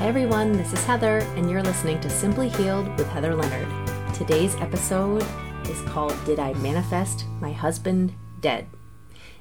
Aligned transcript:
Hi, 0.00 0.06
everyone. 0.06 0.52
This 0.52 0.72
is 0.72 0.82
Heather, 0.86 1.18
and 1.36 1.50
you're 1.50 1.62
listening 1.62 2.00
to 2.00 2.08
Simply 2.08 2.48
Healed 2.48 2.88
with 2.96 3.06
Heather 3.08 3.34
Leonard. 3.34 3.68
Today's 4.14 4.54
episode 4.54 5.22
is 5.64 5.82
called 5.82 6.16
Did 6.24 6.38
I 6.38 6.54
Manifest 6.54 7.26
My 7.38 7.52
Husband 7.52 8.14
Dead? 8.40 8.66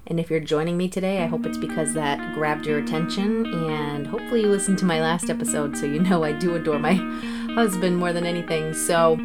And 0.06 0.20
if 0.20 0.30
you're 0.30 0.42
joining 0.42 0.76
me 0.76 0.90
today, 0.90 1.24
I 1.24 1.28
hope 1.28 1.46
it's 1.46 1.58
because 1.58 1.94
that 1.94 2.36
grabbed 2.36 2.66
your 2.66 2.80
attention, 2.80 3.46
and 3.46 4.06
hopefully, 4.06 4.42
you 4.42 4.50
listened 4.50 4.78
to 4.80 4.86
my 4.86 5.00
last 5.00 5.30
episode 5.30 5.78
so 5.78 5.86
you 5.86 6.02
know 6.02 6.26
I 6.26 6.34
do 6.34 6.56
adore 6.56 6.78
my 6.78 6.94
husband 7.56 7.96
more 7.96 8.12
than 8.12 8.26
anything. 8.26 8.74
So, 8.74 9.16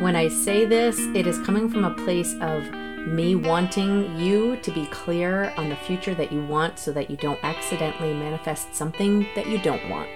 when 0.00 0.16
I 0.16 0.28
say 0.28 0.64
this, 0.64 0.98
it 1.14 1.26
is 1.26 1.38
coming 1.40 1.68
from 1.68 1.84
a 1.84 1.94
place 2.02 2.34
of 2.40 2.64
me 3.06 3.34
wanting 3.34 4.18
you 4.18 4.56
to 4.62 4.70
be 4.70 4.86
clear 4.86 5.52
on 5.58 5.68
the 5.68 5.76
future 5.76 6.14
that 6.14 6.32
you 6.32 6.42
want 6.46 6.78
so 6.78 6.92
that 6.92 7.10
you 7.10 7.18
don't 7.18 7.44
accidentally 7.44 8.14
manifest 8.14 8.74
something 8.74 9.26
that 9.34 9.48
you 9.48 9.58
don't 9.58 9.86
want. 9.90 10.08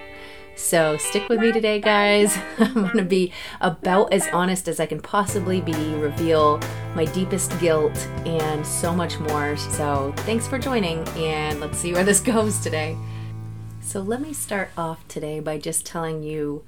So 0.55 0.97
stick 0.97 1.29
with 1.29 1.39
me 1.39 1.51
today, 1.51 1.79
guys. 1.79 2.37
I'm 2.59 2.73
going 2.73 2.97
to 2.97 3.03
be 3.03 3.33
about 3.59 4.13
as 4.13 4.27
honest 4.31 4.67
as 4.67 4.79
I 4.79 4.85
can 4.85 5.01
possibly 5.01 5.61
be, 5.61 5.73
reveal 5.95 6.59
my 6.95 7.05
deepest 7.05 7.59
guilt, 7.59 7.97
and 8.25 8.65
so 8.65 8.93
much 8.93 9.19
more. 9.19 9.57
So 9.57 10.13
thanks 10.17 10.47
for 10.47 10.59
joining, 10.59 11.07
and 11.09 11.59
let's 11.59 11.79
see 11.79 11.93
where 11.93 12.03
this 12.03 12.19
goes 12.21 12.59
today. 12.59 12.95
So 13.81 14.01
let 14.01 14.21
me 14.21 14.31
start 14.31 14.69
off 14.77 15.07
today 15.07 15.39
by 15.39 15.57
just 15.57 15.85
telling 15.85 16.21
you 16.23 16.63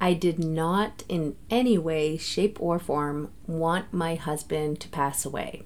I 0.00 0.12
did 0.12 0.38
not 0.38 1.04
in 1.08 1.36
any 1.48 1.78
way, 1.78 2.16
shape, 2.18 2.60
or 2.60 2.78
form 2.78 3.30
want 3.46 3.92
my 3.92 4.14
husband 4.14 4.80
to 4.80 4.88
pass 4.88 5.24
away. 5.24 5.62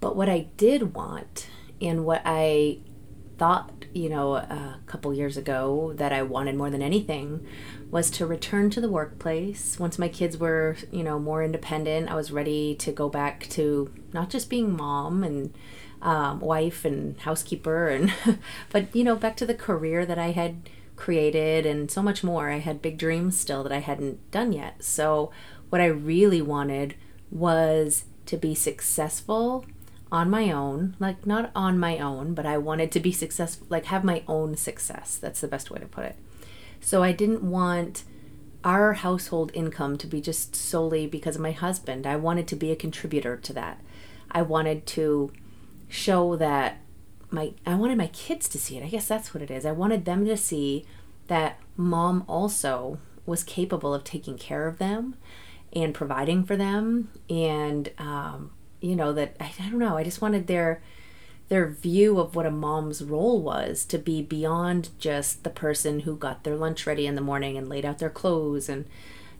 But 0.00 0.16
what 0.16 0.28
I 0.28 0.48
did 0.56 0.94
want, 0.94 1.48
and 1.80 2.04
what 2.04 2.22
I 2.24 2.78
thought, 3.38 3.81
you 3.94 4.08
know, 4.08 4.34
a 4.34 4.78
couple 4.86 5.12
years 5.12 5.36
ago 5.36 5.92
that 5.96 6.12
I 6.12 6.22
wanted 6.22 6.56
more 6.56 6.70
than 6.70 6.82
anything 6.82 7.46
was 7.90 8.10
to 8.12 8.26
return 8.26 8.70
to 8.70 8.80
the 8.80 8.88
workplace. 8.88 9.78
Once 9.78 9.98
my 9.98 10.08
kids 10.08 10.38
were, 10.38 10.76
you 10.90 11.02
know, 11.02 11.18
more 11.18 11.42
independent, 11.42 12.10
I 12.10 12.14
was 12.14 12.32
ready 12.32 12.74
to 12.76 12.92
go 12.92 13.08
back 13.08 13.48
to 13.50 13.92
not 14.12 14.30
just 14.30 14.48
being 14.48 14.74
mom 14.74 15.22
and 15.22 15.54
um, 16.00 16.40
wife 16.40 16.84
and 16.84 17.18
housekeeper, 17.20 17.88
and 17.88 18.12
but 18.70 18.94
you 18.94 19.04
know, 19.04 19.16
back 19.16 19.36
to 19.36 19.46
the 19.46 19.54
career 19.54 20.04
that 20.06 20.18
I 20.18 20.32
had 20.32 20.68
created 20.96 21.66
and 21.66 21.90
so 21.90 22.02
much 22.02 22.24
more. 22.24 22.50
I 22.50 22.58
had 22.58 22.82
big 22.82 22.98
dreams 22.98 23.38
still 23.38 23.62
that 23.62 23.72
I 23.72 23.78
hadn't 23.78 24.30
done 24.30 24.52
yet. 24.52 24.82
So 24.84 25.30
what 25.68 25.80
I 25.80 25.86
really 25.86 26.42
wanted 26.42 26.94
was 27.30 28.04
to 28.26 28.36
be 28.36 28.54
successful 28.54 29.64
on 30.12 30.28
my 30.28 30.52
own, 30.52 30.94
like 31.00 31.26
not 31.26 31.50
on 31.56 31.78
my 31.78 31.98
own, 31.98 32.34
but 32.34 32.44
I 32.44 32.58
wanted 32.58 32.92
to 32.92 33.00
be 33.00 33.12
successful, 33.12 33.66
like 33.70 33.86
have 33.86 34.04
my 34.04 34.22
own 34.28 34.56
success. 34.56 35.16
That's 35.16 35.40
the 35.40 35.48
best 35.48 35.70
way 35.70 35.80
to 35.80 35.86
put 35.86 36.04
it. 36.04 36.16
So 36.80 37.02
I 37.02 37.12
didn't 37.12 37.42
want 37.42 38.04
our 38.62 38.92
household 38.92 39.50
income 39.54 39.96
to 39.96 40.06
be 40.06 40.20
just 40.20 40.54
solely 40.54 41.06
because 41.06 41.36
of 41.36 41.42
my 41.42 41.52
husband. 41.52 42.06
I 42.06 42.16
wanted 42.16 42.46
to 42.48 42.56
be 42.56 42.70
a 42.70 42.76
contributor 42.76 43.38
to 43.38 43.52
that. 43.54 43.80
I 44.30 44.42
wanted 44.42 44.86
to 44.88 45.32
show 45.88 46.36
that 46.36 46.78
my 47.30 47.54
I 47.64 47.74
wanted 47.74 47.96
my 47.96 48.08
kids 48.08 48.50
to 48.50 48.58
see 48.58 48.76
it. 48.76 48.84
I 48.84 48.88
guess 48.88 49.08
that's 49.08 49.32
what 49.32 49.42
it 49.42 49.50
is. 49.50 49.64
I 49.64 49.72
wanted 49.72 50.04
them 50.04 50.26
to 50.26 50.36
see 50.36 50.84
that 51.28 51.58
mom 51.76 52.24
also 52.28 52.98
was 53.24 53.42
capable 53.42 53.94
of 53.94 54.04
taking 54.04 54.36
care 54.36 54.68
of 54.68 54.76
them 54.76 55.16
and 55.72 55.94
providing 55.94 56.44
for 56.44 56.56
them 56.56 57.08
and 57.30 57.90
um, 57.96 58.50
you 58.82 58.96
know 58.96 59.12
that 59.12 59.36
I, 59.40 59.52
I 59.58 59.70
don't 59.70 59.78
know 59.78 59.96
i 59.96 60.04
just 60.04 60.20
wanted 60.20 60.46
their 60.46 60.82
their 61.48 61.68
view 61.68 62.18
of 62.18 62.34
what 62.34 62.46
a 62.46 62.50
mom's 62.50 63.02
role 63.02 63.42
was 63.42 63.84
to 63.86 63.98
be 63.98 64.22
beyond 64.22 64.88
just 64.98 65.44
the 65.44 65.50
person 65.50 66.00
who 66.00 66.16
got 66.16 66.44
their 66.44 66.56
lunch 66.56 66.86
ready 66.86 67.06
in 67.06 67.14
the 67.14 67.20
morning 67.20 67.58
and 67.58 67.68
laid 67.68 67.84
out 67.84 67.98
their 67.98 68.08
clothes 68.08 68.68
and 68.68 68.86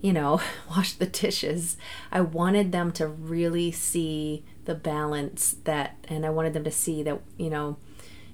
you 0.02 0.12
know 0.12 0.40
washed 0.70 0.98
the 0.98 1.06
dishes. 1.06 1.78
I 2.10 2.20
wanted 2.20 2.70
them 2.70 2.92
to 2.92 3.06
really 3.06 3.72
see 3.72 4.44
the 4.64 4.74
balance 4.74 5.56
that 5.64 5.96
and 6.08 6.24
i 6.24 6.30
wanted 6.30 6.52
them 6.52 6.64
to 6.64 6.70
see 6.70 7.02
that 7.02 7.20
you 7.36 7.50
know 7.50 7.76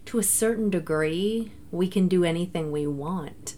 to 0.04 0.18
a 0.18 0.22
certain 0.22 0.70
degree 0.70 1.52
we 1.70 1.88
can 1.88 2.08
do 2.08 2.24
anything 2.24 2.70
we 2.70 2.86
want 2.86 3.54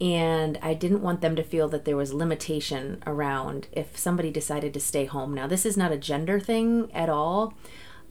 and 0.00 0.58
I 0.62 0.74
didn't 0.74 1.02
want 1.02 1.20
them 1.20 1.34
to 1.36 1.42
feel 1.42 1.68
that 1.68 1.84
there 1.84 1.96
was 1.96 2.12
limitation 2.12 3.02
around 3.06 3.66
if 3.72 3.98
somebody 3.98 4.30
decided 4.30 4.72
to 4.74 4.80
stay 4.80 5.06
home. 5.06 5.34
Now, 5.34 5.46
this 5.46 5.66
is 5.66 5.76
not 5.76 5.92
a 5.92 5.96
gender 5.96 6.38
thing 6.38 6.90
at 6.92 7.08
all. 7.08 7.54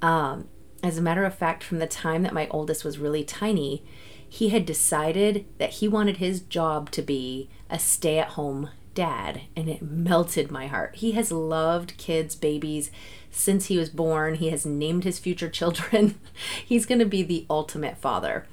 Um, 0.02 0.48
as 0.84 0.98
a 0.98 1.02
matter 1.02 1.24
of 1.24 1.36
fact, 1.36 1.64
from 1.64 1.80
the 1.80 1.88
time 1.88 2.24
that 2.24 2.34
my 2.34 2.48
oldest 2.50 2.84
was 2.84 3.00
really 3.00 3.24
tiny, 3.24 3.84
he 4.28 4.50
had 4.50 4.66
decided 4.66 5.46
that 5.58 5.76
he 5.76 5.88
wanted 5.88 6.18
his 6.18 6.42
job 6.42 6.92
to 6.92 7.02
be 7.02 7.50
a 7.70 7.80
stay 7.80 8.20
at 8.20 8.30
home 8.30 8.70
dad, 8.94 9.42
and 9.56 9.70
it 9.70 9.82
melted 9.82 10.50
my 10.50 10.68
heart. 10.68 10.96
He 10.96 11.12
has 11.12 11.32
loved 11.32 11.96
kids, 11.98 12.36
babies 12.36 12.90
since 13.30 13.68
he 13.68 13.78
was 13.78 13.90
born. 13.90 14.34
He 14.36 14.50
has 14.50 14.66
named 14.66 15.04
his 15.04 15.20
future 15.20 15.50
children. 15.50 16.20
He's 16.66 16.88
going 16.88 17.00
to 17.00 17.06
be 17.06 17.22
the 17.22 17.46
ultimate 17.50 17.98
father. 17.98 18.46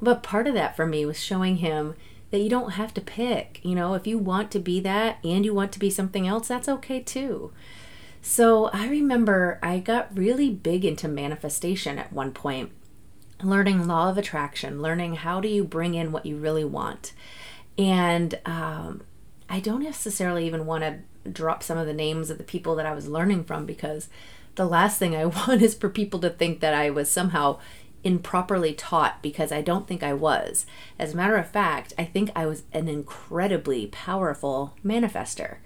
But 0.00 0.22
part 0.22 0.46
of 0.46 0.54
that 0.54 0.76
for 0.76 0.86
me 0.86 1.04
was 1.04 1.20
showing 1.20 1.56
him 1.56 1.96
that 2.30 2.40
you 2.40 2.48
don't 2.48 2.72
have 2.72 2.92
to 2.94 3.00
pick. 3.00 3.60
You 3.62 3.74
know, 3.74 3.94
if 3.94 4.06
you 4.06 4.18
want 4.18 4.50
to 4.52 4.58
be 4.58 4.80
that 4.80 5.18
and 5.24 5.44
you 5.44 5.54
want 5.54 5.72
to 5.72 5.78
be 5.78 5.90
something 5.90 6.26
else, 6.26 6.48
that's 6.48 6.68
okay 6.68 7.00
too. 7.00 7.52
So 8.20 8.66
I 8.66 8.88
remember 8.88 9.58
I 9.62 9.78
got 9.78 10.16
really 10.16 10.50
big 10.50 10.84
into 10.84 11.08
manifestation 11.08 11.98
at 11.98 12.12
one 12.12 12.32
point, 12.32 12.70
learning 13.42 13.86
law 13.86 14.10
of 14.10 14.18
attraction, 14.18 14.82
learning 14.82 15.16
how 15.16 15.40
do 15.40 15.48
you 15.48 15.64
bring 15.64 15.94
in 15.94 16.12
what 16.12 16.26
you 16.26 16.36
really 16.36 16.64
want. 16.64 17.12
And 17.78 18.38
um, 18.44 19.02
I 19.48 19.60
don't 19.60 19.82
necessarily 19.82 20.46
even 20.46 20.66
want 20.66 20.82
to 20.82 20.98
drop 21.30 21.62
some 21.62 21.78
of 21.78 21.86
the 21.86 21.94
names 21.94 22.30
of 22.30 22.38
the 22.38 22.44
people 22.44 22.74
that 22.74 22.86
I 22.86 22.92
was 22.92 23.08
learning 23.08 23.44
from 23.44 23.66
because 23.66 24.08
the 24.56 24.66
last 24.66 24.98
thing 24.98 25.14
I 25.14 25.24
want 25.26 25.62
is 25.62 25.74
for 25.74 25.88
people 25.88 26.20
to 26.20 26.30
think 26.30 26.60
that 26.60 26.74
I 26.74 26.90
was 26.90 27.10
somehow 27.10 27.58
improperly 28.04 28.72
taught 28.72 29.22
because 29.22 29.52
I 29.52 29.62
don't 29.62 29.86
think 29.86 30.02
I 30.02 30.12
was. 30.12 30.66
As 30.98 31.14
a 31.14 31.16
matter 31.16 31.36
of 31.36 31.50
fact, 31.50 31.92
I 31.98 32.04
think 32.04 32.30
I 32.34 32.46
was 32.46 32.62
an 32.72 32.88
incredibly 32.88 33.86
powerful 33.88 34.74
manifester. 34.84 35.56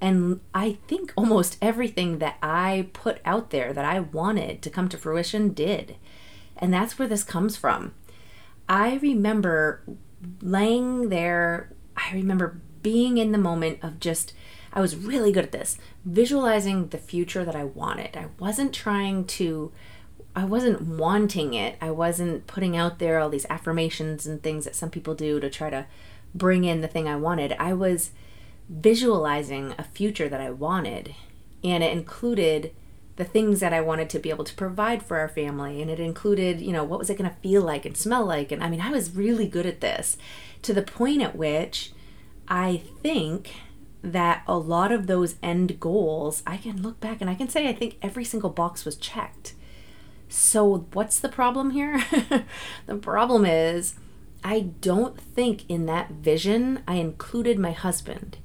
And 0.00 0.40
I 0.54 0.78
think 0.86 1.12
almost 1.16 1.58
everything 1.60 2.18
that 2.18 2.36
I 2.42 2.88
put 2.92 3.20
out 3.24 3.50
there 3.50 3.72
that 3.72 3.84
I 3.84 4.00
wanted 4.00 4.62
to 4.62 4.70
come 4.70 4.88
to 4.90 4.98
fruition 4.98 5.52
did. 5.52 5.96
And 6.56 6.72
that's 6.72 6.98
where 6.98 7.08
this 7.08 7.24
comes 7.24 7.56
from. 7.56 7.94
I 8.68 8.96
remember 8.96 9.82
laying 10.42 11.08
there, 11.08 11.72
I 11.96 12.12
remember 12.12 12.60
being 12.82 13.18
in 13.18 13.32
the 13.32 13.38
moment 13.38 13.78
of 13.82 13.98
just, 13.98 14.34
I 14.72 14.80
was 14.80 14.96
really 14.96 15.32
good 15.32 15.44
at 15.44 15.52
this, 15.52 15.78
visualizing 16.04 16.88
the 16.88 16.98
future 16.98 17.44
that 17.44 17.56
I 17.56 17.64
wanted. 17.64 18.16
I 18.16 18.26
wasn't 18.38 18.72
trying 18.72 19.24
to 19.26 19.72
I 20.38 20.44
wasn't 20.44 20.82
wanting 20.82 21.54
it. 21.54 21.76
I 21.80 21.90
wasn't 21.90 22.46
putting 22.46 22.76
out 22.76 22.98
there 22.98 23.18
all 23.18 23.28
these 23.28 23.46
affirmations 23.50 24.26
and 24.26 24.42
things 24.42 24.64
that 24.64 24.76
some 24.76 24.90
people 24.90 25.14
do 25.14 25.40
to 25.40 25.50
try 25.50 25.68
to 25.70 25.86
bring 26.34 26.64
in 26.64 26.80
the 26.80 26.88
thing 26.88 27.08
I 27.08 27.16
wanted. 27.16 27.56
I 27.58 27.72
was 27.72 28.12
visualizing 28.68 29.74
a 29.78 29.82
future 29.82 30.28
that 30.28 30.40
I 30.40 30.50
wanted, 30.50 31.14
and 31.64 31.82
it 31.82 31.92
included 31.92 32.72
the 33.16 33.24
things 33.24 33.58
that 33.58 33.72
I 33.72 33.80
wanted 33.80 34.08
to 34.10 34.20
be 34.20 34.30
able 34.30 34.44
to 34.44 34.54
provide 34.54 35.02
for 35.02 35.18
our 35.18 35.28
family. 35.28 35.82
And 35.82 35.90
it 35.90 35.98
included, 35.98 36.60
you 36.60 36.72
know, 36.72 36.84
what 36.84 37.00
was 37.00 37.10
it 37.10 37.18
going 37.18 37.28
to 37.28 37.36
feel 37.36 37.62
like 37.62 37.84
and 37.84 37.96
smell 37.96 38.24
like. 38.24 38.52
And 38.52 38.62
I 38.62 38.70
mean, 38.70 38.80
I 38.80 38.92
was 38.92 39.16
really 39.16 39.48
good 39.48 39.66
at 39.66 39.80
this 39.80 40.16
to 40.62 40.72
the 40.72 40.82
point 40.82 41.20
at 41.20 41.34
which 41.34 41.92
I 42.46 42.82
think 43.02 43.50
that 44.02 44.44
a 44.46 44.56
lot 44.56 44.92
of 44.92 45.08
those 45.08 45.34
end 45.42 45.80
goals, 45.80 46.44
I 46.46 46.58
can 46.58 46.80
look 46.80 47.00
back 47.00 47.20
and 47.20 47.28
I 47.28 47.34
can 47.34 47.48
say 47.48 47.68
I 47.68 47.72
think 47.72 47.96
every 48.00 48.24
single 48.24 48.50
box 48.50 48.84
was 48.84 48.94
checked. 48.94 49.54
So, 50.28 50.86
what's 50.92 51.18
the 51.18 51.28
problem 51.28 51.70
here? 51.70 52.04
the 52.86 52.96
problem 52.96 53.46
is, 53.46 53.94
I 54.44 54.60
don't 54.80 55.18
think 55.18 55.68
in 55.68 55.86
that 55.86 56.10
vision 56.10 56.82
I 56.86 56.96
included 56.96 57.58
my 57.58 57.72
husband. 57.72 58.36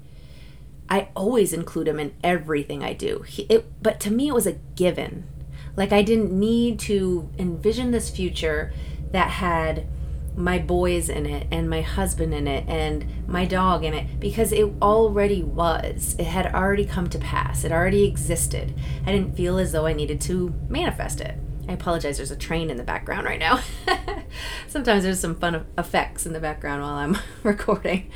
I 0.89 1.09
always 1.15 1.53
include 1.53 1.88
him 1.88 2.00
in 2.00 2.13
everything 2.24 2.83
I 2.83 2.94
do. 2.94 3.24
He, 3.27 3.44
it, 3.44 3.65
but 3.81 4.00
to 4.01 4.12
me, 4.12 4.30
it 4.30 4.33
was 4.33 4.47
a 4.47 4.59
given. 4.75 5.27
Like, 5.75 5.91
I 5.91 6.01
didn't 6.01 6.31
need 6.31 6.80
to 6.81 7.30
envision 7.38 7.91
this 7.91 8.09
future 8.09 8.71
that 9.12 9.29
had 9.29 9.88
my 10.36 10.57
boys 10.57 11.09
in 11.09 11.25
it 11.25 11.47
and 11.51 11.69
my 11.69 11.81
husband 11.81 12.33
in 12.33 12.47
it 12.47 12.68
and 12.68 13.27
my 13.27 13.45
dog 13.45 13.83
in 13.83 13.94
it 13.94 14.19
because 14.19 14.51
it 14.51 14.71
already 14.81 15.44
was. 15.44 16.15
It 16.18 16.25
had 16.25 16.53
already 16.53 16.86
come 16.86 17.07
to 17.09 17.19
pass. 17.19 17.63
It 17.63 17.71
already 17.71 18.06
existed. 18.06 18.74
I 19.06 19.12
didn't 19.12 19.36
feel 19.36 19.57
as 19.57 19.71
though 19.71 19.86
I 19.86 19.94
needed 19.94 20.21
to 20.21 20.53
manifest 20.69 21.21
it. 21.21 21.38
I 21.68 21.74
apologize, 21.74 22.18
there's 22.18 22.31
a 22.31 22.36
train 22.36 22.69
in 22.69 22.77
the 22.77 22.83
background 22.83 23.25
right 23.25 23.39
now. 23.39 23.62
Sometimes 24.68 25.04
there's 25.04 25.19
some 25.19 25.36
fun 25.36 25.65
effects 25.77 26.25
in 26.25 26.33
the 26.33 26.39
background 26.39 26.81
while 26.81 26.95
I'm 26.95 27.18
recording. 27.44 28.12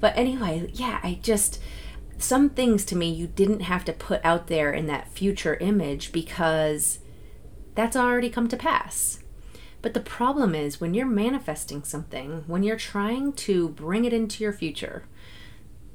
But 0.00 0.16
anyway, 0.16 0.70
yeah, 0.72 1.00
I 1.02 1.18
just, 1.22 1.60
some 2.18 2.50
things 2.50 2.84
to 2.86 2.96
me 2.96 3.10
you 3.10 3.26
didn't 3.26 3.60
have 3.60 3.84
to 3.86 3.92
put 3.92 4.24
out 4.24 4.48
there 4.48 4.72
in 4.72 4.86
that 4.86 5.08
future 5.08 5.56
image 5.56 6.12
because 6.12 6.98
that's 7.74 7.96
already 7.96 8.28
come 8.28 8.48
to 8.48 8.56
pass. 8.56 9.20
But 9.82 9.94
the 9.94 10.00
problem 10.00 10.54
is 10.54 10.80
when 10.80 10.94
you're 10.94 11.06
manifesting 11.06 11.84
something, 11.84 12.44
when 12.46 12.62
you're 12.62 12.76
trying 12.76 13.32
to 13.34 13.70
bring 13.70 14.04
it 14.04 14.12
into 14.12 14.44
your 14.44 14.52
future, 14.52 15.04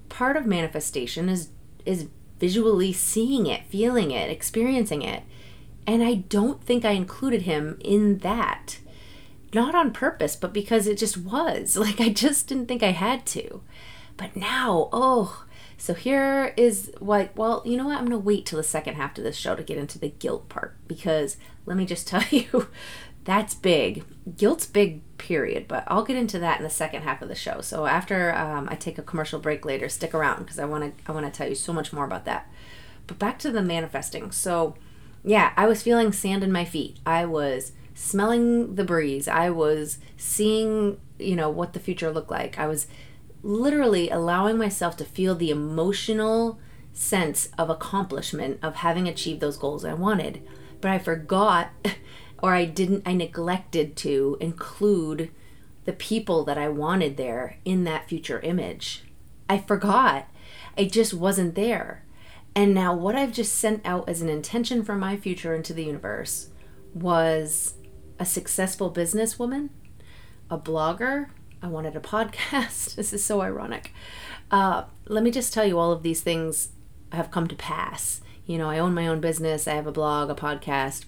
part 0.10 0.38
of 0.38 0.46
manifestation 0.46 1.30
is 1.30 1.50
is 1.86 2.08
visually 2.40 2.92
seeing 2.92 3.46
it, 3.46 3.64
feeling 3.68 4.12
it, 4.12 4.30
experiencing 4.30 5.04
it. 5.04 5.24
And 5.88 6.04
I 6.04 6.16
don't 6.16 6.64
think 6.64 6.84
I 6.84 6.92
included 6.92 7.44
him 7.44 7.78
in 7.82 8.20
that. 8.20 8.80
Not 9.54 9.76
on 9.76 9.94
purpose, 9.94 10.36
but 10.36 10.54
because 10.54 10.88
it 10.88 10.98
just 10.98 11.18
was. 11.18 11.78
Like 11.86 12.02
I 12.02 12.10
just 12.10 12.48
didn't 12.48 12.68
think 12.68 12.84
I 12.84 12.92
had 12.92 13.26
to. 13.28 13.62
But 14.18 14.36
now, 14.36 14.90
oh, 14.92 15.46
so 15.78 15.94
here 15.94 16.54
is 16.58 16.92
what, 17.00 17.36
well, 17.36 17.62
you 17.66 17.78
know 17.78 17.86
what? 17.86 17.98
I'm 17.98 18.06
going 18.06 18.12
to 18.12 18.26
wait 18.26 18.46
till 18.46 18.58
the 18.58 18.64
second 18.64 18.96
half 18.96 19.18
of 19.18 19.24
this 19.24 19.36
show 19.36 19.56
to 19.56 19.64
get 19.64 19.78
into 19.78 20.00
the 20.00 20.10
guilt 20.10 20.48
part 20.50 20.76
because 20.88 21.38
let 21.66 21.78
me 21.78 21.86
just 21.86 22.08
tell 22.10 22.24
you, 22.32 22.68
that's 23.26 23.54
big. 23.54 24.04
Guilt's 24.38 24.66
big, 24.66 25.02
period. 25.18 25.68
But 25.68 25.84
I'll 25.88 26.04
get 26.04 26.16
into 26.16 26.40
that 26.40 26.58
in 26.60 26.64
the 26.64 26.70
second 26.70 27.02
half 27.02 27.22
of 27.22 27.28
the 27.28 27.36
show. 27.36 27.62
So 27.62 27.86
after 27.86 28.34
um, 28.36 28.68
I 28.70 28.76
take 28.76 28.98
a 28.98 29.04
commercial 29.04 29.40
break 29.40 29.66
later, 29.66 29.90
stick 29.90 30.14
around 30.14 30.40
because 30.40 30.60
I 30.60 30.66
want 30.66 30.98
to 30.98 31.12
I 31.12 31.14
want 31.14 31.26
to 31.26 31.36
tell 31.36 31.50
you 31.50 31.56
so 31.56 31.74
much 31.74 31.92
more 31.92 32.06
about 32.06 32.26
that. 32.26 32.50
But 33.08 33.20
back 33.20 33.40
to 33.40 33.52
the 33.52 33.62
manifesting. 33.62 34.32
So 34.32 34.76
yeah, 35.26 35.54
I 35.58 35.66
was 35.66 35.82
feeling 35.82 36.12
sand 36.12 36.44
in 36.44 36.52
my 36.52 36.66
feet. 36.66 37.00
I 37.06 37.26
was 37.26 37.72
smelling 37.96 38.76
the 38.76 38.84
breeze. 38.84 39.28
I 39.28 39.50
was 39.50 39.98
seeing, 40.18 41.00
you 41.18 41.36
know, 41.36 41.50
what 41.50 41.74
the 41.74 41.80
future 41.80 42.12
looked 42.12 42.30
like. 42.30 42.60
I 42.60 42.68
was 42.68 42.88
literally 43.42 44.10
allowing 44.10 44.58
myself 44.58 44.96
to 44.98 45.06
feel 45.06 45.34
the 45.34 45.50
emotional 45.50 46.60
sense 46.94 47.50
of 47.58 47.70
accomplishment 47.70 48.60
of 48.62 48.76
having 48.76 49.08
achieved 49.08 49.42
those 49.42 49.58
goals 49.58 49.84
I 49.84 49.94
wanted. 49.94 50.42
But 50.80 50.92
I 50.92 51.00
forgot 51.00 51.70
or 52.44 52.54
I 52.54 52.66
didn't 52.66 53.04
I 53.06 53.14
neglected 53.14 53.96
to 53.98 54.38
include 54.40 55.32
the 55.86 55.94
people 55.94 56.44
that 56.46 56.58
I 56.58 56.70
wanted 56.70 57.18
there 57.18 57.58
in 57.66 57.84
that 57.86 58.08
future 58.08 58.40
image. 58.42 59.04
I 59.50 59.58
forgot. 59.58 60.28
It 60.78 60.92
just 60.92 61.14
wasn't 61.14 61.56
there. 61.56 62.05
And 62.56 62.74
now 62.74 62.94
what 62.94 63.16
I've 63.16 63.34
just 63.34 63.56
sent 63.56 63.86
out 63.86 64.08
as 64.08 64.22
an 64.22 64.30
intention 64.30 64.84
for 64.84 64.96
my 64.96 65.18
future 65.18 65.54
into 65.54 65.74
the 65.74 65.84
universe 65.84 66.50
was 66.94 67.74
a 68.18 68.26
successful 68.26 68.92
businesswoman, 68.92 69.70
a 70.50 70.58
blogger, 70.58 71.28
I 71.62 71.68
wanted 71.68 71.96
a 71.96 72.00
podcast. 72.02 72.96
this 72.96 73.12
is 73.12 73.24
so 73.24 73.42
ironic. 73.42 73.94
Uh, 74.52 74.84
let 75.08 75.24
me 75.24 75.32
just 75.32 75.54
tell 75.54 75.66
you, 75.66 75.78
all 75.78 75.92
of 75.92 76.04
these 76.04 76.22
things 76.22 76.70
have 77.12 77.32
come 77.32 77.48
to 77.48 77.56
pass. 77.56 78.22
You 78.46 78.58
know, 78.58 78.70
I 78.70 78.80
own 78.80 78.94
my 78.94 79.08
own 79.08 79.20
business, 79.20 79.68
I 79.68 79.74
have 79.74 79.88
a 79.88 79.92
blog, 79.92 80.30
a 80.30 80.36
podcast, 80.36 81.06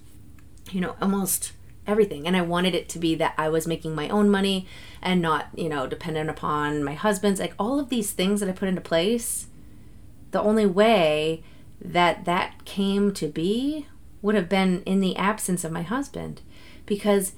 you 0.72 0.82
know, 0.82 0.96
almost 1.02 1.54
everything. 1.86 2.28
And 2.28 2.36
I 2.36 2.42
wanted 2.42 2.76
it 2.76 2.90
to 2.90 3.00
be 3.00 3.16
that 3.16 3.34
I 3.38 3.50
was 3.50 3.68
making 3.68 3.96
my 3.96 4.10
own 4.10 4.30
money 4.30 4.68
and 5.02 5.22
not, 5.22 5.48
you 5.56 5.70
know, 5.70 5.88
dependent 5.88 6.30
upon 6.30 6.84
my 6.84 6.94
husband's. 6.94 7.40
Like 7.40 7.54
all 7.58 7.80
of 7.80 7.90
these 7.90 8.12
things 8.12 8.40
that 8.40 8.50
I 8.50 8.54
put 8.54 8.68
into 8.68 8.82
place, 8.82 9.47
the 10.32 10.42
only 10.42 10.66
way 10.66 11.44
that 11.80 12.26
that 12.26 12.66
came 12.66 13.14
to 13.14 13.28
be 13.28 13.88
would 14.22 14.36
have 14.36 14.50
been 14.50 14.82
in 14.84 15.00
the 15.00 15.16
absence 15.16 15.64
of 15.64 15.72
my 15.72 15.84
husband 15.84 16.42
because 16.86 17.34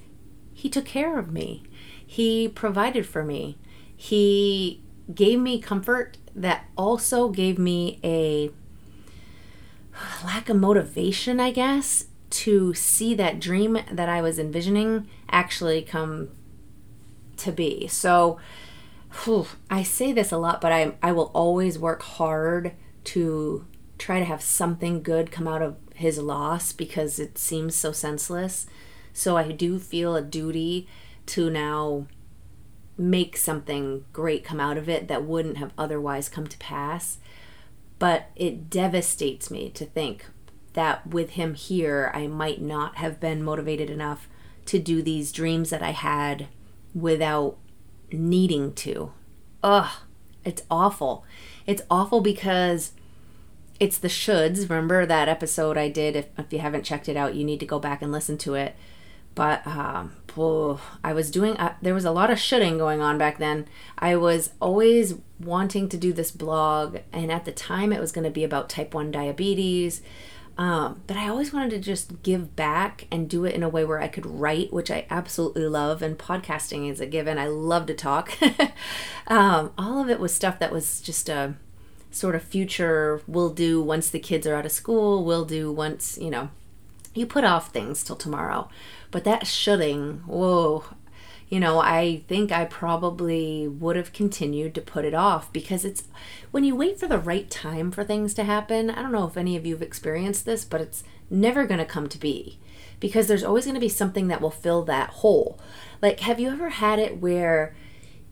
he 0.52 0.68
took 0.68 0.84
care 0.84 1.18
of 1.18 1.30
me. 1.30 1.62
He 2.04 2.48
provided 2.48 3.06
for 3.06 3.24
me. 3.24 3.58
He 3.94 4.82
gave 5.14 5.38
me 5.38 5.60
comfort 5.60 6.16
that 6.34 6.64
also 6.76 7.28
gave 7.28 7.58
me 7.58 7.98
a 8.02 8.50
lack 10.24 10.48
of 10.48 10.56
motivation, 10.56 11.40
I 11.40 11.50
guess, 11.50 12.06
to 12.30 12.74
see 12.74 13.14
that 13.14 13.40
dream 13.40 13.78
that 13.90 14.08
I 14.08 14.22
was 14.22 14.38
envisioning 14.38 15.08
actually 15.30 15.82
come 15.82 16.28
to 17.38 17.52
be. 17.52 17.86
So, 17.88 18.38
whew, 19.12 19.46
I 19.70 19.82
say 19.82 20.12
this 20.12 20.32
a 20.32 20.38
lot, 20.38 20.60
but 20.60 20.72
I, 20.72 20.94
I 21.02 21.12
will 21.12 21.30
always 21.34 21.78
work 21.78 22.02
hard 22.02 22.72
to 23.04 23.66
try 23.98 24.18
to 24.18 24.24
have 24.24 24.42
something 24.42 25.02
good 25.02 25.30
come 25.30 25.46
out 25.46 25.62
of 25.62 25.76
his 25.94 26.18
loss 26.18 26.72
because 26.72 27.18
it 27.18 27.36
seems 27.38 27.74
so 27.74 27.92
senseless. 27.92 28.66
So, 29.12 29.36
I 29.36 29.52
do 29.52 29.78
feel 29.78 30.14
a 30.14 30.22
duty 30.22 30.88
to 31.26 31.50
now 31.50 32.06
make 32.96 33.36
something 33.36 34.04
great 34.12 34.44
come 34.44 34.60
out 34.60 34.76
of 34.76 34.88
it 34.88 35.08
that 35.08 35.24
wouldn't 35.24 35.56
have 35.56 35.72
otherwise 35.76 36.28
come 36.28 36.46
to 36.46 36.58
pass. 36.58 37.18
But 37.98 38.30
it 38.36 38.70
devastates 38.70 39.50
me 39.50 39.70
to 39.70 39.84
think 39.84 40.26
that 40.74 41.06
with 41.06 41.30
him 41.30 41.54
here, 41.54 42.10
I 42.14 42.26
might 42.26 42.60
not 42.60 42.96
have 42.96 43.20
been 43.20 43.42
motivated 43.42 43.90
enough 43.90 44.28
to 44.66 44.78
do 44.78 45.02
these 45.02 45.32
dreams 45.32 45.70
that 45.70 45.82
I 45.82 45.90
had 45.90 46.48
without 46.94 47.56
needing 48.12 48.74
to. 48.74 49.12
Ugh, 49.62 49.90
it's 50.44 50.62
awful. 50.70 51.24
It's 51.66 51.82
awful 51.90 52.20
because 52.20 52.92
it's 53.78 53.98
the 53.98 54.08
shoulds. 54.08 54.68
Remember 54.68 55.06
that 55.06 55.28
episode 55.28 55.76
I 55.76 55.88
did? 55.88 56.16
If, 56.16 56.26
if 56.38 56.52
you 56.52 56.58
haven't 56.58 56.84
checked 56.84 57.08
it 57.08 57.16
out, 57.16 57.34
you 57.34 57.44
need 57.44 57.60
to 57.60 57.66
go 57.66 57.78
back 57.78 58.02
and 58.02 58.12
listen 58.12 58.38
to 58.38 58.54
it 58.54 58.76
but 59.34 59.66
um, 59.66 60.12
I 61.04 61.12
was 61.12 61.30
doing. 61.30 61.56
Uh, 61.56 61.74
there 61.80 61.94
was 61.94 62.04
a 62.04 62.10
lot 62.10 62.30
of 62.30 62.38
shooting 62.38 62.78
going 62.78 63.00
on 63.00 63.18
back 63.18 63.38
then. 63.38 63.66
I 63.98 64.16
was 64.16 64.50
always 64.60 65.14
wanting 65.38 65.88
to 65.88 65.96
do 65.96 66.12
this 66.12 66.30
blog, 66.30 66.98
and 67.12 67.30
at 67.30 67.44
the 67.44 67.52
time 67.52 67.92
it 67.92 68.00
was 68.00 68.12
going 68.12 68.24
to 68.24 68.30
be 68.30 68.44
about 68.44 68.68
type 68.68 68.92
one 68.92 69.10
diabetes. 69.10 70.02
Um, 70.60 71.00
but 71.06 71.16
I 71.16 71.26
always 71.26 71.54
wanted 71.54 71.70
to 71.70 71.78
just 71.78 72.22
give 72.22 72.54
back 72.54 73.06
and 73.10 73.30
do 73.30 73.46
it 73.46 73.54
in 73.54 73.62
a 73.62 73.68
way 73.70 73.82
where 73.82 73.98
I 73.98 74.08
could 74.08 74.26
write, 74.26 74.74
which 74.74 74.90
I 74.90 75.06
absolutely 75.08 75.66
love. 75.66 76.02
And 76.02 76.18
podcasting 76.18 76.90
is 76.90 77.00
a 77.00 77.06
given. 77.06 77.38
I 77.38 77.46
love 77.46 77.86
to 77.86 77.94
talk. 77.94 78.36
um, 79.26 79.72
all 79.78 80.02
of 80.02 80.10
it 80.10 80.20
was 80.20 80.34
stuff 80.34 80.58
that 80.58 80.70
was 80.70 81.00
just 81.00 81.30
a 81.30 81.54
sort 82.10 82.34
of 82.34 82.42
future 82.42 83.22
we'll 83.26 83.54
do 83.54 83.80
once 83.80 84.10
the 84.10 84.18
kids 84.18 84.46
are 84.46 84.54
out 84.54 84.66
of 84.66 84.72
school, 84.72 85.24
we'll 85.24 85.46
do 85.46 85.72
once, 85.72 86.18
you 86.20 86.28
know, 86.28 86.50
you 87.14 87.24
put 87.24 87.44
off 87.44 87.72
things 87.72 88.04
till 88.04 88.16
tomorrow. 88.16 88.68
But 89.10 89.24
that 89.24 89.46
shoulding, 89.46 90.18
whoa, 90.26 90.84
you 91.50 91.58
know, 91.58 91.80
I 91.80 92.22
think 92.28 92.52
I 92.52 92.64
probably 92.64 93.66
would 93.66 93.96
have 93.96 94.12
continued 94.12 94.72
to 94.76 94.80
put 94.80 95.04
it 95.04 95.14
off 95.14 95.52
because 95.52 95.84
it's 95.84 96.04
when 96.52 96.62
you 96.62 96.76
wait 96.76 96.98
for 96.98 97.08
the 97.08 97.18
right 97.18 97.50
time 97.50 97.90
for 97.90 98.04
things 98.04 98.34
to 98.34 98.44
happen. 98.44 98.88
I 98.88 99.02
don't 99.02 99.10
know 99.10 99.26
if 99.26 99.36
any 99.36 99.56
of 99.56 99.66
you 99.66 99.74
have 99.74 99.82
experienced 99.82 100.46
this, 100.46 100.64
but 100.64 100.80
it's 100.80 101.02
never 101.28 101.66
going 101.66 101.78
to 101.78 101.84
come 101.84 102.08
to 102.08 102.18
be 102.18 102.60
because 103.00 103.26
there's 103.26 103.42
always 103.42 103.64
going 103.64 103.74
to 103.74 103.80
be 103.80 103.88
something 103.88 104.28
that 104.28 104.40
will 104.40 104.52
fill 104.52 104.84
that 104.84 105.10
hole. 105.10 105.58
Like, 106.00 106.20
have 106.20 106.38
you 106.38 106.50
ever 106.50 106.68
had 106.68 107.00
it 107.00 107.20
where 107.20 107.74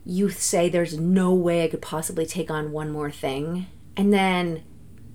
you 0.04 0.30
say, 0.30 0.68
There's 0.68 0.96
no 0.96 1.34
way 1.34 1.64
I 1.64 1.68
could 1.68 1.82
possibly 1.82 2.25
take 2.25 2.52
on 2.52 2.70
one 2.70 2.92
more 2.92 3.10
thing? 3.10 3.66
And 3.96 4.12
then 4.14 4.62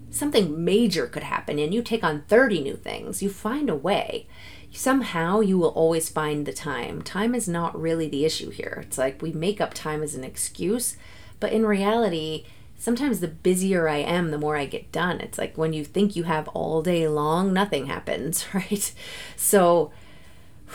something 0.09 0.63
major 0.63 1.07
could 1.07 1.23
happen 1.23 1.57
and 1.57 1.73
you 1.73 1.81
take 1.81 2.03
on 2.03 2.23
30 2.27 2.61
new 2.61 2.75
things. 2.75 3.23
You 3.23 3.29
find 3.29 3.69
a 3.69 3.75
way 3.75 4.27
somehow 4.73 5.39
you 5.39 5.57
will 5.57 5.69
always 5.69 6.09
find 6.09 6.45
the 6.45 6.53
time. 6.53 7.01
Time 7.01 7.35
is 7.35 7.47
not 7.47 7.79
really 7.79 8.09
the 8.09 8.25
issue 8.25 8.49
here. 8.49 8.83
It's 8.85 8.97
like 8.97 9.21
we 9.21 9.31
make 9.31 9.61
up 9.61 9.73
time 9.73 10.01
as 10.01 10.15
an 10.15 10.23
excuse, 10.23 10.97
but 11.39 11.53
in 11.53 11.65
reality, 11.65 12.45
sometimes 12.77 13.19
the 13.19 13.27
busier 13.27 13.87
I 13.87 13.97
am, 13.97 14.31
the 14.31 14.37
more 14.37 14.57
I 14.57 14.65
get 14.65 14.91
done. 14.91 15.21
It's 15.21 15.37
like 15.37 15.57
when 15.57 15.73
you 15.73 15.85
think 15.85 16.15
you 16.15 16.23
have 16.23 16.47
all 16.49 16.81
day 16.81 17.07
long, 17.07 17.53
nothing 17.53 17.85
happens, 17.85 18.45
right? 18.53 18.93
So, 19.37 19.91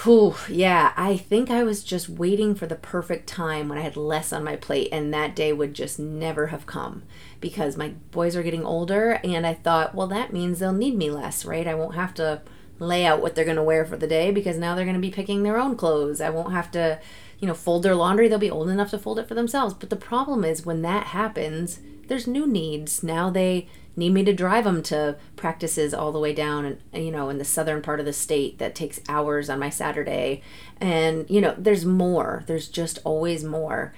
whew, 0.05 0.37
yeah, 0.49 0.93
I 0.97 1.17
think 1.17 1.51
I 1.51 1.65
was 1.65 1.83
just 1.83 2.09
waiting 2.09 2.55
for 2.55 2.67
the 2.67 2.77
perfect 2.77 3.29
time 3.29 3.69
when 3.69 3.79
I 3.79 3.83
had 3.83 3.97
less 3.97 4.33
on 4.33 4.45
my 4.45 4.57
plate, 4.57 4.89
and 4.93 5.13
that 5.13 5.35
day 5.35 5.53
would 5.53 5.75
just 5.75 5.99
never 5.99 6.47
have 6.47 6.67
come 6.67 7.03
because 7.41 7.77
my 7.77 7.91
boys 8.11 8.37
are 8.37 8.43
getting 8.43 8.65
older, 8.65 9.21
and 9.25 9.47
I 9.47 9.55
thought, 9.55 9.95
well, 9.95 10.07
that 10.07 10.33
means 10.33 10.61
they'll 10.61 10.73
need 10.73 10.97
me 10.97 11.11
less, 11.11 11.45
right? 11.45 11.67
I 11.67 11.75
won't 11.75 11.95
have 11.97 12.15
to 12.15 12.43
lay 12.79 13.05
out 13.05 13.21
what 13.21 13.35
they're 13.35 13.45
going 13.45 13.57
to 13.57 13.63
wear 13.63 13.85
for 13.85 13.97
the 13.97 14.07
day 14.07 14.31
because 14.31 14.57
now 14.57 14.75
they're 14.75 14.85
going 14.85 14.95
to 14.95 15.01
be 15.01 15.11
picking 15.11 15.43
their 15.43 15.59
own 15.59 15.77
clothes. 15.77 16.21
I 16.21 16.31
won't 16.31 16.53
have 16.53 16.71
to, 16.73 17.01
you 17.39 17.49
know, 17.49 17.55
fold 17.55 17.83
their 17.83 17.95
laundry. 17.95 18.29
They'll 18.29 18.39
be 18.39 18.51
old 18.51 18.69
enough 18.69 18.91
to 18.91 18.99
fold 18.99 19.19
it 19.19 19.29
for 19.29 19.35
themselves. 19.35 19.75
But 19.75 19.91
the 19.91 19.97
problem 19.97 20.45
is 20.45 20.67
when 20.67 20.83
that 20.83 21.09
happens, 21.09 21.81
there's 22.09 22.27
new 22.27 22.47
needs. 22.47 23.03
Now 23.03 23.31
they 23.31 23.69
need 23.97 24.13
me 24.13 24.25
to 24.25 24.33
drive 24.33 24.65
them 24.65 24.83
to 24.85 25.17
practices 25.35 25.93
all 25.93 26.13
the 26.13 26.21
way 26.21 26.33
down 26.33 26.65
and 26.93 27.05
you 27.05 27.11
know 27.11 27.29
in 27.29 27.39
the 27.39 27.45
southern 27.45 27.83
part 27.83 27.99
of 27.99 28.07
the 28.07 28.13
state 28.13 28.59
that 28.59 28.73
takes 28.73 29.01
hours 29.09 29.51
on 29.51 29.59
my 29.59 29.71
Saturday. 29.71 30.43
And 30.81 31.29
you 31.29 31.41
know, 31.41 31.55
there's 31.59 31.85
more. 31.85 32.45
There's 32.47 32.69
just 32.69 32.99
always 33.05 33.45
more. 33.45 33.95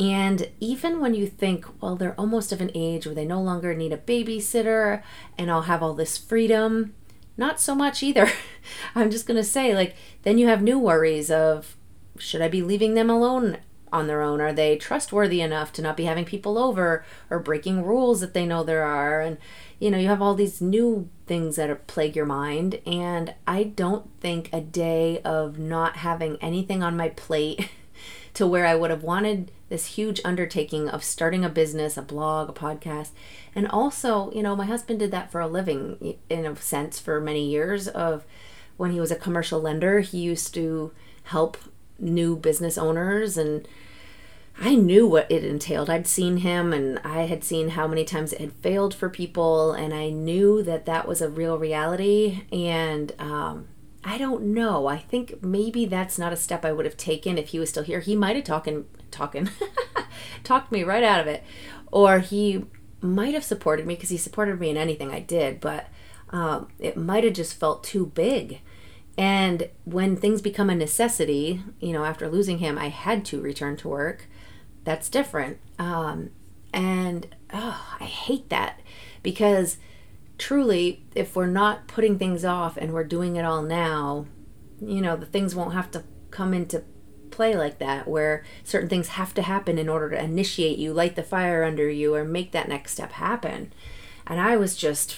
And 0.00 0.48
even 0.58 1.00
when 1.00 1.14
you 1.14 1.28
think, 1.28 1.66
well, 1.80 1.94
they're 1.94 2.18
almost 2.18 2.50
of 2.50 2.60
an 2.60 2.72
age 2.74 3.06
where 3.06 3.14
they 3.14 3.24
no 3.24 3.40
longer 3.40 3.74
need 3.74 3.92
a 3.92 3.96
babysitter 3.96 5.02
and 5.38 5.50
I'll 5.50 5.62
have 5.62 5.84
all 5.84 5.94
this 5.94 6.18
freedom, 6.18 6.94
not 7.36 7.60
so 7.60 7.74
much 7.74 8.02
either. 8.02 8.30
I'm 8.94 9.10
just 9.10 9.26
going 9.26 9.36
to 9.36 9.44
say, 9.44 9.74
like, 9.74 9.94
then 10.22 10.38
you 10.38 10.46
have 10.48 10.62
new 10.62 10.78
worries 10.78 11.30
of 11.30 11.76
should 12.18 12.40
I 12.40 12.48
be 12.48 12.62
leaving 12.62 12.94
them 12.94 13.10
alone 13.10 13.58
on 13.92 14.06
their 14.06 14.22
own? 14.22 14.40
Are 14.40 14.52
they 14.52 14.76
trustworthy 14.76 15.40
enough 15.40 15.72
to 15.74 15.82
not 15.82 15.96
be 15.96 16.04
having 16.04 16.24
people 16.24 16.58
over 16.58 17.04
or 17.30 17.38
breaking 17.38 17.84
rules 17.84 18.20
that 18.20 18.34
they 18.34 18.46
know 18.46 18.62
there 18.62 18.84
are? 18.84 19.20
And, 19.20 19.38
you 19.78 19.90
know, 19.90 19.98
you 19.98 20.08
have 20.08 20.22
all 20.22 20.34
these 20.34 20.60
new 20.60 21.08
things 21.26 21.56
that 21.56 21.86
plague 21.86 22.16
your 22.16 22.26
mind. 22.26 22.80
And 22.86 23.34
I 23.46 23.64
don't 23.64 24.08
think 24.20 24.50
a 24.52 24.60
day 24.60 25.20
of 25.22 25.58
not 25.58 25.96
having 25.96 26.36
anything 26.40 26.82
on 26.82 26.96
my 26.96 27.10
plate 27.10 27.68
to 28.34 28.46
where 28.46 28.66
I 28.66 28.74
would 28.74 28.90
have 28.90 29.02
wanted 29.02 29.50
this 29.74 29.86
huge 29.96 30.20
undertaking 30.24 30.88
of 30.88 31.02
starting 31.02 31.44
a 31.44 31.48
business, 31.48 31.96
a 31.96 32.02
blog, 32.02 32.48
a 32.48 32.52
podcast. 32.52 33.10
And 33.56 33.66
also, 33.66 34.30
you 34.30 34.40
know, 34.40 34.54
my 34.54 34.66
husband 34.66 35.00
did 35.00 35.10
that 35.10 35.32
for 35.32 35.40
a 35.40 35.48
living 35.48 36.16
in 36.30 36.46
a 36.46 36.54
sense 36.54 37.00
for 37.00 37.20
many 37.20 37.44
years 37.44 37.88
of 37.88 38.24
when 38.76 38.92
he 38.92 39.00
was 39.00 39.10
a 39.10 39.16
commercial 39.16 39.60
lender, 39.60 39.98
he 39.98 40.18
used 40.18 40.54
to 40.54 40.92
help 41.24 41.56
new 41.98 42.36
business 42.36 42.78
owners 42.78 43.36
and 43.36 43.66
I 44.60 44.76
knew 44.76 45.08
what 45.08 45.28
it 45.28 45.42
entailed. 45.42 45.90
I'd 45.90 46.06
seen 46.06 46.36
him 46.38 46.72
and 46.72 47.00
I 47.02 47.22
had 47.22 47.42
seen 47.42 47.70
how 47.70 47.88
many 47.88 48.04
times 48.04 48.32
it 48.32 48.40
had 48.40 48.52
failed 48.52 48.94
for 48.94 49.08
people, 49.08 49.72
and 49.72 49.92
I 49.92 50.10
knew 50.10 50.62
that 50.62 50.86
that 50.86 51.08
was 51.08 51.20
a 51.20 51.28
real 51.28 51.58
reality. 51.58 52.44
And 52.52 53.12
um, 53.18 53.66
I 54.04 54.18
don't 54.18 54.54
know. 54.54 54.86
I 54.86 54.98
think 54.98 55.42
maybe 55.42 55.86
that's 55.86 56.18
not 56.18 56.32
a 56.32 56.36
step 56.36 56.64
I 56.64 56.72
would 56.72 56.84
have 56.84 56.96
taken 56.96 57.38
if 57.38 57.48
he 57.48 57.58
was 57.58 57.70
still 57.70 57.82
here. 57.82 58.00
He 58.00 58.14
might 58.14 58.36
have 58.36 58.44
talking, 58.44 58.84
talking, 59.14 59.48
talked 60.44 60.72
me 60.72 60.82
right 60.82 61.02
out 61.02 61.20
of 61.20 61.26
it, 61.26 61.42
or 61.90 62.18
he 62.18 62.64
might 63.00 63.34
have 63.34 63.44
supported 63.44 63.86
me 63.86 63.94
because 63.94 64.10
he 64.10 64.16
supported 64.16 64.58
me 64.58 64.70
in 64.70 64.76
anything 64.76 65.10
I 65.10 65.20
did, 65.20 65.60
but 65.60 65.88
um, 66.30 66.68
it 66.78 66.96
might 66.96 67.24
have 67.24 67.34
just 67.34 67.54
felt 67.58 67.84
too 67.84 68.06
big. 68.06 68.60
And 69.16 69.68
when 69.84 70.16
things 70.16 70.42
become 70.42 70.70
a 70.70 70.74
necessity, 70.74 71.62
you 71.80 71.92
know, 71.92 72.04
after 72.04 72.28
losing 72.28 72.58
him, 72.58 72.76
I 72.76 72.88
had 72.88 73.24
to 73.26 73.40
return 73.40 73.76
to 73.78 73.88
work 73.88 74.26
that's 74.84 75.08
different. 75.08 75.58
Um, 75.78 76.30
and 76.72 77.34
oh, 77.52 77.96
I 78.00 78.04
hate 78.04 78.50
that 78.50 78.80
because 79.22 79.78
truly, 80.38 81.04
if 81.14 81.34
we're 81.34 81.46
not 81.46 81.88
putting 81.88 82.18
things 82.18 82.44
off 82.44 82.76
and 82.76 82.92
we're 82.92 83.04
doing 83.04 83.36
it 83.36 83.44
all 83.44 83.62
now, 83.62 84.26
you 84.80 85.00
know, 85.00 85.16
the 85.16 85.26
things 85.26 85.54
won't 85.54 85.72
have 85.72 85.90
to 85.92 86.04
come 86.30 86.52
into 86.52 86.84
play 87.34 87.56
like 87.56 87.78
that 87.78 88.06
where 88.06 88.44
certain 88.62 88.88
things 88.88 89.08
have 89.08 89.34
to 89.34 89.42
happen 89.42 89.78
in 89.78 89.88
order 89.88 90.10
to 90.10 90.22
initiate 90.22 90.78
you, 90.78 90.92
light 90.92 91.16
the 91.16 91.22
fire 91.22 91.64
under 91.64 91.88
you, 91.88 92.14
or 92.14 92.24
make 92.24 92.52
that 92.52 92.68
next 92.68 92.92
step 92.92 93.12
happen. 93.12 93.72
And 94.26 94.40
I 94.40 94.56
was 94.56 94.76
just, 94.76 95.16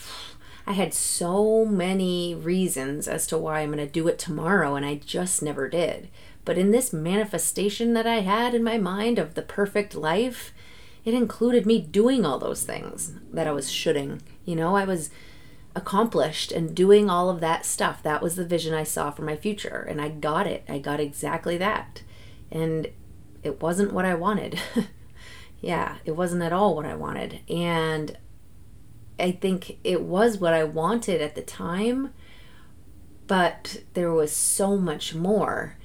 I 0.66 0.72
had 0.72 0.94
so 0.94 1.64
many 1.64 2.34
reasons 2.34 3.06
as 3.06 3.26
to 3.28 3.38
why 3.38 3.60
I'm 3.60 3.72
going 3.72 3.86
to 3.86 3.92
do 3.92 4.08
it 4.08 4.18
tomorrow, 4.18 4.74
and 4.74 4.84
I 4.84 4.96
just 4.96 5.42
never 5.42 5.68
did. 5.68 6.08
But 6.44 6.58
in 6.58 6.70
this 6.70 6.92
manifestation 6.92 7.92
that 7.94 8.06
I 8.06 8.20
had 8.20 8.54
in 8.54 8.64
my 8.64 8.78
mind 8.78 9.18
of 9.18 9.34
the 9.34 9.42
perfect 9.42 9.94
life, 9.94 10.54
it 11.04 11.14
included 11.14 11.66
me 11.66 11.80
doing 11.80 12.24
all 12.24 12.38
those 12.38 12.64
things 12.64 13.12
that 13.32 13.46
I 13.46 13.52
was 13.52 13.70
shoulding. 13.70 14.22
You 14.44 14.56
know, 14.56 14.74
I 14.74 14.84
was 14.84 15.10
accomplished 15.76 16.50
and 16.50 16.74
doing 16.74 17.10
all 17.10 17.28
of 17.28 17.40
that 17.40 17.66
stuff. 17.66 18.02
That 18.02 18.22
was 18.22 18.34
the 18.34 18.46
vision 18.46 18.74
I 18.74 18.82
saw 18.84 19.10
for 19.10 19.22
my 19.22 19.36
future. 19.36 19.86
And 19.88 20.00
I 20.00 20.08
got 20.08 20.46
it. 20.46 20.64
I 20.68 20.78
got 20.78 21.00
exactly 21.00 21.56
that. 21.58 22.02
And 22.50 22.88
it 23.42 23.60
wasn't 23.60 23.92
what 23.92 24.04
I 24.04 24.14
wanted. 24.14 24.60
yeah, 25.60 25.96
it 26.04 26.12
wasn't 26.12 26.42
at 26.42 26.52
all 26.52 26.74
what 26.74 26.86
I 26.86 26.94
wanted. 26.94 27.40
And 27.48 28.16
I 29.18 29.32
think 29.32 29.78
it 29.82 30.02
was 30.02 30.38
what 30.38 30.52
I 30.52 30.64
wanted 30.64 31.22
at 31.22 31.34
the 31.34 31.42
time, 31.42 32.12
but 33.26 33.82
there 33.94 34.12
was 34.12 34.32
so 34.32 34.76
much 34.76 35.14
more. 35.14 35.76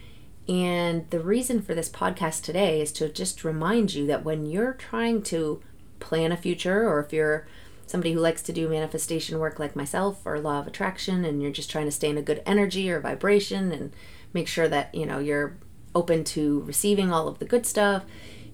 And 0.47 1.09
the 1.11 1.19
reason 1.19 1.61
for 1.61 1.73
this 1.73 1.89
podcast 1.89 2.43
today 2.43 2.81
is 2.81 2.91
to 2.93 3.09
just 3.09 3.43
remind 3.43 3.93
you 3.93 4.05
that 4.07 4.25
when 4.25 4.45
you're 4.45 4.73
trying 4.73 5.21
to 5.23 5.61
plan 5.99 6.31
a 6.31 6.37
future, 6.37 6.87
or 6.87 6.99
if 6.99 7.13
you're 7.13 7.47
somebody 7.85 8.13
who 8.13 8.19
likes 8.19 8.41
to 8.41 8.53
do 8.53 8.67
manifestation 8.67 9.39
work 9.39 9.59
like 9.59 9.75
myself 9.75 10.21
or 10.25 10.39
law 10.39 10.59
of 10.59 10.67
attraction, 10.67 11.23
and 11.23 11.41
you're 11.41 11.51
just 11.51 11.71
trying 11.71 11.85
to 11.85 11.91
stay 11.91 12.09
in 12.09 12.17
a 12.17 12.21
good 12.21 12.41
energy 12.45 12.91
or 12.91 12.99
vibration 12.99 13.71
and 13.71 13.93
make 14.33 14.47
sure 14.47 14.67
that, 14.67 14.93
you 14.93 15.05
know, 15.05 15.19
you're 15.19 15.57
open 15.93 16.23
to 16.23 16.61
receiving 16.61 17.11
all 17.11 17.27
of 17.27 17.39
the 17.39 17.45
good 17.45 17.65
stuff, 17.65 18.03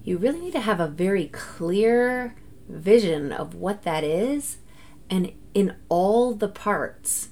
you 0.04 0.18
really 0.18 0.40
need 0.40 0.52
to 0.52 0.60
have 0.60 0.80
a 0.80 0.88
very 0.88 1.26
clear 1.26 2.34
vision 2.68 3.32
of 3.32 3.54
what 3.54 3.82
that 3.82 4.04
is. 4.04 4.58
And 5.10 5.32
in 5.54 5.76
all 5.88 6.34
the 6.34 6.48
parts 6.48 7.30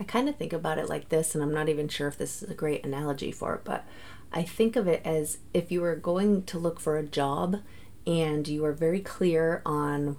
I 0.00 0.04
kind 0.04 0.30
of 0.30 0.36
think 0.36 0.54
about 0.54 0.78
it 0.78 0.88
like 0.88 1.10
this, 1.10 1.34
and 1.34 1.44
I'm 1.44 1.52
not 1.52 1.68
even 1.68 1.86
sure 1.86 2.08
if 2.08 2.16
this 2.16 2.42
is 2.42 2.50
a 2.50 2.54
great 2.54 2.84
analogy 2.86 3.30
for 3.30 3.54
it, 3.56 3.64
but 3.64 3.84
I 4.32 4.42
think 4.42 4.74
of 4.74 4.88
it 4.88 5.02
as 5.04 5.38
if 5.52 5.70
you 5.70 5.82
were 5.82 5.94
going 5.94 6.44
to 6.44 6.58
look 6.58 6.80
for 6.80 6.96
a 6.96 7.06
job 7.06 7.58
and 8.06 8.48
you 8.48 8.64
are 8.64 8.72
very 8.72 9.00
clear 9.00 9.60
on 9.66 10.16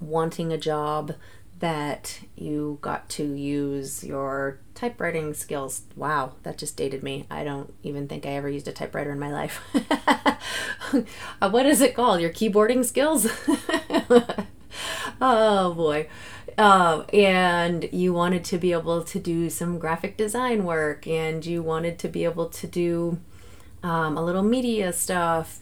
wanting 0.00 0.52
a 0.52 0.58
job 0.58 1.14
that 1.60 2.20
you 2.36 2.78
got 2.80 3.08
to 3.10 3.34
use 3.34 4.02
your 4.02 4.58
typewriting 4.74 5.34
skills. 5.34 5.82
Wow, 5.94 6.32
that 6.42 6.58
just 6.58 6.76
dated 6.76 7.02
me. 7.02 7.26
I 7.30 7.44
don't 7.44 7.72
even 7.82 8.08
think 8.08 8.26
I 8.26 8.30
ever 8.30 8.48
used 8.48 8.66
a 8.66 8.72
typewriter 8.72 9.12
in 9.12 9.18
my 9.18 9.30
life. 9.30 9.62
uh, 11.40 11.50
what 11.50 11.66
is 11.66 11.80
it 11.80 11.94
called? 11.94 12.20
Your 12.20 12.30
keyboarding 12.30 12.84
skills? 12.84 13.26
oh 15.20 15.74
boy. 15.74 16.08
Um, 16.56 17.04
and 17.12 17.88
you 17.92 18.12
wanted 18.12 18.44
to 18.44 18.58
be 18.58 18.72
able 18.72 19.02
to 19.04 19.18
do 19.18 19.50
some 19.50 19.78
graphic 19.78 20.16
design 20.16 20.64
work 20.64 21.06
and 21.06 21.44
you 21.44 21.62
wanted 21.62 21.98
to 22.00 22.08
be 22.08 22.24
able 22.24 22.48
to 22.48 22.66
do 22.66 23.18
um, 23.82 24.16
a 24.16 24.24
little 24.24 24.42
media 24.42 24.92
stuff 24.92 25.58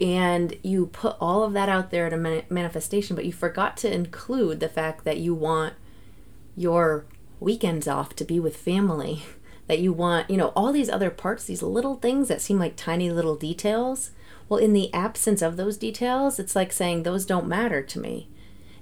and 0.00 0.56
you 0.62 0.86
put 0.86 1.16
all 1.20 1.42
of 1.42 1.52
that 1.52 1.68
out 1.68 1.90
there 1.90 2.06
at 2.06 2.12
a 2.12 2.44
manifestation 2.50 3.14
but 3.14 3.24
you 3.24 3.32
forgot 3.32 3.76
to 3.76 3.92
include 3.92 4.60
the 4.60 4.68
fact 4.68 5.04
that 5.04 5.18
you 5.18 5.34
want 5.34 5.74
your 6.56 7.04
weekends 7.40 7.88
off 7.88 8.14
to 8.14 8.24
be 8.24 8.40
with 8.40 8.56
family 8.56 9.22
that 9.66 9.78
you 9.78 9.92
want 9.92 10.28
you 10.30 10.36
know 10.36 10.48
all 10.48 10.72
these 10.72 10.90
other 10.90 11.10
parts 11.10 11.44
these 11.44 11.62
little 11.62 11.96
things 11.96 12.28
that 12.28 12.40
seem 12.40 12.58
like 12.58 12.76
tiny 12.76 13.10
little 13.10 13.36
details 13.36 14.10
well 14.48 14.58
in 14.58 14.72
the 14.72 14.92
absence 14.92 15.42
of 15.42 15.56
those 15.56 15.76
details 15.76 16.38
it's 16.38 16.56
like 16.56 16.72
saying 16.72 17.02
those 17.02 17.26
don't 17.26 17.46
matter 17.46 17.82
to 17.82 17.98
me 17.98 18.28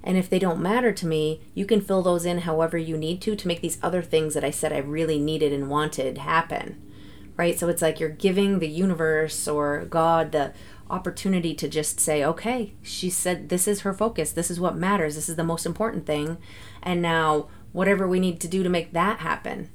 and 0.03 0.17
if 0.17 0.29
they 0.29 0.39
don't 0.39 0.59
matter 0.59 0.91
to 0.91 1.07
me, 1.07 1.41
you 1.53 1.65
can 1.65 1.81
fill 1.81 2.01
those 2.01 2.25
in 2.25 2.39
however 2.39 2.77
you 2.77 2.97
need 2.97 3.21
to 3.21 3.35
to 3.35 3.47
make 3.47 3.61
these 3.61 3.77
other 3.83 4.01
things 4.01 4.33
that 4.33 4.43
I 4.43 4.51
said 4.51 4.73
I 4.73 4.79
really 4.79 5.19
needed 5.19 5.53
and 5.53 5.69
wanted 5.69 6.17
happen. 6.17 6.81
Right? 7.37 7.57
So 7.57 7.69
it's 7.69 7.81
like 7.81 7.99
you're 7.99 8.09
giving 8.09 8.59
the 8.59 8.67
universe 8.67 9.47
or 9.47 9.85
God 9.85 10.31
the 10.31 10.53
opportunity 10.91 11.53
to 11.55 11.67
just 11.67 11.99
say, 11.99 12.23
okay, 12.23 12.73
she 12.81 13.09
said 13.09 13.49
this 13.49 13.67
is 13.67 13.81
her 13.81 13.93
focus. 13.93 14.31
This 14.31 14.51
is 14.51 14.59
what 14.59 14.75
matters. 14.75 15.15
This 15.15 15.29
is 15.29 15.35
the 15.35 15.43
most 15.43 15.65
important 15.65 16.05
thing. 16.05 16.37
And 16.83 17.01
now, 17.01 17.47
whatever 17.71 18.07
we 18.07 18.19
need 18.19 18.39
to 18.41 18.47
do 18.47 18.63
to 18.63 18.69
make 18.69 18.91
that 18.93 19.19
happen. 19.19 19.69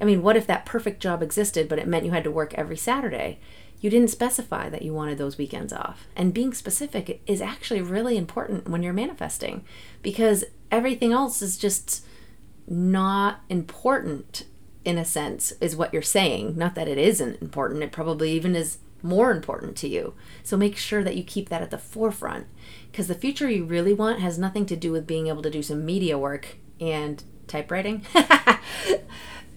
I 0.00 0.04
mean, 0.04 0.22
what 0.22 0.36
if 0.36 0.46
that 0.46 0.66
perfect 0.66 1.00
job 1.00 1.22
existed, 1.22 1.68
but 1.68 1.78
it 1.78 1.86
meant 1.86 2.04
you 2.04 2.10
had 2.10 2.24
to 2.24 2.30
work 2.30 2.54
every 2.54 2.76
Saturday? 2.76 3.38
you 3.80 3.90
didn't 3.90 4.10
specify 4.10 4.68
that 4.68 4.82
you 4.82 4.92
wanted 4.92 5.18
those 5.18 5.38
weekends 5.38 5.72
off. 5.72 6.06
And 6.16 6.34
being 6.34 6.54
specific 6.54 7.20
is 7.26 7.40
actually 7.40 7.82
really 7.82 8.16
important 8.16 8.68
when 8.68 8.82
you're 8.82 8.92
manifesting 8.92 9.64
because 10.02 10.44
everything 10.70 11.12
else 11.12 11.42
is 11.42 11.58
just 11.58 12.04
not 12.66 13.40
important 13.48 14.44
in 14.84 14.98
a 14.98 15.04
sense, 15.04 15.52
is 15.60 15.76
what 15.76 15.92
you're 15.92 16.02
saying. 16.02 16.56
Not 16.56 16.74
that 16.76 16.88
it 16.88 16.96
isn't 16.96 17.42
important, 17.42 17.82
it 17.82 17.92
probably 17.92 18.30
even 18.32 18.54
is 18.54 18.78
more 19.02 19.30
important 19.30 19.76
to 19.76 19.88
you. 19.88 20.14
So 20.42 20.56
make 20.56 20.76
sure 20.76 21.04
that 21.04 21.16
you 21.16 21.22
keep 21.22 21.48
that 21.48 21.62
at 21.62 21.70
the 21.70 21.78
forefront 21.78 22.46
because 22.90 23.08
the 23.08 23.14
future 23.14 23.50
you 23.50 23.64
really 23.64 23.92
want 23.92 24.20
has 24.20 24.38
nothing 24.38 24.66
to 24.66 24.76
do 24.76 24.92
with 24.92 25.06
being 25.06 25.28
able 25.28 25.42
to 25.42 25.50
do 25.50 25.62
some 25.62 25.84
media 25.84 26.18
work 26.18 26.56
and 26.80 27.22
typewriting. 27.46 28.04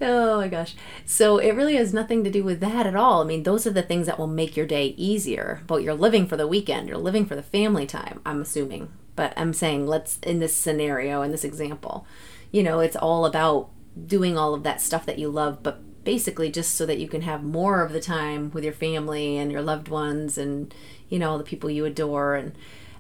Oh 0.02 0.38
my 0.38 0.48
gosh. 0.48 0.76
So 1.06 1.40
it 1.40 1.52
really 1.52 1.76
has 1.76 1.94
nothing 1.94 2.24
to 2.24 2.32
do 2.32 2.44
with 2.44 2.60
that 2.62 2.88
at 2.88 2.96
all. 2.96 3.22
I 3.22 3.26
mean, 3.26 3.44
those 3.44 3.68
are 3.68 3.72
the 3.72 3.84
things 3.84 4.08
that 4.08 4.18
will 4.18 4.28
make 4.28 4.56
your 4.56 4.66
day 4.66 4.94
easier. 4.98 5.62
But 5.68 5.84
you're 5.84 5.94
living 5.94 6.26
for 6.26 6.38
the 6.38 6.48
weekend, 6.48 6.88
you're 6.88 6.98
living 6.98 7.26
for 7.26 7.36
the 7.36 7.44
family 7.44 7.86
time, 7.86 8.22
I'm 8.26 8.42
assuming. 8.42 8.92
But 9.16 9.34
I'm 9.36 9.52
saying, 9.52 9.88
let's, 9.88 10.18
in 10.20 10.40
this 10.40 10.56
scenario, 10.56 11.22
in 11.22 11.32
this 11.32 11.44
example, 11.44 12.08
you 12.52 12.64
know, 12.64 12.80
it's 12.80 12.96
all 12.96 13.26
about 13.26 13.70
doing 14.06 14.38
all 14.38 14.54
of 14.54 14.64
that 14.64 14.80
stuff 14.80 15.06
that 15.06 15.20
you 15.20 15.30
love, 15.30 15.62
but 15.62 15.82
basically 16.04 16.52
just 16.52 16.76
so 16.76 16.86
that 16.86 17.00
you 17.00 17.08
can 17.08 17.22
have 17.22 17.44
more 17.44 17.84
of 17.84 17.92
the 17.92 18.00
time 18.00 18.52
with 18.52 18.64
your 18.64 18.74
family 18.74 19.38
and 19.38 19.52
your 19.52 19.62
loved 19.62 19.88
ones 19.88 20.38
and, 20.38 20.74
you 21.10 21.20
know, 21.20 21.38
the 21.38 21.44
people 21.44 21.70
you 21.70 21.86
adore. 21.86 22.36
And, 22.36 22.54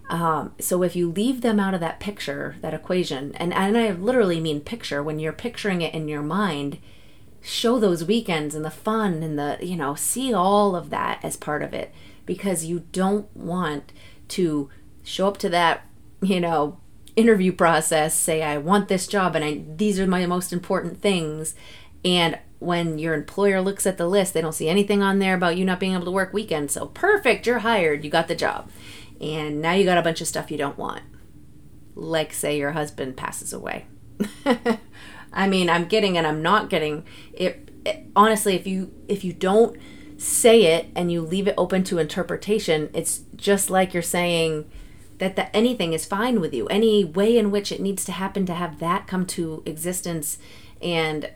um, 0.10 0.54
so 0.60 0.84
if 0.84 0.96
you 0.96 1.12
leave 1.12 1.42
them 1.42 1.60
out 1.60 1.74
of 1.74 1.80
that 1.80 2.00
picture, 2.00 2.56
that 2.62 2.74
equation, 2.74 3.34
and, 3.36 3.54
and 3.54 3.78
I 3.78 3.92
literally 3.92 4.40
mean 4.40 4.62
picture, 4.62 5.04
when 5.04 5.20
you're 5.20 5.34
picturing 5.34 5.82
it 5.82 5.94
in 5.94 6.08
your 6.08 6.24
mind, 6.24 6.80
show 7.42 7.80
those 7.80 8.04
weekends 8.04 8.56
and 8.56 8.66
the 8.66 8.72
fun 8.72 9.24
and 9.24 9.38
the, 9.38 9.58
you 9.62 9.76
know, 9.76 9.96
see 9.96 10.34
all 10.34 10.76
of 10.76 10.90
that 10.90 11.20
as 11.24 11.38
part 11.38 11.62
of 11.62 11.74
it 11.74 11.94
because 12.26 12.66
you 12.66 12.86
don't 12.92 13.34
want 13.36 13.94
to 14.30 14.70
show 15.04 15.28
up 15.28 15.38
to 15.38 15.50
that, 15.50 15.86
you 16.22 16.40
know, 16.40 16.80
interview 17.16 17.52
process, 17.52 18.16
say, 18.16 18.42
I 18.42 18.58
want 18.58 18.88
this 18.88 19.08
job 19.08 19.36
and 19.36 19.46
I, 19.46 19.64
these 19.76 20.00
are 20.00 20.08
my 20.08 20.26
most 20.26 20.52
important 20.52 21.02
things. 21.02 21.56
And 22.04 22.38
when 22.60 23.00
your 23.00 23.14
employer 23.14 23.62
looks 23.62 23.88
at 23.88 23.98
the 23.98 24.08
list, 24.08 24.34
they 24.34 24.42
don't 24.42 24.54
see 24.54 24.70
anything 24.70 25.02
on 25.02 25.20
there 25.20 25.36
about 25.36 25.58
you 25.58 25.66
not 25.66 25.80
being 25.80 25.94
able 25.94 26.06
to 26.06 26.12
work 26.12 26.34
weekends. 26.34 26.74
So 26.74 26.88
perfect, 26.88 27.48
you're 27.48 27.60
hired, 27.60 28.04
you 28.04 28.10
got 28.10 28.28
the 28.28 28.36
job 28.36 28.70
and 29.22 29.62
now 29.62 29.74
you 29.74 29.86
got 29.86 29.98
a 29.98 30.02
bunch 30.02 30.22
of 30.22 30.28
stuff 30.28 30.52
you 30.52 30.58
don't 30.58 30.78
want. 30.78 31.04
Like, 31.96 32.34
say, 32.34 32.58
your 32.58 32.72
husband 32.72 33.18
passes 33.18 33.52
away. 33.52 33.86
I 35.34 35.48
mean, 35.48 35.70
I'm 35.70 35.86
getting 35.86 36.18
and 36.18 36.26
I'm 36.26 36.42
not 36.42 36.70
getting 36.70 37.06
it, 37.34 37.70
it. 37.86 38.06
Honestly, 38.16 38.56
if 38.56 38.66
you 38.66 38.94
if 39.08 39.24
you 39.24 39.34
don't 39.34 39.78
say 40.18 40.66
it 40.78 40.88
and 40.96 41.12
you 41.12 41.22
leave 41.22 41.48
it 41.48 41.56
open 41.58 41.84
to 41.86 41.98
interpretation, 41.98 42.90
it's 42.94 43.22
just 43.36 43.70
like 43.70 43.94
you're 43.94 44.04
saying 44.04 44.70
that 45.20 45.36
that 45.36 45.50
anything 45.54 45.94
is 45.94 46.06
fine 46.06 46.40
with 46.40 46.54
you. 46.54 46.68
Any 46.68 47.04
way 47.04 47.38
in 47.38 47.52
which 47.52 47.72
it 47.72 47.82
needs 47.82 48.06
to 48.06 48.12
happen 48.14 48.46
to 48.46 48.54
have 48.54 48.80
that 48.80 49.08
come 49.08 49.26
to 49.28 49.62
existence 49.66 50.38
and 50.82 51.30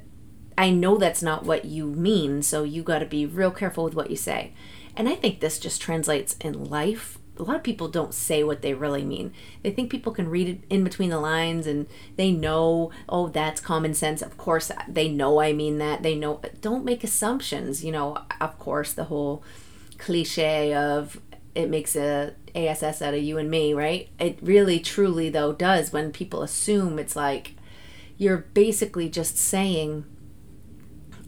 I 0.57 0.69
know 0.69 0.97
that's 0.97 1.23
not 1.23 1.45
what 1.45 1.65
you 1.65 1.87
mean, 1.87 2.41
so 2.41 2.63
you 2.63 2.83
got 2.83 2.99
to 2.99 3.05
be 3.05 3.25
real 3.25 3.51
careful 3.51 3.83
with 3.83 3.95
what 3.95 4.09
you 4.09 4.15
say. 4.15 4.53
And 4.95 5.09
I 5.09 5.15
think 5.15 5.39
this 5.39 5.59
just 5.59 5.81
translates 5.81 6.35
in 6.41 6.65
life. 6.65 7.17
A 7.37 7.43
lot 7.43 7.55
of 7.55 7.63
people 7.63 7.87
don't 7.87 8.13
say 8.13 8.43
what 8.43 8.61
they 8.61 8.75
really 8.75 9.03
mean. 9.03 9.33
They 9.63 9.71
think 9.71 9.89
people 9.89 10.13
can 10.13 10.29
read 10.29 10.47
it 10.47 10.59
in 10.69 10.83
between 10.83 11.09
the 11.09 11.19
lines 11.19 11.65
and 11.65 11.87
they 12.15 12.31
know, 12.31 12.91
oh, 13.09 13.29
that's 13.29 13.59
common 13.59 13.95
sense. 13.95 14.21
Of 14.21 14.37
course, 14.37 14.69
uh, 14.69 14.83
they 14.87 15.09
know 15.09 15.41
I 15.41 15.51
mean 15.51 15.79
that. 15.79 16.03
They 16.03 16.15
know. 16.15 16.41
Don't 16.61 16.85
make 16.85 17.03
assumptions. 17.03 17.83
You 17.83 17.91
know, 17.91 18.19
of 18.39 18.59
course, 18.59 18.93
the 18.93 19.05
whole 19.05 19.43
cliche 19.97 20.75
of 20.75 21.19
it 21.55 21.69
makes 21.69 21.95
a 21.95 22.35
ASS 22.55 23.01
out 23.01 23.15
of 23.15 23.23
you 23.23 23.39
and 23.39 23.49
me, 23.49 23.73
right? 23.73 24.09
It 24.19 24.37
really, 24.41 24.79
truly, 24.79 25.29
though, 25.29 25.53
does 25.53 25.91
when 25.91 26.11
people 26.11 26.43
assume 26.43 26.99
it's 26.99 27.15
like 27.15 27.55
you're 28.17 28.45
basically 28.53 29.09
just 29.09 29.37
saying 29.37 30.05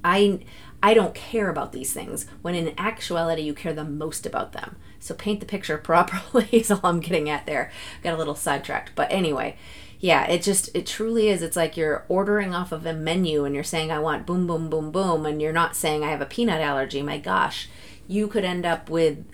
I 0.06 0.40
I 0.84 0.94
don't 0.94 1.16
care 1.16 1.50
about 1.50 1.72
these 1.72 1.92
things 1.92 2.28
when 2.44 2.54
in 2.54 2.76
actuality 2.78 3.42
you 3.42 3.56
care 3.56 3.74
the 3.74 3.84
most 3.84 4.28
about 4.28 4.54
them. 4.54 4.76
So 5.00 5.16
paint 5.16 5.40
the 5.40 5.46
picture 5.48 5.78
properly 5.80 6.48
is 6.52 6.72
all 6.72 6.80
I'm 6.84 7.00
getting 7.02 7.28
at 7.30 7.48
there. 7.48 7.72
Got 8.04 8.14
a 8.14 8.18
little 8.18 8.36
sidetracked. 8.36 8.92
But 8.96 9.12
anyway, 9.12 9.58
yeah, 10.00 10.26
it 10.28 10.44
just 10.44 10.70
it 10.76 10.86
truly 10.86 11.30
is. 11.30 11.42
It's 11.42 11.58
like 11.58 11.76
you're 11.76 12.06
ordering 12.08 12.54
off 12.54 12.72
of 12.72 12.86
a 12.86 12.94
menu 12.94 13.44
and 13.46 13.56
you're 13.56 13.64
saying 13.64 13.92
I 13.92 14.00
want 14.00 14.28
boom 14.28 14.46
boom 14.46 14.70
boom 14.70 14.92
boom 14.92 15.26
and 15.26 15.42
you're 15.42 15.52
not 15.52 15.76
saying 15.76 16.04
I 16.04 16.12
have 16.12 16.22
a 16.22 16.28
peanut 16.28 16.62
allergy. 16.62 17.02
My 17.02 17.18
gosh, 17.18 17.68
you 18.08 18.28
could 18.28 18.46
end 18.46 18.66
up 18.66 18.90
with 18.90 19.26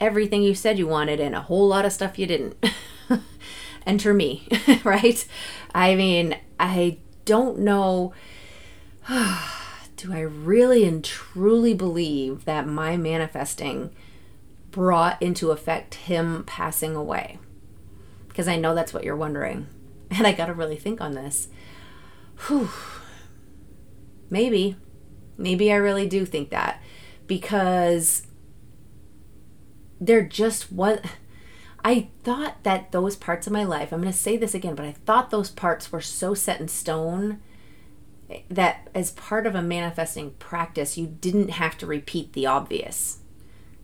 everything 0.00 0.42
you 0.42 0.54
said 0.54 0.76
you 0.76 0.88
wanted 0.88 1.20
and 1.20 1.34
a 1.34 1.42
whole 1.42 1.68
lot 1.68 1.84
of 1.84 1.92
stuff 1.92 2.18
you 2.18 2.26
didn't. 2.26 2.56
Enter 3.86 4.12
me, 4.12 4.48
right? 4.84 5.24
I 5.72 5.94
mean, 5.94 6.36
I 6.58 6.98
don't 7.24 7.60
know 7.60 8.12
do 9.96 10.12
I 10.12 10.20
really 10.20 10.84
and 10.84 11.02
truly 11.02 11.72
believe 11.72 12.44
that 12.44 12.66
my 12.66 12.96
manifesting 12.96 13.90
brought 14.70 15.20
into 15.22 15.50
effect 15.50 15.94
him 15.94 16.44
passing 16.46 16.94
away? 16.94 17.38
Because 18.28 18.46
I 18.46 18.56
know 18.56 18.74
that's 18.74 18.92
what 18.92 19.04
you're 19.04 19.16
wondering. 19.16 19.66
And 20.08 20.24
I 20.24 20.30
got 20.30 20.46
to 20.46 20.54
really 20.54 20.76
think 20.76 21.00
on 21.00 21.14
this. 21.14 21.48
Whew. 22.46 22.70
Maybe. 24.30 24.76
Maybe 25.36 25.72
I 25.72 25.76
really 25.76 26.06
do 26.06 26.24
think 26.24 26.50
that. 26.50 26.80
Because 27.26 28.24
there 30.00 30.22
just 30.22 30.70
was. 30.70 31.00
I 31.84 32.08
thought 32.22 32.62
that 32.62 32.92
those 32.92 33.16
parts 33.16 33.48
of 33.48 33.52
my 33.52 33.64
life, 33.64 33.92
I'm 33.92 34.00
going 34.00 34.12
to 34.12 34.16
say 34.16 34.36
this 34.36 34.54
again, 34.54 34.76
but 34.76 34.86
I 34.86 34.92
thought 34.92 35.30
those 35.30 35.50
parts 35.50 35.90
were 35.90 36.00
so 36.00 36.32
set 36.32 36.60
in 36.60 36.68
stone 36.68 37.40
that 38.48 38.88
as 38.94 39.12
part 39.12 39.46
of 39.46 39.54
a 39.54 39.62
manifesting 39.62 40.32
practice, 40.32 40.98
you 40.98 41.06
didn't 41.06 41.50
have 41.50 41.78
to 41.78 41.86
repeat 41.86 42.32
the 42.32 42.46
obvious. 42.46 43.18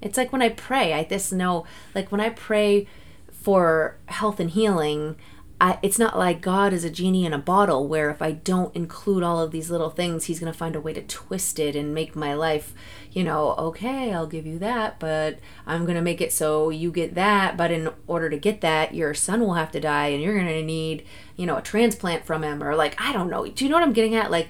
It's 0.01 0.17
like 0.17 0.33
when 0.33 0.43
I 0.43 0.49
pray, 0.49 0.95
I 0.95 1.05
just 1.05 1.33
know, 1.33 1.65
like 1.95 2.11
when 2.11 2.21
I 2.21 2.31
pray 2.31 2.87
for 3.31 3.99
health 4.07 4.41
and 4.41 4.51
healing, 4.51 5.17
I, 5.63 5.79
it's 5.81 5.97
not 5.97 6.19
like 6.19 6.41
God 6.41 6.73
is 6.73 6.83
a 6.83 6.91
genie 6.91 7.25
in 7.25 7.33
a 7.33 7.39
bottle 7.39 7.87
where 7.87 8.11
if 8.11 8.21
I 8.21 8.33
don't 8.33 8.75
include 8.75 9.23
all 9.23 9.39
of 9.39 9.53
these 9.53 9.71
little 9.71 9.91
things, 9.91 10.25
He's 10.25 10.41
going 10.41 10.53
to 10.53 10.59
find 10.59 10.75
a 10.75 10.81
way 10.81 10.93
to 10.93 11.03
twist 11.03 11.61
it 11.61 11.77
and 11.77 11.95
make 11.95 12.17
my 12.17 12.35
life, 12.35 12.75
you 13.13 13.23
know, 13.23 13.55
okay, 13.57 14.13
I'll 14.13 14.27
give 14.27 14.45
you 14.45 14.59
that, 14.59 14.99
but 14.99 15.39
I'm 15.65 15.85
going 15.85 15.95
to 15.95 16.03
make 16.03 16.21
it 16.21 16.33
so 16.33 16.71
you 16.71 16.91
get 16.91 17.15
that. 17.15 17.57
But 17.57 17.71
in 17.71 17.91
order 18.09 18.29
to 18.29 18.37
get 18.37 18.61
that, 18.63 18.93
your 18.93 19.15
son 19.15 19.41
will 19.41 19.55
have 19.55 19.71
to 19.71 19.79
die 19.79 20.09
and 20.09 20.21
you're 20.21 20.35
going 20.35 20.49
to 20.49 20.65
need, 20.65 21.07
you 21.37 21.47
know, 21.47 21.59
a 21.59 21.63
transplant 21.63 22.25
from 22.25 22.43
him 22.43 22.61
or 22.61 22.75
like, 22.75 23.01
I 23.01 23.13
don't 23.13 23.31
know. 23.31 23.47
Do 23.47 23.65
you 23.65 23.71
know 23.71 23.77
what 23.77 23.85
I'm 23.85 23.93
getting 23.93 24.17
at? 24.17 24.33
Like, 24.33 24.49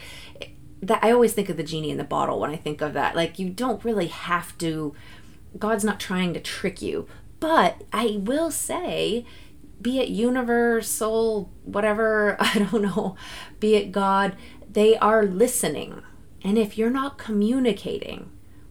that 0.81 1.05
I 1.05 1.11
always 1.13 1.35
think 1.35 1.51
of 1.51 1.59
the 1.59 1.63
genie 1.63 1.91
in 1.91 1.99
the 1.99 2.05
bottle 2.05 2.41
when 2.41 2.51
I 2.51 2.57
think 2.57 2.81
of 2.81 2.95
that. 2.95 3.15
Like, 3.15 3.39
you 3.39 3.51
don't 3.51 3.85
really 3.85 4.07
have 4.07 4.57
to, 4.59 4.95
God's 5.59 5.85
not 5.85 6.01
trying 6.01 6.33
to 6.33 6.41
trick 6.41 6.81
you. 6.81 7.07
But 7.39 7.83
I 7.93 8.19
will 8.19 8.51
say, 8.51 9.27
be 9.83 9.99
it 9.99 10.09
universe, 10.09 10.89
soul, 10.89 11.51
whatever, 11.65 12.37
I 12.41 12.59
don't 12.59 12.83
know, 12.83 13.17
be 13.61 13.75
it 13.75 13.93
God, 13.93 14.37
they 14.71 14.97
are 14.97 15.25
listening. 15.25 16.03
And 16.43 16.59
if 16.59 16.79
you're 16.79 16.91
not 16.91 17.19
communicating 17.19 18.31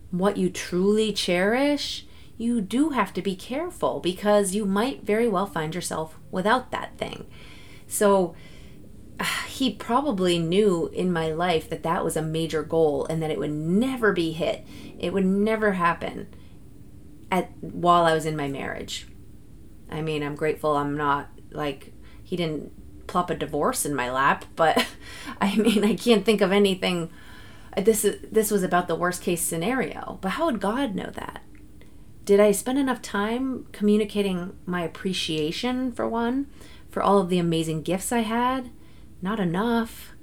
what 0.09 0.37
you 0.37 0.49
truly 0.49 1.13
cherish, 1.13 2.05
you 2.37 2.59
do 2.59 2.89
have 2.89 3.13
to 3.13 3.21
be 3.21 3.35
careful 3.35 3.99
because 3.99 4.55
you 4.55 4.65
might 4.65 5.03
very 5.03 5.27
well 5.27 5.45
find 5.45 5.75
yourself 5.75 6.17
without 6.31 6.71
that 6.71 6.97
thing. 6.97 7.27
So, 7.87 8.35
he 9.47 9.73
probably 9.73 10.39
knew 10.39 10.87
in 10.93 11.11
my 11.11 11.31
life 11.31 11.69
that 11.69 11.83
that 11.83 12.03
was 12.03 12.17
a 12.17 12.21
major 12.21 12.63
goal 12.63 13.05
and 13.05 13.21
that 13.21 13.31
it 13.31 13.39
would 13.39 13.51
never 13.51 14.11
be 14.11 14.31
hit. 14.31 14.65
It 14.99 15.13
would 15.13 15.25
never 15.25 15.73
happen 15.73 16.27
at 17.31 17.51
while 17.61 18.03
I 18.03 18.13
was 18.13 18.25
in 18.25 18.35
my 18.35 18.47
marriage. 18.47 19.07
I 19.91 20.01
mean, 20.01 20.23
I'm 20.23 20.35
grateful 20.35 20.77
I'm 20.77 20.95
not 20.95 21.29
like 21.51 21.93
he 22.23 22.35
didn't 22.35 22.71
plop 23.07 23.29
a 23.29 23.35
divorce 23.35 23.85
in 23.85 23.93
my 23.93 24.11
lap, 24.11 24.45
but 24.55 24.85
I 25.41 25.55
mean, 25.57 25.83
I 25.83 25.95
can't 25.95 26.25
think 26.25 26.41
of 26.41 26.51
anything 26.51 27.09
this 27.77 28.03
is 28.03 28.19
this 28.29 28.51
was 28.51 28.63
about 28.63 28.87
the 28.87 28.95
worst 28.95 29.21
case 29.21 29.41
scenario. 29.41 30.17
But 30.21 30.31
how 30.31 30.45
would 30.45 30.59
God 30.59 30.95
know 30.95 31.09
that? 31.11 31.41
Did 32.25 32.39
I 32.39 32.51
spend 32.51 32.77
enough 32.77 33.01
time 33.01 33.67
communicating 33.71 34.53
my 34.65 34.81
appreciation 34.83 35.91
for 35.91 36.07
one, 36.07 36.47
for 36.89 37.01
all 37.01 37.19
of 37.19 37.29
the 37.29 37.39
amazing 37.39 37.81
gifts 37.81 38.11
I 38.11 38.19
had? 38.19 38.69
Not 39.21 39.39
enough. 39.39 40.13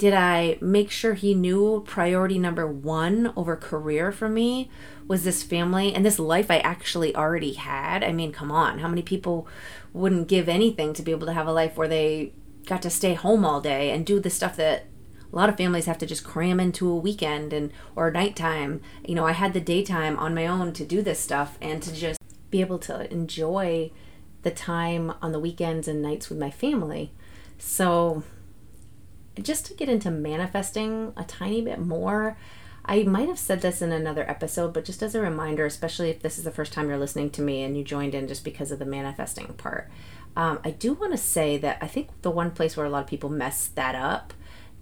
Did 0.00 0.14
I 0.14 0.56
make 0.62 0.90
sure 0.90 1.12
he 1.12 1.34
knew 1.34 1.84
priority 1.86 2.38
number 2.38 2.66
1 2.66 3.34
over 3.36 3.54
career 3.54 4.10
for 4.12 4.30
me 4.30 4.70
was 5.06 5.24
this 5.24 5.42
family 5.42 5.92
and 5.92 6.06
this 6.06 6.18
life 6.18 6.50
I 6.50 6.60
actually 6.60 7.14
already 7.14 7.52
had. 7.52 8.02
I 8.02 8.10
mean, 8.10 8.32
come 8.32 8.50
on, 8.50 8.78
how 8.78 8.88
many 8.88 9.02
people 9.02 9.46
wouldn't 9.92 10.26
give 10.26 10.48
anything 10.48 10.94
to 10.94 11.02
be 11.02 11.10
able 11.10 11.26
to 11.26 11.34
have 11.34 11.46
a 11.46 11.52
life 11.52 11.76
where 11.76 11.86
they 11.86 12.32
got 12.64 12.80
to 12.80 12.88
stay 12.88 13.12
home 13.12 13.44
all 13.44 13.60
day 13.60 13.90
and 13.90 14.06
do 14.06 14.18
the 14.18 14.30
stuff 14.30 14.56
that 14.56 14.86
a 15.30 15.36
lot 15.36 15.50
of 15.50 15.58
families 15.58 15.84
have 15.84 15.98
to 15.98 16.06
just 16.06 16.24
cram 16.24 16.58
into 16.60 16.88
a 16.88 16.96
weekend 16.96 17.52
and 17.52 17.70
or 17.94 18.10
nighttime. 18.10 18.80
You 19.06 19.14
know, 19.14 19.26
I 19.26 19.32
had 19.32 19.52
the 19.52 19.60
daytime 19.60 20.18
on 20.18 20.34
my 20.34 20.46
own 20.46 20.72
to 20.72 20.84
do 20.86 21.02
this 21.02 21.20
stuff 21.20 21.58
and 21.60 21.82
to 21.82 21.94
just 21.94 22.18
be 22.50 22.62
able 22.62 22.78
to 22.78 23.12
enjoy 23.12 23.90
the 24.44 24.50
time 24.50 25.12
on 25.20 25.32
the 25.32 25.38
weekends 25.38 25.86
and 25.86 26.00
nights 26.00 26.30
with 26.30 26.38
my 26.38 26.50
family. 26.50 27.12
So 27.58 28.22
just 29.40 29.66
to 29.66 29.74
get 29.74 29.88
into 29.88 30.10
manifesting 30.10 31.12
a 31.16 31.24
tiny 31.24 31.62
bit 31.62 31.78
more, 31.78 32.36
I 32.84 33.02
might 33.04 33.28
have 33.28 33.38
said 33.38 33.60
this 33.60 33.82
in 33.82 33.92
another 33.92 34.28
episode, 34.28 34.72
but 34.72 34.84
just 34.84 35.02
as 35.02 35.14
a 35.14 35.20
reminder, 35.20 35.66
especially 35.66 36.10
if 36.10 36.20
this 36.20 36.38
is 36.38 36.44
the 36.44 36.50
first 36.50 36.72
time 36.72 36.88
you're 36.88 36.98
listening 36.98 37.30
to 37.30 37.42
me 37.42 37.62
and 37.62 37.76
you 37.76 37.84
joined 37.84 38.14
in 38.14 38.26
just 38.26 38.44
because 38.44 38.72
of 38.72 38.78
the 38.78 38.86
manifesting 38.86 39.48
part, 39.54 39.88
um, 40.36 40.60
I 40.64 40.70
do 40.70 40.94
want 40.94 41.12
to 41.12 41.18
say 41.18 41.58
that 41.58 41.78
I 41.80 41.86
think 41.86 42.08
the 42.22 42.30
one 42.30 42.50
place 42.50 42.76
where 42.76 42.86
a 42.86 42.90
lot 42.90 43.02
of 43.02 43.08
people 43.08 43.30
mess 43.30 43.68
that 43.68 43.94
up 43.94 44.32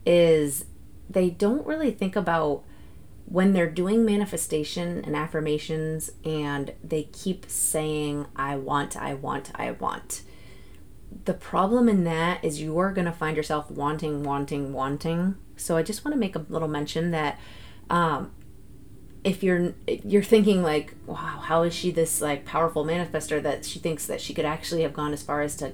is 0.06 0.66
they 1.11 1.30
don't 1.30 1.66
really 1.66 1.90
think 1.90 2.16
about 2.16 2.64
when 3.26 3.52
they're 3.52 3.70
doing 3.70 4.04
manifestation 4.04 5.02
and 5.04 5.14
affirmations 5.14 6.11
and 6.24 6.72
they 6.82 7.04
keep 7.04 7.46
saying, 7.48 8.26
I 8.37 8.56
want, 8.56 8.96
I 8.96 9.14
want, 9.14 9.50
I 9.54 9.72
want. 9.72 10.22
The 11.24 11.35
problem 11.35 11.88
in 11.88 12.04
that 12.04 12.44
is 12.44 12.61
you 12.61 12.78
are 12.78 12.92
going 12.92 13.07
to 13.07 13.12
find 13.12 13.37
yourself 13.37 13.70
wanting, 13.70 14.22
wanting, 14.22 14.72
wanting. 14.72 15.37
So 15.57 15.76
I 15.76 15.83
just 15.83 16.04
want 16.04 16.14
to 16.14 16.18
make 16.18 16.37
a 16.37 16.44
little 16.48 16.68
mention 16.68 17.11
that 17.11 17.38
um, 17.90 18.33
if 19.24 19.42
you're 19.42 19.74
you're 20.04 20.22
thinking 20.22 20.62
like 20.62 20.94
wow 21.07 21.40
how 21.42 21.62
is 21.62 21.74
she 21.74 21.90
this 21.90 22.20
like 22.20 22.44
powerful 22.44 22.85
manifester 22.85 23.42
that 23.42 23.64
she 23.64 23.78
thinks 23.78 24.07
that 24.07 24.20
she 24.20 24.33
could 24.33 24.44
actually 24.44 24.83
have 24.83 24.92
gone 24.92 25.12
as 25.12 25.22
far 25.22 25.42
as 25.42 25.57
to 25.57 25.72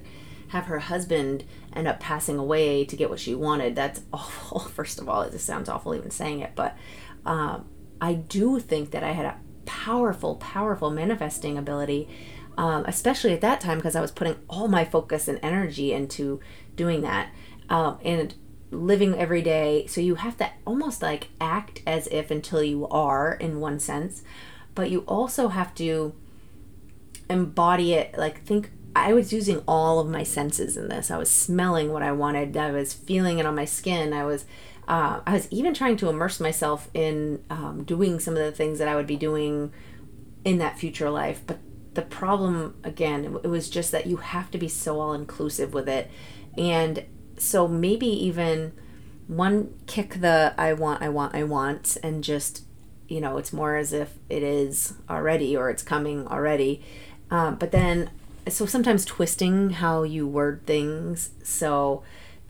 have 0.49 0.67
her 0.67 0.79
husband 0.79 1.45
end 1.75 1.87
up 1.87 2.01
passing 2.01 2.39
away 2.39 2.85
to 2.85 2.97
get 2.97 3.11
what 3.11 3.21
she 3.21 3.35
wanted 3.35 3.77
that's 3.77 4.03
awful 4.13 4.61
first 4.61 4.99
of 4.99 5.09
all 5.09 5.23
it 5.23 5.33
just 5.33 5.47
sounds 5.47 5.69
awful 5.69 5.95
even 5.95 6.11
saying 6.11 6.41
it 6.41 6.53
but 6.55 6.77
um, 7.27 7.67
i 8.01 8.15
do 8.15 8.59
think 8.59 8.91
that 8.91 9.05
i 9.05 9.13
had 9.13 9.27
a 9.27 9.37
powerful 9.67 10.37
powerful 10.37 10.91
manifesting 10.91 11.59
ability 11.59 12.09
um, 12.57 12.85
especially 12.87 13.33
at 13.33 13.41
that 13.41 13.61
time 13.61 13.79
because 13.79 13.97
i 13.97 14.01
was 14.01 14.11
putting 14.11 14.37
all 14.49 14.69
my 14.69 14.85
focus 14.85 15.29
and 15.29 15.39
energy 15.43 15.93
into 15.93 16.41
doing 16.77 17.01
that 17.03 17.31
um, 17.69 17.99
and 18.05 18.35
living 18.75 19.15
every 19.15 19.43
day. 19.43 19.87
So 19.87 20.01
you 20.01 20.17
have 20.17 20.37
to 20.39 20.51
almost 20.67 21.03
like 21.03 21.29
act 21.41 21.81
as 21.87 22.07
if 22.09 22.31
until 22.31 22.63
you 22.63 22.87
are, 22.89 23.35
in 23.35 23.61
one 23.61 23.79
sense, 23.79 24.23
but 24.75 24.91
you 24.91 25.01
also 25.01 25.49
have 25.49 25.75
to 25.77 26.15
embody 27.31 27.95
it, 27.95 28.17
like 28.19 28.43
think 28.45 28.71
I 28.97 29.13
was 29.13 29.33
using 29.33 29.63
all 29.67 29.99
of 29.99 30.09
my 30.09 30.23
senses 30.23 30.77
in 30.77 30.89
this. 30.89 31.11
I 31.11 31.17
was 31.17 31.31
smelling 31.31 31.93
what 31.93 32.03
I 32.03 32.13
wanted. 32.13 32.57
I 32.57 32.71
was 32.71 32.93
feeling 32.93 33.39
it 33.39 33.47
on 33.47 33.55
my 33.55 33.65
skin. 33.65 34.13
I 34.13 34.25
was 34.25 34.45
uh, 34.87 35.21
I 35.27 35.33
was 35.33 35.49
even 35.51 35.73
trying 35.73 35.97
to 35.97 36.11
immerse 36.11 36.39
myself 36.41 36.91
in 36.93 37.43
um, 37.49 37.85
doing 37.85 38.21
some 38.21 38.37
of 38.37 38.45
the 38.45 38.53
things 38.53 38.79
that 38.79 38.87
I 38.87 38.95
would 38.95 39.07
be 39.07 39.17
doing 39.17 39.73
in 40.45 40.59
that 40.59 40.79
future 40.79 41.09
life. 41.09 41.41
But 41.47 41.59
the 41.95 42.03
problem, 42.03 42.77
again, 42.85 43.39
it 43.43 43.49
was 43.49 43.71
just 43.71 43.93
that 43.93 44.07
you 44.07 44.17
have 44.17 44.51
to 44.51 44.59
be 44.59 44.69
so 44.69 45.01
all 45.01 45.13
inclusive 45.13 45.73
with 45.73 45.89
it. 45.89 46.11
And 46.57 47.05
so 47.39 47.67
maybe 47.69 48.07
even 48.07 48.73
one 49.27 49.75
kick 49.87 50.21
the 50.21 50.55
I 50.59 50.73
want, 50.73 51.03
I 51.03 51.09
want, 51.09 51.35
I 51.35 51.45
want, 51.45 51.97
and 52.03 52.23
just, 52.23 52.63
you 53.09 53.21
know, 53.21 53.39
it's 53.39 53.53
more 53.53 53.77
as 53.77 53.93
if 53.93 54.19
it 54.29 54.43
is 54.43 54.95
already 55.09 55.57
or 55.57 55.71
it's 55.71 55.83
coming 55.83 56.27
already. 56.27 56.83
Um, 57.31 57.57
but 57.57 57.73
then, 57.73 58.11
so 58.49 58.67
sometimes 58.67 59.05
twisting 59.05 59.71
how 59.71 60.03
you 60.03 60.27
word 60.27 60.67
things. 60.67 61.31
So, 61.43 62.03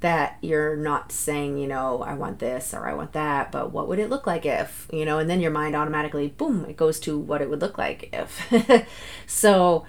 that 0.05 0.37
you're 0.43 0.77
not 0.77 1.11
saying, 1.11 1.57
you 1.57 1.67
know, 1.67 2.03
I 2.03 2.13
want 2.13 2.39
this 2.39 2.75
or 2.75 2.87
I 2.87 2.93
want 2.93 3.15
that, 3.15 3.51
but 3.51 3.73
what 3.73 3.89
would 3.89 3.99
it 3.99 4.11
look 4.11 4.27
like 4.27 4.45
if, 4.45 4.87
you 4.93 5.07
know, 5.07 5.19
and 5.19 5.31
then 5.31 5.41
your 5.41 5.51
mind 5.51 5.75
automatically, 5.75 6.29
boom, 6.29 6.67
it 6.69 6.77
goes 6.77 7.01
to 7.01 7.19
what 7.19 7.41
it 7.41 7.49
would 7.49 7.63
look 7.63 7.79
like 7.79 8.11
if. 8.13 8.87
so, 9.27 9.87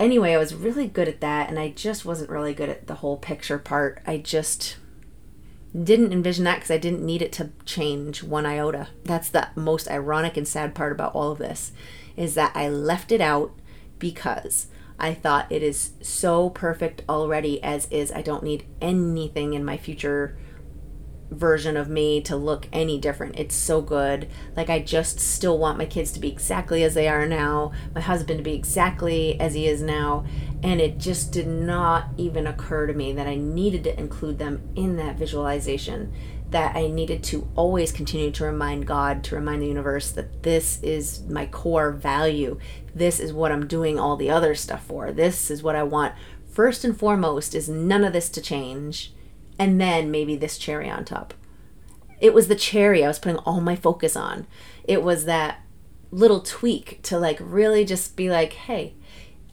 anyway, 0.00 0.32
I 0.32 0.38
was 0.38 0.52
really 0.52 0.88
good 0.88 1.06
at 1.06 1.20
that, 1.20 1.48
and 1.48 1.60
I 1.60 1.68
just 1.68 2.04
wasn't 2.04 2.30
really 2.30 2.54
good 2.54 2.70
at 2.70 2.88
the 2.88 2.96
whole 2.96 3.16
picture 3.16 3.56
part. 3.56 4.02
I 4.04 4.16
just 4.16 4.78
didn't 5.80 6.12
envision 6.12 6.42
that 6.42 6.56
because 6.56 6.72
I 6.72 6.78
didn't 6.78 7.06
need 7.06 7.22
it 7.22 7.32
to 7.34 7.50
change 7.64 8.24
one 8.24 8.44
iota. 8.44 8.88
That's 9.04 9.28
the 9.28 9.50
most 9.54 9.88
ironic 9.88 10.36
and 10.36 10.48
sad 10.48 10.74
part 10.74 10.90
about 10.90 11.14
all 11.14 11.30
of 11.30 11.38
this 11.38 11.70
is 12.16 12.34
that 12.34 12.50
I 12.56 12.68
left 12.68 13.12
it 13.12 13.20
out 13.20 13.52
because 14.00 14.66
I 15.02 15.14
thought 15.14 15.50
it 15.50 15.64
is 15.64 15.90
so 16.00 16.48
perfect 16.48 17.02
already 17.08 17.62
as 17.62 17.88
is. 17.90 18.12
I 18.12 18.22
don't 18.22 18.44
need 18.44 18.66
anything 18.80 19.52
in 19.52 19.64
my 19.64 19.76
future 19.76 20.38
version 21.28 21.76
of 21.76 21.88
me 21.88 22.20
to 22.20 22.36
look 22.36 22.68
any 22.72 22.98
different. 22.98 23.38
It's 23.38 23.54
so 23.54 23.80
good. 23.80 24.28
Like 24.54 24.70
I 24.70 24.78
just 24.78 25.18
still 25.18 25.58
want 25.58 25.78
my 25.78 25.86
kids 25.86 26.12
to 26.12 26.20
be 26.20 26.30
exactly 26.30 26.84
as 26.84 26.94
they 26.94 27.08
are 27.08 27.26
now, 27.26 27.72
my 27.94 28.00
husband 28.00 28.38
to 28.38 28.44
be 28.44 28.54
exactly 28.54 29.40
as 29.40 29.54
he 29.54 29.66
is 29.66 29.82
now, 29.82 30.24
and 30.62 30.80
it 30.80 30.98
just 30.98 31.32
did 31.32 31.48
not 31.48 32.08
even 32.16 32.46
occur 32.46 32.86
to 32.86 32.94
me 32.94 33.12
that 33.12 33.26
I 33.26 33.34
needed 33.34 33.82
to 33.84 33.98
include 33.98 34.38
them 34.38 34.68
in 34.76 34.96
that 34.98 35.16
visualization. 35.16 36.12
That 36.50 36.76
I 36.76 36.88
needed 36.88 37.24
to 37.24 37.48
always 37.56 37.92
continue 37.92 38.30
to 38.32 38.44
remind 38.44 38.86
God, 38.86 39.24
to 39.24 39.34
remind 39.34 39.62
the 39.62 39.66
universe 39.68 40.10
that 40.10 40.42
this 40.42 40.82
is 40.82 41.22
my 41.22 41.46
core 41.46 41.90
value 41.92 42.58
this 42.94 43.20
is 43.20 43.32
what 43.32 43.52
I'm 43.52 43.66
doing 43.66 43.98
all 43.98 44.16
the 44.16 44.30
other 44.30 44.54
stuff 44.54 44.84
for. 44.84 45.12
This 45.12 45.50
is 45.50 45.62
what 45.62 45.76
I 45.76 45.82
want. 45.82 46.14
First 46.50 46.84
and 46.84 46.98
foremost 46.98 47.54
is 47.54 47.68
none 47.68 48.04
of 48.04 48.12
this 48.12 48.28
to 48.30 48.40
change, 48.40 49.12
and 49.58 49.80
then 49.80 50.10
maybe 50.10 50.36
this 50.36 50.58
cherry 50.58 50.90
on 50.90 51.04
top. 51.04 51.34
It 52.20 52.34
was 52.34 52.48
the 52.48 52.54
cherry 52.54 53.04
I 53.04 53.08
was 53.08 53.18
putting 53.18 53.38
all 53.38 53.60
my 53.60 53.74
focus 53.74 54.16
on. 54.16 54.46
It 54.84 55.02
was 55.02 55.24
that 55.24 55.60
little 56.10 56.40
tweak 56.40 57.00
to 57.02 57.18
like 57.18 57.38
really 57.40 57.84
just 57.84 58.16
be 58.16 58.30
like, 58.30 58.52
hey, 58.52 58.94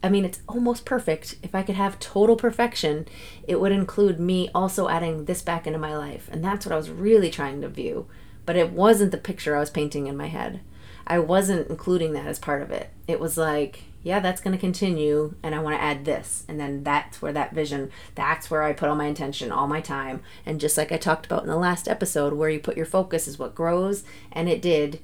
I 0.04 0.10
mean, 0.10 0.23
it's 0.23 0.41
almost 0.47 0.86
perfect. 0.86 1.36
If 1.41 1.56
I 1.56 1.63
could 1.63 1.75
have 1.75 1.99
total 1.99 2.36
perfection, 2.36 3.08
it 3.47 3.60
would 3.60 3.71
include 3.71 4.19
me 4.19 4.49
also 4.54 4.88
adding 4.88 5.25
this 5.25 5.41
back 5.41 5.67
into 5.67 5.80
my 5.80 5.95
life. 5.95 6.30
And 6.32 6.43
that's 6.43 6.65
what 6.65 6.73
I 6.73 6.78
was 6.78 6.89
really 6.89 7.30
trying 7.30 7.62
to 7.62 7.69
view. 7.69 8.08
But 8.45 8.56
it 8.56 8.71
wasn't 8.71 9.12
the 9.12 9.17
picture 9.17 9.56
I 9.56 9.60
was 9.60 9.69
painting 9.69 10.08
in 10.08 10.15
my 10.15 10.28
head. 10.28 10.62
I 11.10 11.19
wasn't 11.19 11.69
including 11.69 12.13
that 12.13 12.28
as 12.28 12.39
part 12.39 12.62
of 12.62 12.72
it. 12.72 12.91
It 13.08 13.19
was 13.19 13.38
like, 13.38 13.84
yeah, 14.04 14.19
that's 14.19 14.39
going 14.39 14.56
to 14.56 14.62
continue, 14.62 15.34
and 15.43 15.54
I 15.54 15.60
want 15.60 15.76
to 15.76 15.82
add 15.84 16.06
this. 16.06 16.45
And 16.48 16.60
then 16.60 16.84
that's 16.84 17.22
where 17.22 17.34
that 17.34 17.54
vision, 17.54 17.91
that's 18.15 18.50
where 18.50 18.63
I 18.63 18.72
put 18.72 18.88
all 18.88 18.95
my 18.95 19.08
intention, 19.08 19.52
all 19.52 19.67
my 19.67 19.82
time. 19.82 20.22
And 20.45 20.62
just 20.62 20.78
like 20.78 20.91
I 20.91 20.98
talked 20.98 21.26
about 21.26 21.41
in 21.41 21.50
the 21.50 21.58
last 21.58 21.88
episode, 21.88 22.34
where 22.34 22.50
you 22.50 22.60
put 22.60 22.78
your 22.78 22.86
focus 22.86 23.28
is 23.28 23.39
what 23.39 23.56
grows, 23.56 24.04
and 24.32 24.48
it 24.48 24.62
did 24.62 25.02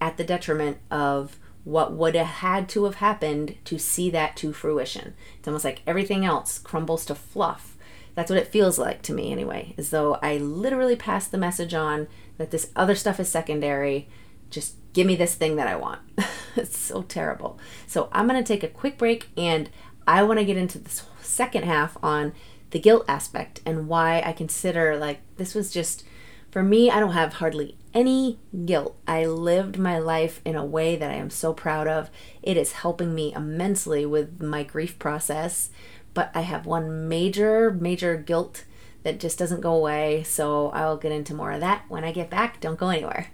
at 0.00 0.16
the 0.16 0.24
detriment 0.24 0.78
of 0.90 1.36
what 1.64 1.92
would 1.92 2.14
have 2.14 2.26
had 2.26 2.68
to 2.70 2.84
have 2.84 2.94
happened 2.94 3.56
to 3.64 3.78
see 3.78 4.08
that 4.08 4.36
to 4.36 4.54
fruition. 4.54 5.12
It's 5.38 5.48
almost 5.48 5.64
like 5.64 5.82
everything 5.86 6.24
else 6.24 6.58
crumbles 6.58 7.04
to 7.06 7.14
fluff. 7.14 7.76
That's 8.14 8.30
what 8.30 8.38
it 8.38 8.48
feels 8.48 8.78
like 8.78 9.02
to 9.02 9.12
me, 9.12 9.30
anyway, 9.30 9.74
as 9.76 9.90
though 9.90 10.14
I 10.22 10.38
literally 10.38 10.96
passed 10.96 11.32
the 11.32 11.38
message 11.38 11.74
on 11.74 12.08
that 12.38 12.50
this 12.50 12.70
other 12.74 12.94
stuff 12.94 13.20
is 13.20 13.28
secondary. 13.28 14.08
Just 14.48 14.76
give 14.92 15.06
me 15.06 15.16
this 15.16 15.34
thing 15.34 15.56
that 15.56 15.68
I 15.68 15.76
want. 15.76 16.00
it's 16.56 16.78
so 16.78 17.02
terrible. 17.02 17.58
So 17.86 18.08
I'm 18.12 18.28
going 18.28 18.42
to 18.42 18.46
take 18.46 18.62
a 18.62 18.68
quick 18.68 18.98
break 18.98 19.28
and 19.36 19.70
I 20.06 20.22
want 20.22 20.38
to 20.38 20.44
get 20.44 20.56
into 20.56 20.78
this 20.78 21.04
second 21.20 21.64
half 21.64 21.96
on 22.02 22.32
the 22.70 22.78
guilt 22.78 23.04
aspect 23.08 23.60
and 23.64 23.88
why 23.88 24.22
I 24.24 24.32
consider 24.32 24.96
like 24.96 25.20
this 25.36 25.54
was 25.54 25.70
just 25.70 26.04
for 26.50 26.62
me, 26.62 26.90
I 26.90 26.98
don't 26.98 27.12
have 27.12 27.34
hardly 27.34 27.76
any 27.92 28.38
guilt. 28.64 28.96
I 29.06 29.26
lived 29.26 29.78
my 29.78 29.98
life 29.98 30.40
in 30.44 30.56
a 30.56 30.64
way 30.64 30.96
that 30.96 31.10
I 31.10 31.14
am 31.14 31.30
so 31.30 31.52
proud 31.52 31.86
of. 31.86 32.10
It 32.42 32.56
is 32.56 32.72
helping 32.72 33.14
me 33.14 33.34
immensely 33.34 34.06
with 34.06 34.40
my 34.40 34.62
grief 34.62 34.98
process, 34.98 35.70
but 36.14 36.30
I 36.34 36.40
have 36.40 36.64
one 36.64 37.06
major, 37.06 37.70
major 37.70 38.16
guilt 38.16 38.64
that 39.02 39.20
just 39.20 39.38
doesn't 39.38 39.60
go 39.60 39.74
away. 39.74 40.22
So 40.22 40.70
I'll 40.70 40.96
get 40.96 41.12
into 41.12 41.34
more 41.34 41.52
of 41.52 41.60
that 41.60 41.84
when 41.88 42.04
I 42.04 42.12
get 42.12 42.30
back. 42.30 42.60
Don't 42.60 42.78
go 42.78 42.88
anywhere. 42.88 43.28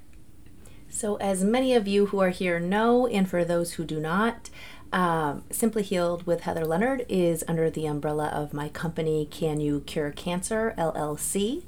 So, 0.95 1.17
as 1.17 1.43
many 1.43 1.75
of 1.75 1.89
you 1.89 2.07
who 2.07 2.21
are 2.21 2.31
here 2.31 2.61
know, 2.61 3.09
and 3.09 3.29
for 3.29 3.45
those 3.45 3.73
who 3.73 3.85
do 3.85 3.99
not, 3.99 4.49
um, 4.93 5.43
Simply 5.51 5.83
Healed 5.83 6.25
with 6.25 6.43
Heather 6.43 6.65
Leonard 6.65 7.05
is 7.09 7.43
under 7.49 7.69
the 7.69 7.85
umbrella 7.85 8.29
of 8.29 8.55
my 8.55 8.69
company, 8.69 9.27
Can 9.29 9.59
You 9.59 9.81
Cure 9.81 10.13
Cancer 10.13 10.73
LLC, 10.79 11.65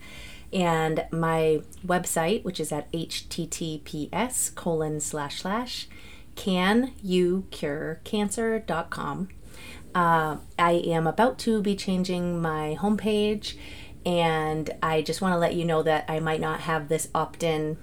and 0.53 1.07
my 1.11 1.63
website, 1.85 2.45
which 2.45 2.61
is 2.61 2.71
at 2.71 2.91
https 2.93 4.55
colon 4.55 5.01
slash 5.01 5.41
slash 5.43 5.89
can 6.37 6.93
you 7.03 7.47
cure 7.51 8.01
cancer.com. 8.05 9.29
Uh, 9.93 10.37
I 10.57 10.73
am 10.73 11.09
about 11.09 11.41
to 11.41 11.61
be 11.61 11.75
changing 11.75 12.41
my 12.41 12.77
homepage, 12.79 13.57
and 14.05 14.71
I 14.81 15.03
just 15.03 15.21
want 15.21 15.33
to 15.33 15.39
let 15.39 15.55
you 15.55 15.65
know 15.65 15.83
that 15.83 16.05
I 16.09 16.21
might 16.21 16.41
not 16.41 16.61
have 16.61 16.89
this 16.89 17.09
opt 17.13 17.43
in 17.43 17.77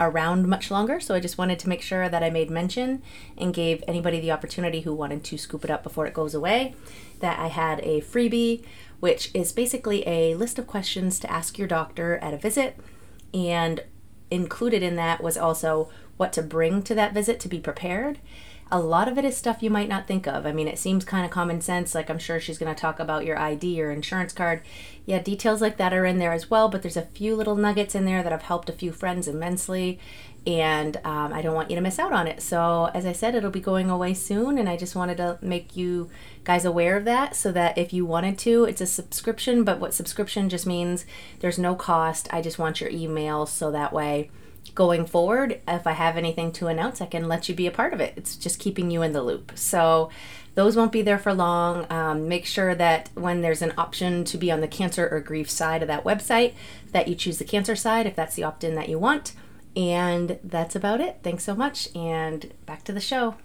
around 0.00 0.46
much 0.46 0.70
longer. 0.70 1.00
So 1.00 1.14
I 1.14 1.20
just 1.20 1.38
wanted 1.38 1.58
to 1.60 1.68
make 1.68 1.82
sure 1.82 2.08
that 2.08 2.22
I 2.22 2.30
made 2.30 2.50
mention 2.50 3.02
and 3.36 3.52
gave 3.52 3.82
anybody 3.88 4.20
the 4.20 4.30
opportunity 4.30 4.82
who 4.82 4.94
wanted 4.94 5.24
to 5.24 5.38
scoop 5.38 5.64
it 5.64 5.70
up 5.70 5.82
before 5.82 6.06
it 6.06 6.14
goes 6.14 6.34
away 6.34 6.74
that 7.20 7.38
I 7.38 7.48
had 7.48 7.80
a 7.80 8.00
freebie, 8.00 8.64
which 9.00 9.30
is 9.34 9.52
basically 9.52 10.06
a 10.06 10.34
list 10.34 10.58
of 10.58 10.66
questions 10.66 11.18
to 11.20 11.30
ask 11.30 11.58
your 11.58 11.68
doctor 11.68 12.18
at 12.18 12.34
a 12.34 12.38
visit. 12.38 12.76
And 13.34 13.84
included 14.30 14.82
in 14.82 14.96
that 14.96 15.22
was 15.22 15.36
also 15.36 15.90
what 16.16 16.32
to 16.34 16.42
bring 16.42 16.82
to 16.82 16.94
that 16.94 17.14
visit 17.14 17.40
to 17.40 17.48
be 17.48 17.60
prepared 17.60 18.20
a 18.70 18.80
lot 18.80 19.08
of 19.08 19.16
it 19.16 19.24
is 19.24 19.36
stuff 19.36 19.62
you 19.62 19.70
might 19.70 19.88
not 19.88 20.06
think 20.06 20.26
of. 20.26 20.44
I 20.46 20.52
mean, 20.52 20.68
it 20.68 20.78
seems 20.78 21.04
kind 21.04 21.24
of 21.24 21.30
common 21.30 21.60
sense. 21.60 21.94
Like, 21.94 22.10
I'm 22.10 22.18
sure 22.18 22.38
she's 22.38 22.58
going 22.58 22.74
to 22.74 22.80
talk 22.80 23.00
about 23.00 23.24
your 23.24 23.38
ID 23.38 23.80
or 23.82 23.90
insurance 23.90 24.32
card. 24.32 24.62
Yeah, 25.08 25.20
details 25.20 25.62
like 25.62 25.78
that 25.78 25.94
are 25.94 26.04
in 26.04 26.18
there 26.18 26.34
as 26.34 26.50
well, 26.50 26.68
but 26.68 26.82
there's 26.82 26.98
a 26.98 27.00
few 27.00 27.34
little 27.34 27.56
nuggets 27.56 27.94
in 27.94 28.04
there 28.04 28.22
that 28.22 28.30
have 28.30 28.42
helped 28.42 28.68
a 28.68 28.74
few 28.74 28.92
friends 28.92 29.26
immensely. 29.26 29.98
And 30.46 30.98
um, 31.02 31.32
I 31.32 31.40
don't 31.40 31.54
want 31.54 31.70
you 31.70 31.76
to 31.76 31.80
miss 31.80 31.98
out 31.98 32.12
on 32.12 32.26
it. 32.26 32.42
So, 32.42 32.90
as 32.92 33.06
I 33.06 33.12
said, 33.12 33.34
it'll 33.34 33.50
be 33.50 33.58
going 33.58 33.88
away 33.88 34.12
soon. 34.12 34.58
And 34.58 34.68
I 34.68 34.76
just 34.76 34.94
wanted 34.94 35.16
to 35.16 35.38
make 35.40 35.74
you 35.74 36.10
guys 36.44 36.66
aware 36.66 36.94
of 36.94 37.06
that 37.06 37.34
so 37.34 37.50
that 37.52 37.78
if 37.78 37.94
you 37.94 38.04
wanted 38.04 38.36
to, 38.40 38.64
it's 38.64 38.82
a 38.82 38.86
subscription. 38.86 39.64
But 39.64 39.80
what 39.80 39.94
subscription 39.94 40.50
just 40.50 40.66
means 40.66 41.06
there's 41.40 41.58
no 41.58 41.74
cost. 41.74 42.28
I 42.30 42.42
just 42.42 42.58
want 42.58 42.82
your 42.82 42.90
email 42.90 43.46
so 43.46 43.70
that 43.70 43.94
way 43.94 44.30
going 44.74 45.06
forward, 45.06 45.60
if 45.66 45.86
I 45.86 45.92
have 45.92 46.18
anything 46.18 46.52
to 46.52 46.66
announce, 46.66 47.00
I 47.00 47.06
can 47.06 47.28
let 47.28 47.48
you 47.48 47.54
be 47.54 47.66
a 47.66 47.70
part 47.70 47.94
of 47.94 48.00
it. 48.00 48.12
It's 48.16 48.36
just 48.36 48.60
keeping 48.60 48.90
you 48.90 49.00
in 49.00 49.12
the 49.12 49.22
loop. 49.22 49.52
So 49.54 50.10
those 50.58 50.76
won't 50.76 50.90
be 50.90 51.02
there 51.02 51.20
for 51.20 51.32
long. 51.32 51.86
Um, 51.88 52.26
make 52.26 52.44
sure 52.44 52.74
that 52.74 53.10
when 53.14 53.42
there's 53.42 53.62
an 53.62 53.72
option 53.78 54.24
to 54.24 54.36
be 54.36 54.50
on 54.50 54.60
the 54.60 54.66
cancer 54.66 55.08
or 55.08 55.20
grief 55.20 55.48
side 55.48 55.82
of 55.82 55.86
that 55.86 56.02
website, 56.02 56.54
that 56.90 57.06
you 57.06 57.14
choose 57.14 57.38
the 57.38 57.44
cancer 57.44 57.76
side 57.76 58.06
if 58.06 58.16
that's 58.16 58.34
the 58.34 58.42
opt 58.42 58.64
in 58.64 58.74
that 58.74 58.88
you 58.88 58.98
want. 58.98 59.34
And 59.76 60.40
that's 60.42 60.74
about 60.74 61.00
it. 61.00 61.18
Thanks 61.22 61.44
so 61.44 61.54
much. 61.54 61.94
And 61.94 62.52
back 62.66 62.82
to 62.86 62.92
the 62.92 62.98
show. 62.98 63.36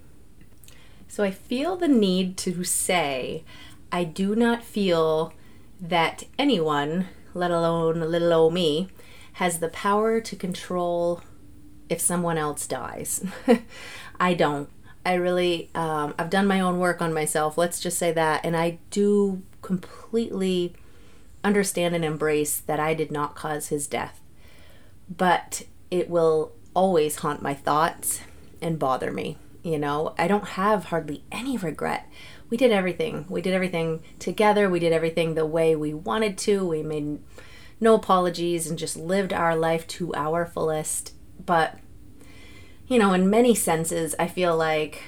So 1.08 1.23
I 1.23 1.30
feel 1.30 1.76
the 1.76 1.88
need 1.88 2.36
to 2.38 2.63
say, 2.63 3.43
I 3.91 4.06
do 4.06 4.36
not 4.36 4.63
feel 4.63 5.36
that 5.80 6.23
anyone, 6.39 7.10
let 7.36 7.52
alone 7.52 7.99
little 7.99 8.34
old 8.34 8.56
me, 8.56 8.89
has 9.34 9.60
the 9.60 9.69
power 9.69 10.19
to 10.19 10.36
control 10.36 11.21
if 11.89 12.02
someone 12.02 12.39
else 12.39 12.65
dies. 12.65 13.23
I 14.19 14.34
don't. 14.34 14.67
I 15.05 15.15
really, 15.15 15.69
um, 15.75 16.13
I've 16.17 16.29
done 16.29 16.47
my 16.47 16.59
own 16.59 16.79
work 16.79 17.01
on 17.01 17.13
myself, 17.13 17.57
let's 17.57 17.79
just 17.79 17.97
say 17.97 18.11
that, 18.13 18.45
and 18.45 18.55
I 18.55 18.79
do 18.89 19.43
completely 19.61 20.73
understand 21.43 21.93
and 21.93 22.05
embrace 22.05 22.59
that 22.59 22.79
I 22.79 22.93
did 22.93 23.11
not 23.11 23.35
cause 23.35 23.67
his 23.67 23.87
death. 23.87 24.21
But 25.09 25.63
it 25.91 26.09
will 26.09 26.53
always 26.73 27.17
haunt 27.17 27.41
my 27.41 27.53
thoughts 27.53 28.21
and 28.61 28.79
bother 28.79 29.11
me. 29.11 29.37
You 29.61 29.77
know, 29.77 30.13
I 30.17 30.27
don't 30.27 30.49
have 30.49 30.85
hardly 30.85 31.23
any 31.31 31.57
regret. 31.57 32.09
We 32.49 32.57
did 32.57 32.71
everything. 32.71 33.25
We 33.29 33.41
did 33.41 33.53
everything 33.53 34.03
together. 34.19 34.69
We 34.69 34.79
did 34.79 34.93
everything 34.93 35.33
the 35.33 35.45
way 35.45 35.75
we 35.75 35.93
wanted 35.93 36.37
to. 36.39 36.67
We 36.67 36.83
made 36.83 37.19
no 37.79 37.95
apologies 37.95 38.67
and 38.67 38.77
just 38.77 38.97
lived 38.97 39.33
our 39.33 39.55
life 39.55 39.87
to 39.87 40.13
our 40.15 40.45
fullest. 40.45 41.13
But, 41.45 41.79
you 42.87 42.99
know, 42.99 43.13
in 43.13 43.29
many 43.29 43.55
senses, 43.55 44.15
I 44.19 44.27
feel 44.27 44.55
like 44.55 45.03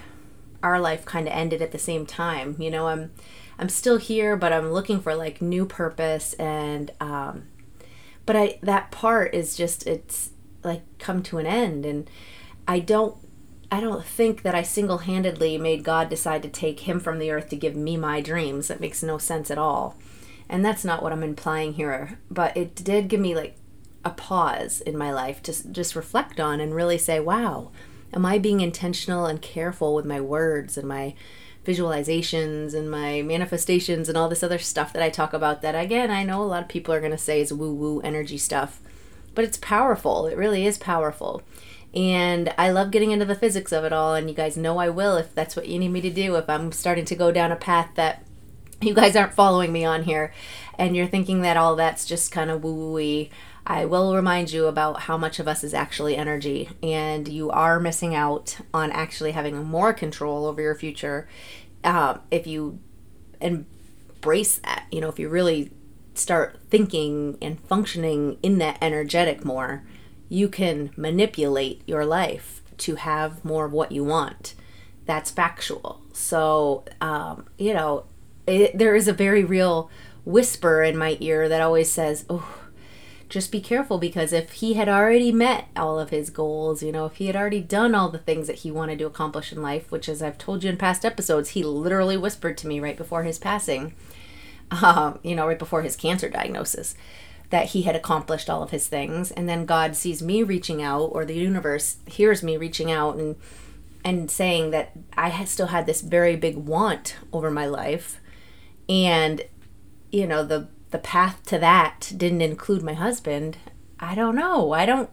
our 0.63 0.79
life 0.79 1.05
kind 1.05 1.27
of 1.27 1.33
ended 1.33 1.61
at 1.61 1.71
the 1.71 1.79
same 1.79 2.05
time. 2.05 2.55
You 2.59 2.71
know, 2.71 2.87
I'm 2.87 3.11
I'm 3.57 3.69
still 3.69 3.97
here, 3.97 4.35
but 4.35 4.51
I'm 4.51 4.71
looking 4.71 4.99
for 4.99 5.15
like 5.15 5.41
new 5.41 5.65
purpose 5.65 6.33
and 6.33 6.91
um 6.99 7.47
but 8.25 8.35
I 8.35 8.59
that 8.63 8.91
part 8.91 9.33
is 9.33 9.55
just 9.55 9.85
it's 9.87 10.31
like 10.63 10.81
come 10.97 11.21
to 11.23 11.37
an 11.37 11.45
end 11.45 11.85
and 11.85 12.09
I 12.67 12.79
don't 12.79 13.15
I 13.71 13.81
don't 13.81 14.05
think 14.05 14.43
that 14.43 14.55
I 14.55 14.61
single-handedly 14.61 15.57
made 15.57 15.83
God 15.83 16.09
decide 16.09 16.43
to 16.43 16.49
take 16.49 16.81
him 16.81 16.99
from 16.99 17.19
the 17.19 17.31
earth 17.31 17.49
to 17.49 17.55
give 17.55 17.75
me 17.75 17.97
my 17.97 18.21
dreams. 18.21 18.67
That 18.67 18.79
makes 18.79 19.01
no 19.03 19.17
sense 19.17 19.49
at 19.49 19.57
all. 19.57 19.97
And 20.47 20.63
that's 20.63 20.85
not 20.85 21.01
what 21.01 21.11
I'm 21.11 21.23
implying 21.23 21.73
here, 21.73 22.19
but 22.29 22.55
it 22.55 22.75
did 22.75 23.07
give 23.07 23.19
me 23.19 23.35
like 23.35 23.57
a 24.05 24.11
pause 24.11 24.79
in 24.81 24.97
my 24.97 25.11
life 25.11 25.41
to 25.43 25.71
just 25.71 25.95
reflect 25.95 26.39
on 26.39 26.61
and 26.61 26.73
really 26.73 26.97
say, 26.97 27.19
wow, 27.19 27.71
am 28.13 28.25
I 28.25 28.37
being 28.37 28.61
intentional 28.61 29.25
and 29.25 29.41
careful 29.41 29.95
with 29.95 30.05
my 30.05 30.21
words 30.21 30.77
and 30.77 30.87
my 30.87 31.15
visualizations 31.65 32.75
and 32.75 32.89
my 32.89 33.23
manifestations 33.23 34.07
and 34.07 34.17
all 34.17 34.29
this 34.29 34.43
other 34.43 34.59
stuff 34.59 34.93
that 34.93 35.01
I 35.01 35.09
talk 35.09 35.33
about 35.33 35.63
that 35.63 35.73
again 35.73 36.11
I 36.11 36.23
know 36.23 36.43
a 36.43 36.45
lot 36.45 36.61
of 36.61 36.69
people 36.69 36.93
are 36.93 36.99
going 36.99 37.11
to 37.11 37.17
say 37.17 37.41
is 37.41 37.51
woo 37.51 37.73
woo 37.73 38.01
energy 38.01 38.37
stuff 38.37 38.79
but 39.35 39.43
it's 39.43 39.57
powerful. 39.57 40.25
It 40.25 40.37
really 40.37 40.65
is 40.65 40.77
powerful. 40.77 41.43
And 41.93 42.53
I 42.57 42.71
love 42.71 42.91
getting 42.91 43.11
into 43.11 43.25
the 43.25 43.35
physics 43.35 43.71
of 43.71 43.83
it 43.83 43.93
all 43.93 44.15
and 44.15 44.29
you 44.29 44.35
guys 44.35 44.57
know 44.57 44.79
I 44.79 44.89
will 44.89 45.17
if 45.17 45.35
that's 45.35 45.55
what 45.55 45.67
you 45.67 45.77
need 45.77 45.89
me 45.89 46.01
to 46.01 46.09
do 46.09 46.35
if 46.35 46.49
I'm 46.49 46.71
starting 46.71 47.05
to 47.05 47.15
go 47.15 47.31
down 47.31 47.51
a 47.51 47.55
path 47.55 47.91
that 47.95 48.25
you 48.81 48.93
guys 48.93 49.15
aren't 49.15 49.33
following 49.33 49.71
me 49.71 49.85
on 49.85 50.03
here 50.03 50.33
and 50.77 50.95
you're 50.95 51.07
thinking 51.07 51.41
that 51.41 51.57
all 51.57 51.75
that's 51.75 52.05
just 52.05 52.31
kind 52.31 52.49
of 52.49 52.63
woo 52.63 52.73
woo 52.73 53.27
I 53.67 53.85
will 53.85 54.15
remind 54.15 54.51
you 54.51 54.67
about 54.67 55.01
how 55.01 55.17
much 55.17 55.39
of 55.39 55.47
us 55.47 55.63
is 55.63 55.73
actually 55.73 56.15
energy, 56.15 56.69
and 56.83 57.27
you 57.27 57.49
are 57.49 57.79
missing 57.79 58.13
out 58.13 58.57
on 58.73 58.91
actually 58.91 59.31
having 59.31 59.63
more 59.63 59.93
control 59.93 60.45
over 60.45 60.61
your 60.61 60.75
future 60.75 61.27
uh, 61.83 62.17
if 62.29 62.45
you 62.45 62.79
embrace 63.41 64.57
that. 64.59 64.85
You 64.91 65.01
know, 65.01 65.09
if 65.09 65.17
you 65.17 65.29
really 65.29 65.71
start 66.13 66.59
thinking 66.69 67.37
and 67.41 67.59
functioning 67.61 68.37
in 68.43 68.59
that 68.59 68.77
energetic 68.81 69.43
more, 69.43 69.83
you 70.29 70.47
can 70.47 70.91
manipulate 70.95 71.81
your 71.87 72.05
life 72.05 72.61
to 72.77 72.95
have 72.95 73.43
more 73.43 73.65
of 73.65 73.73
what 73.73 73.91
you 73.91 74.03
want. 74.03 74.53
That's 75.05 75.31
factual. 75.31 76.01
So, 76.13 76.85
um, 77.01 77.47
you 77.57 77.73
know, 77.73 78.05
it, 78.47 78.77
there 78.77 78.95
is 78.95 79.07
a 79.07 79.13
very 79.13 79.43
real 79.43 79.89
whisper 80.23 80.83
in 80.83 80.97
my 80.97 81.17
ear 81.19 81.47
that 81.49 81.61
always 81.61 81.91
says, 81.91 82.25
oh, 82.29 82.64
just 83.29 83.51
be 83.51 83.59
careful 83.59 83.97
because 83.97 84.31
if 84.31 84.53
he 84.53 84.73
had 84.73 84.87
already 84.87 85.31
met 85.31 85.67
all 85.75 85.99
of 85.99 86.09
his 86.11 86.29
goals, 86.29 86.83
you 86.83 86.91
know, 86.91 87.05
if 87.05 87.15
he 87.15 87.27
had 87.27 87.35
already 87.35 87.61
done 87.61 87.95
all 87.95 88.09
the 88.09 88.19
things 88.19 88.47
that 88.47 88.57
he 88.57 88.71
wanted 88.71 88.99
to 88.99 89.05
accomplish 89.05 89.51
in 89.51 89.61
life, 89.61 89.91
which, 89.91 90.07
as 90.07 90.21
I've 90.21 90.37
told 90.37 90.63
you 90.63 90.69
in 90.69 90.77
past 90.77 91.03
episodes, 91.03 91.49
he 91.49 91.63
literally 91.63 92.17
whispered 92.17 92.57
to 92.59 92.67
me 92.67 92.79
right 92.79 92.97
before 92.97 93.23
his 93.23 93.39
passing, 93.39 93.95
um, 94.71 95.19
you 95.23 95.35
know, 95.35 95.47
right 95.47 95.59
before 95.59 95.81
his 95.81 95.95
cancer 95.95 96.29
diagnosis, 96.29 96.95
that 97.49 97.67
he 97.67 97.83
had 97.83 97.95
accomplished 97.95 98.49
all 98.49 98.61
of 98.61 98.71
his 98.71 98.87
things. 98.87 99.31
And 99.31 99.49
then 99.49 99.65
God 99.65 99.95
sees 99.95 100.21
me 100.21 100.43
reaching 100.43 100.83
out, 100.83 101.05
or 101.05 101.25
the 101.25 101.33
universe 101.33 101.97
hears 102.05 102.43
me 102.43 102.57
reaching 102.57 102.91
out 102.91 103.15
and 103.15 103.35
and 104.03 104.29
saying 104.29 104.69
that 104.69 104.91
I 105.17 105.45
still 105.45 105.67
had 105.67 105.87
this 105.87 106.01
very 106.01 106.35
big 106.35 106.55
want 106.55 107.15
over 107.33 107.49
my 107.49 107.65
life, 107.65 108.21
and 108.87 109.41
you 110.11 110.27
know 110.27 110.45
the 110.45 110.67
the 110.95 110.99
path 111.01 111.43
to 111.45 111.59
that 111.59 112.13
didn't 112.15 112.41
include 112.41 112.81
my 112.81 112.93
husband, 112.93 113.57
I 113.99 114.15
don't 114.15 114.33
know. 114.33 114.71
I 114.71 114.85
don't 114.85 115.09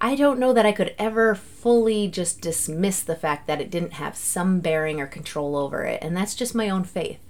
I 0.00 0.16
don't 0.16 0.40
know 0.40 0.52
that 0.52 0.66
I 0.66 0.72
could 0.72 0.92
ever 0.98 1.36
fully 1.36 2.08
just 2.08 2.40
dismiss 2.40 3.02
the 3.04 3.14
fact 3.14 3.46
that 3.46 3.60
it 3.60 3.70
didn't 3.70 3.92
have 3.92 4.16
some 4.16 4.58
bearing 4.58 5.00
or 5.00 5.06
control 5.06 5.54
over 5.54 5.84
it. 5.84 6.02
And 6.02 6.16
that's 6.16 6.34
just 6.34 6.52
my 6.52 6.68
own 6.68 6.82
faith. 6.82 7.20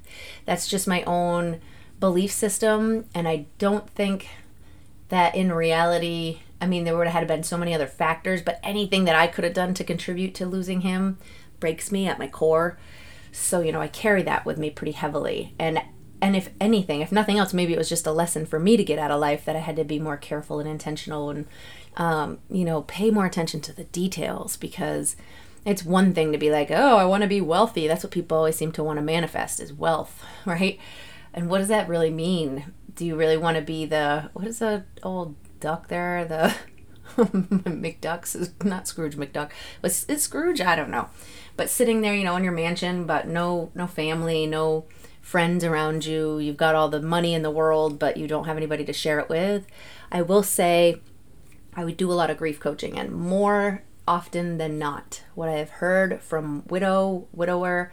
That's 0.46 0.66
just 0.66 0.88
my 0.88 1.02
own 1.02 1.60
belief 1.98 2.32
system 2.32 3.04
and 3.14 3.28
I 3.28 3.44
don't 3.58 3.90
think 3.90 4.28
that 5.10 5.34
in 5.34 5.52
reality 5.52 6.38
I 6.58 6.66
mean, 6.66 6.84
there 6.84 6.96
would 6.96 7.06
have 7.06 7.20
had 7.20 7.28
been 7.28 7.42
so 7.42 7.58
many 7.58 7.74
other 7.74 7.86
factors, 7.86 8.40
but 8.40 8.60
anything 8.62 9.04
that 9.04 9.16
I 9.16 9.26
could 9.26 9.44
have 9.44 9.54
done 9.54 9.74
to 9.74 9.84
contribute 9.84 10.34
to 10.36 10.46
losing 10.46 10.82
him 10.82 11.18
breaks 11.58 11.92
me 11.92 12.06
at 12.06 12.18
my 12.18 12.28
core. 12.28 12.78
So, 13.32 13.60
you 13.60 13.72
know, 13.72 13.80
I 13.80 13.88
carry 13.88 14.22
that 14.22 14.46
with 14.46 14.56
me 14.58 14.70
pretty 14.70 14.92
heavily. 14.92 15.54
And 15.58 15.80
and 16.22 16.36
if 16.36 16.50
anything, 16.60 17.00
if 17.00 17.12
nothing 17.12 17.38
else, 17.38 17.54
maybe 17.54 17.72
it 17.72 17.78
was 17.78 17.88
just 17.88 18.06
a 18.06 18.12
lesson 18.12 18.46
for 18.46 18.58
me 18.58 18.76
to 18.76 18.84
get 18.84 18.98
out 18.98 19.10
of 19.10 19.20
life 19.20 19.44
that 19.44 19.56
I 19.56 19.60
had 19.60 19.76
to 19.76 19.84
be 19.84 19.98
more 19.98 20.16
careful 20.16 20.60
and 20.60 20.68
intentional 20.68 21.30
and, 21.30 21.46
um, 21.96 22.38
you 22.50 22.64
know, 22.64 22.82
pay 22.82 23.10
more 23.10 23.26
attention 23.26 23.60
to 23.62 23.72
the 23.72 23.84
details 23.84 24.56
because 24.56 25.16
it's 25.64 25.84
one 25.84 26.14
thing 26.14 26.32
to 26.32 26.38
be 26.38 26.50
like, 26.50 26.70
oh, 26.70 26.96
I 26.96 27.04
want 27.04 27.22
to 27.22 27.28
be 27.28 27.40
wealthy. 27.40 27.86
That's 27.86 28.04
what 28.04 28.12
people 28.12 28.36
always 28.36 28.56
seem 28.56 28.72
to 28.72 28.84
want 28.84 28.98
to 28.98 29.02
manifest 29.02 29.60
is 29.60 29.72
wealth, 29.72 30.24
right? 30.44 30.78
And 31.32 31.48
what 31.48 31.58
does 31.58 31.68
that 31.68 31.88
really 31.88 32.10
mean? 32.10 32.72
Do 32.94 33.06
you 33.06 33.16
really 33.16 33.36
want 33.36 33.56
to 33.56 33.62
be 33.62 33.86
the, 33.86 34.30
what 34.32 34.46
is 34.46 34.58
the 34.58 34.84
old 35.02 35.36
duck 35.60 35.88
there? 35.88 36.24
The 36.24 36.54
McDuck's, 37.16 38.34
is 38.34 38.52
not 38.62 38.88
Scrooge 38.88 39.16
McDuck. 39.16 39.50
Was 39.82 40.04
it 40.08 40.20
Scrooge? 40.20 40.60
I 40.60 40.76
don't 40.76 40.90
know. 40.90 41.08
But 41.56 41.70
sitting 41.70 42.00
there, 42.00 42.14
you 42.14 42.24
know, 42.24 42.36
in 42.36 42.44
your 42.44 42.52
mansion, 42.52 43.04
but 43.04 43.28
no, 43.28 43.70
no 43.74 43.86
family, 43.86 44.46
no, 44.46 44.86
friends 45.20 45.64
around 45.64 46.04
you, 46.04 46.38
you've 46.38 46.56
got 46.56 46.74
all 46.74 46.88
the 46.88 47.00
money 47.00 47.34
in 47.34 47.42
the 47.42 47.50
world, 47.50 47.98
but 47.98 48.16
you 48.16 48.26
don't 48.26 48.46
have 48.46 48.56
anybody 48.56 48.84
to 48.84 48.92
share 48.92 49.18
it 49.20 49.28
with. 49.28 49.66
I 50.10 50.22
will 50.22 50.42
say 50.42 51.00
I 51.74 51.84
would 51.84 51.96
do 51.96 52.10
a 52.10 52.14
lot 52.14 52.30
of 52.30 52.38
grief 52.38 52.58
coaching, 52.58 52.98
and 52.98 53.12
more 53.12 53.84
often 54.08 54.58
than 54.58 54.78
not, 54.78 55.22
what 55.34 55.48
I 55.48 55.52
have 55.52 55.70
heard 55.70 56.20
from 56.20 56.64
widow, 56.66 57.28
widower, 57.32 57.92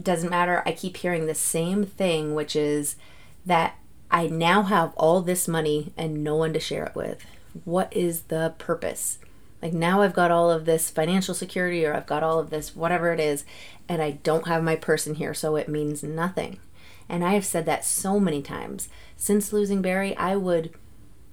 doesn't 0.00 0.30
matter. 0.30 0.62
I 0.64 0.72
keep 0.72 0.98
hearing 0.98 1.26
the 1.26 1.34
same 1.34 1.84
thing, 1.84 2.34
which 2.34 2.54
is 2.54 2.96
that 3.44 3.76
I 4.10 4.28
now 4.28 4.62
have 4.62 4.92
all 4.94 5.20
this 5.20 5.48
money 5.48 5.92
and 5.96 6.22
no 6.22 6.36
one 6.36 6.52
to 6.52 6.60
share 6.60 6.84
it 6.84 6.94
with. 6.94 7.24
What 7.64 7.92
is 7.96 8.22
the 8.22 8.54
purpose? 8.58 9.18
Like 9.62 9.72
now 9.72 10.02
I've 10.02 10.12
got 10.12 10.32
all 10.32 10.50
of 10.50 10.64
this 10.64 10.90
financial 10.90 11.34
security 11.34 11.86
or 11.86 11.94
I've 11.94 12.06
got 12.06 12.24
all 12.24 12.40
of 12.40 12.50
this 12.50 12.74
whatever 12.74 13.12
it 13.12 13.20
is 13.20 13.44
and 13.88 14.02
I 14.02 14.12
don't 14.22 14.48
have 14.48 14.64
my 14.64 14.74
person 14.74 15.14
here 15.14 15.32
so 15.32 15.56
it 15.56 15.68
means 15.68 16.02
nothing. 16.02 16.58
And 17.08 17.24
I 17.24 17.34
have 17.34 17.46
said 17.46 17.64
that 17.66 17.84
so 17.84 18.18
many 18.18 18.42
times. 18.42 18.88
Since 19.16 19.52
losing 19.52 19.80
Barry, 19.80 20.16
I 20.16 20.34
would 20.34 20.72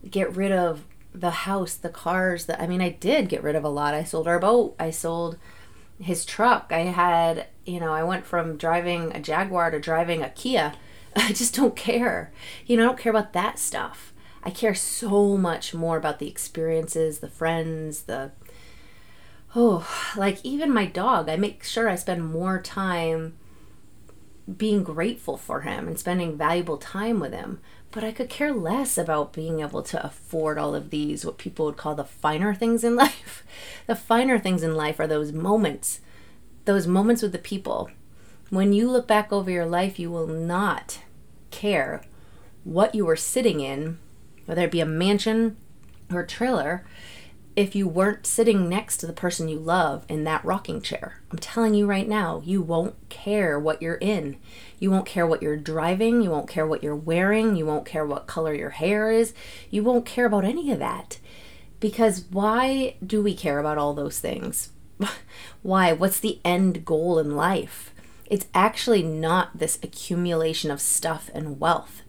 get 0.09 0.35
rid 0.35 0.51
of 0.51 0.85
the 1.13 1.31
house, 1.31 1.73
the 1.73 1.89
cars, 1.89 2.45
the 2.45 2.61
I 2.61 2.67
mean 2.67 2.81
I 2.81 2.89
did 2.89 3.29
get 3.29 3.43
rid 3.43 3.55
of 3.55 3.63
a 3.63 3.69
lot. 3.69 3.95
I 3.95 4.03
sold 4.03 4.27
our 4.27 4.39
boat, 4.39 4.75
I 4.79 4.91
sold 4.91 5.37
his 5.99 6.25
truck. 6.25 6.71
I 6.71 6.79
had, 6.79 7.47
you 7.65 7.79
know, 7.79 7.93
I 7.93 8.03
went 8.03 8.25
from 8.25 8.57
driving 8.57 9.11
a 9.13 9.19
Jaguar 9.19 9.71
to 9.71 9.79
driving 9.79 10.21
a 10.21 10.29
Kia. 10.29 10.73
I 11.15 11.33
just 11.33 11.55
don't 11.55 11.75
care. 11.75 12.31
You 12.65 12.77
know, 12.77 12.83
I 12.83 12.85
don't 12.87 12.99
care 12.99 13.09
about 13.09 13.33
that 13.33 13.59
stuff. 13.59 14.13
I 14.43 14.51
care 14.51 14.75
so 14.75 15.37
much 15.37 15.73
more 15.73 15.97
about 15.97 16.19
the 16.19 16.27
experiences, 16.27 17.19
the 17.19 17.27
friends, 17.27 18.03
the 18.03 18.31
oh, 19.55 19.87
like 20.15 20.39
even 20.43 20.73
my 20.73 20.85
dog. 20.85 21.29
I 21.29 21.35
make 21.35 21.63
sure 21.63 21.89
I 21.89 21.95
spend 21.95 22.31
more 22.31 22.61
time 22.61 23.37
being 24.57 24.83
grateful 24.83 25.37
for 25.37 25.61
him 25.61 25.87
and 25.87 25.99
spending 25.99 26.37
valuable 26.37 26.77
time 26.77 27.19
with 27.19 27.33
him. 27.33 27.59
But 27.91 28.03
I 28.03 28.11
could 28.11 28.29
care 28.29 28.53
less 28.53 28.97
about 28.97 29.33
being 29.33 29.61
able 29.61 29.81
to 29.83 30.05
afford 30.05 30.57
all 30.57 30.75
of 30.75 30.89
these, 30.91 31.25
what 31.25 31.37
people 31.37 31.65
would 31.65 31.77
call 31.77 31.95
the 31.95 32.03
finer 32.03 32.53
things 32.53 32.83
in 32.83 32.95
life. 32.95 33.43
The 33.87 33.95
finer 33.95 34.39
things 34.39 34.63
in 34.63 34.75
life 34.75 34.99
are 34.99 35.07
those 35.07 35.31
moments, 35.31 36.01
those 36.65 36.87
moments 36.87 37.21
with 37.21 37.31
the 37.31 37.39
people. 37.39 37.89
When 38.49 38.73
you 38.73 38.89
look 38.89 39.07
back 39.07 39.31
over 39.33 39.49
your 39.51 39.65
life, 39.65 39.99
you 39.99 40.09
will 40.11 40.27
not 40.27 40.99
care 41.51 42.03
what 42.63 42.93
you 42.93 43.05
were 43.05 43.15
sitting 43.15 43.59
in 43.59 43.97
whether 44.49 44.63
it 44.63 44.71
be 44.71 44.81
a 44.81 44.85
mansion 44.85 45.55
or 46.11 46.21
a 46.21 46.27
trailer, 46.27 46.83
if 47.55 47.75
you 47.75 47.87
weren't 47.87 48.25
sitting 48.25 48.67
next 48.67 48.97
to 48.97 49.05
the 49.05 49.13
person 49.13 49.47
you 49.47 49.59
love 49.59 50.03
in 50.09 50.23
that 50.23 50.43
rocking 50.43 50.81
chair. 50.81 51.21
I'm 51.29 51.37
telling 51.37 51.75
you 51.75 51.85
right 51.85 52.07
now, 52.07 52.41
you 52.43 52.59
won't 52.63 52.95
care 53.09 53.59
what 53.59 53.79
you're 53.79 53.97
in. 53.97 54.37
You 54.79 54.89
won't 54.89 55.05
care 55.05 55.27
what 55.27 55.43
you're 55.43 55.55
driving. 55.55 56.23
You 56.23 56.31
won't 56.31 56.49
care 56.49 56.65
what 56.65 56.81
you're 56.81 56.95
wearing. 56.95 57.55
You 57.55 57.67
won't 57.67 57.85
care 57.85 58.03
what 58.03 58.25
color 58.25 58.51
your 58.51 58.71
hair 58.71 59.11
is. 59.11 59.35
You 59.69 59.83
won't 59.83 60.07
care 60.07 60.25
about 60.25 60.45
any 60.45 60.71
of 60.71 60.79
that. 60.79 61.19
Because 61.79 62.25
why 62.31 62.95
do 63.05 63.21
we 63.21 63.35
care 63.35 63.59
about 63.59 63.77
all 63.77 63.93
those 63.93 64.19
things? 64.19 64.71
why? 65.61 65.93
What's 65.93 66.19
the 66.19 66.39
end 66.43 66.85
goal 66.85 67.19
in 67.19 67.35
life? 67.35 67.93
It's 68.25 68.47
actually 68.55 69.03
not 69.03 69.59
this 69.59 69.77
accumulation 69.83 70.71
of 70.71 70.81
stuff 70.81 71.29
and 71.35 71.59
wealth. 71.59 72.01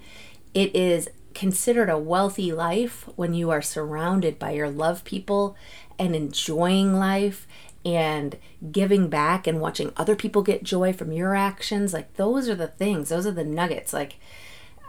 It 0.55 0.74
is 0.74 1.11
considered 1.40 1.88
a 1.88 1.98
wealthy 1.98 2.53
life 2.53 3.09
when 3.16 3.33
you 3.33 3.50
are 3.50 3.62
surrounded 3.62 4.38
by 4.38 4.50
your 4.50 4.68
love 4.68 5.03
people 5.05 5.57
and 5.98 6.14
enjoying 6.14 6.92
life 6.94 7.46
and 7.83 8.37
giving 8.70 9.09
back 9.09 9.46
and 9.46 9.59
watching 9.59 9.90
other 9.96 10.14
people 10.14 10.42
get 10.42 10.62
joy 10.62 10.92
from 10.92 11.12
your 11.12 11.35
actions. 11.35 11.94
Like 11.94 12.12
those 12.16 12.46
are 12.46 12.55
the 12.55 12.68
things. 12.68 13.09
Those 13.09 13.26
are 13.26 13.33
the 13.33 13.42
nuggets. 13.42 13.94
Like 13.94 14.16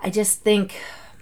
i 0.03 0.09
just 0.09 0.41
think 0.41 0.79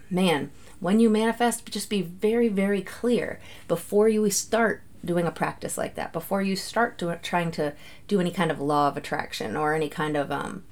man 0.09 0.51
when 0.79 0.99
you 0.99 1.09
manifest 1.09 1.65
just 1.71 1.89
be 1.89 2.01
very 2.01 2.47
very 2.47 2.81
clear 2.81 3.39
before 3.67 4.07
you 4.07 4.29
start 4.29 4.81
doing 5.03 5.25
a 5.25 5.31
practice 5.31 5.77
like 5.77 5.95
that 5.95 6.11
before 6.11 6.41
you 6.41 6.55
start 6.55 6.97
to, 6.97 7.17
trying 7.23 7.51
to 7.51 7.73
do 8.07 8.19
any 8.19 8.31
kind 8.31 8.51
of 8.51 8.59
law 8.59 8.87
of 8.87 8.97
attraction 8.97 9.55
or 9.55 9.73
any 9.73 9.87
kind 9.87 10.17
of 10.17 10.29
um, 10.29 10.63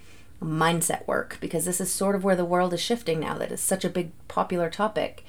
mindset 0.41 1.05
work 1.07 1.37
because 1.41 1.65
this 1.65 1.81
is 1.81 1.91
sort 1.91 2.15
of 2.15 2.23
where 2.23 2.35
the 2.35 2.45
world 2.45 2.73
is 2.73 2.79
shifting 2.79 3.19
now 3.19 3.37
that 3.37 3.51
is 3.51 3.59
such 3.59 3.83
a 3.83 3.89
big 3.89 4.11
popular 4.27 4.69
topic 4.69 5.23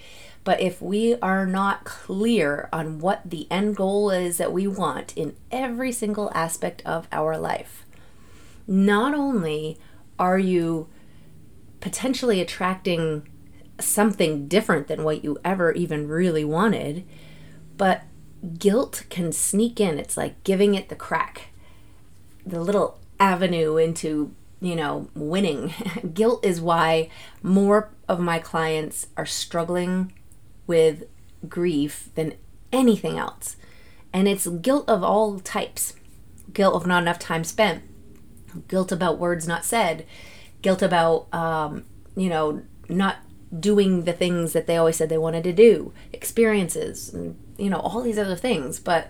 but 0.49 0.63
if 0.63 0.81
we 0.81 1.15
are 1.17 1.45
not 1.45 1.85
clear 1.85 2.71
on 2.73 3.01
what 3.01 3.21
the 3.23 3.47
end 3.51 3.77
goal 3.77 4.11
is 4.11 4.39
that 4.39 4.51
we 4.51 4.67
want 4.67 5.15
in 5.15 5.37
every 5.51 5.93
single 5.93 6.31
aspect 6.35 6.81
of 6.87 7.07
our 7.13 7.37
life, 7.37 7.85
not 8.67 9.13
only 9.13 9.79
are 10.19 10.39
you 10.39 10.89
potentially 11.81 12.41
attracting 12.41 13.29
something 13.79 14.49
different 14.49 14.89
than 14.89 15.05
what 15.05 15.23
you 15.23 15.37
ever 15.45 15.73
even 15.73 16.09
really 16.09 16.47
wanted, 16.47 17.05
but 17.77 18.05
guilt 18.59 19.05
can 19.11 19.33
sneak 19.33 19.79
in. 19.79 19.99
It's 19.99 20.17
like 20.17 20.43
giving 20.45 20.75
it 20.75 20.89
the 20.89 20.97
crack, 20.97 21.49
the 22.47 22.63
little 22.63 22.99
avenue 23.21 23.77
into, 23.77 24.35
you 24.61 24.77
know, 24.77 25.09
winning. 25.15 25.73
guilt 26.15 26.45
is 26.45 26.61
why 26.61 27.11
more 27.43 27.91
of 28.09 28.21
my 28.21 28.39
clients 28.39 29.07
are 29.17 29.27
struggling 29.27 30.13
with 30.67 31.05
grief 31.49 32.11
than 32.15 32.35
anything 32.73 33.19
else. 33.19 33.57
And 34.13 34.27
it's 34.27 34.47
guilt 34.47 34.89
of 34.89 35.03
all 35.03 35.39
types 35.41 35.95
guilt 36.53 36.75
of 36.75 36.87
not 36.87 37.03
enough 37.03 37.19
time 37.19 37.45
spent, 37.45 37.83
guilt 38.69 38.91
about 38.93 39.19
words 39.19 39.47
not 39.47 39.65
said, 39.65 40.07
guilt 40.63 40.83
about, 40.83 41.33
um, 41.33 41.85
you 42.17 42.29
know, 42.29 42.63
not 42.89 43.17
doing 43.59 44.05
the 44.05 44.13
things 44.13 44.53
that 44.53 44.67
they 44.67 44.77
always 44.77 44.97
said 44.97 45.09
they 45.09 45.19
wanted 45.19 45.45
to 45.45 45.53
do, 45.53 45.93
experiences, 46.13 47.13
and, 47.13 47.37
you 47.57 47.71
know, 47.71 47.79
all 47.79 48.01
these 48.01 48.19
other 48.19 48.37
things. 48.37 48.79
But, 48.79 49.09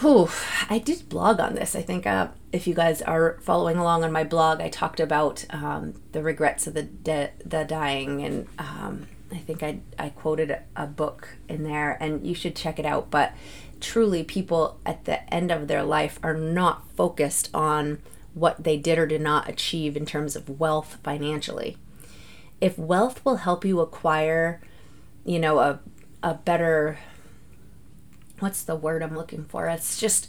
whew, 0.00 0.28
I 0.68 0.78
did 0.78 1.08
blog 1.08 1.40
on 1.40 1.54
this. 1.54 1.74
I 1.76 1.82
think 1.82 2.06
uh, 2.06 2.28
if 2.52 2.66
you 2.66 2.74
guys 2.74 3.02
are 3.02 3.38
following 3.42 3.76
along 3.76 4.04
on 4.04 4.12
my 4.12 4.24
blog, 4.24 4.60
I 4.60 4.68
talked 4.68 5.00
about 5.00 5.44
um, 5.50 5.94
the 6.12 6.22
regrets 6.22 6.66
of 6.66 6.74
the 6.74 6.82
de- 6.82 7.32
the 7.44 7.64
dying 7.64 8.22
and 8.22 8.48
um, 8.58 9.06
I 9.32 9.38
think 9.38 9.62
I, 9.62 9.80
I 9.98 10.10
quoted 10.10 10.58
a 10.76 10.86
book 10.86 11.36
in 11.48 11.64
there, 11.64 11.96
and 12.00 12.26
you 12.26 12.34
should 12.34 12.54
check 12.54 12.78
it 12.78 12.84
out. 12.84 13.10
But 13.10 13.32
truly, 13.80 14.22
people 14.22 14.78
at 14.84 15.04
the 15.06 15.32
end 15.32 15.50
of 15.50 15.68
their 15.68 15.82
life 15.82 16.18
are 16.22 16.34
not 16.34 16.90
focused 16.92 17.48
on 17.54 17.98
what 18.34 18.64
they 18.64 18.76
did 18.76 18.98
or 18.98 19.06
did 19.06 19.20
not 19.20 19.48
achieve 19.48 19.96
in 19.96 20.06
terms 20.06 20.36
of 20.36 20.60
wealth 20.60 20.98
financially. 21.02 21.76
If 22.60 22.78
wealth 22.78 23.24
will 23.24 23.36
help 23.36 23.64
you 23.64 23.80
acquire, 23.80 24.60
you 25.24 25.38
know, 25.38 25.58
a, 25.58 25.80
a 26.22 26.34
better, 26.34 26.98
what's 28.42 28.62
the 28.62 28.76
word 28.76 29.02
I'm 29.02 29.16
looking 29.16 29.44
for? 29.44 29.68
It's 29.68 29.98
just, 29.98 30.28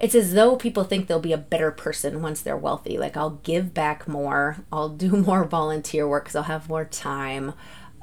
it's 0.00 0.14
as 0.14 0.34
though 0.34 0.56
people 0.56 0.84
think 0.84 1.06
they'll 1.06 1.20
be 1.20 1.32
a 1.32 1.38
better 1.38 1.70
person 1.70 2.20
once 2.20 2.42
they're 2.42 2.56
wealthy. 2.56 2.98
Like, 2.98 3.16
I'll 3.16 3.40
give 3.44 3.72
back 3.72 4.06
more, 4.06 4.58
I'll 4.72 4.90
do 4.90 5.10
more 5.16 5.44
volunteer 5.44 6.06
work 6.08 6.24
because 6.24 6.36
I'll 6.36 6.42
have 6.44 6.68
more 6.68 6.84
time. 6.84 7.54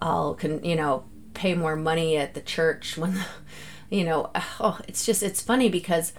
I'll 0.03 0.33
can 0.33 0.63
you 0.63 0.75
know 0.75 1.05
pay 1.33 1.55
more 1.55 1.75
money 1.75 2.17
at 2.17 2.33
the 2.33 2.41
church 2.41 2.97
when 2.97 3.17
you 3.89 4.03
know 4.03 4.31
oh 4.59 4.79
it's 4.87 5.05
just 5.05 5.23
it's 5.23 5.41
funny 5.41 5.69
because 5.69 6.13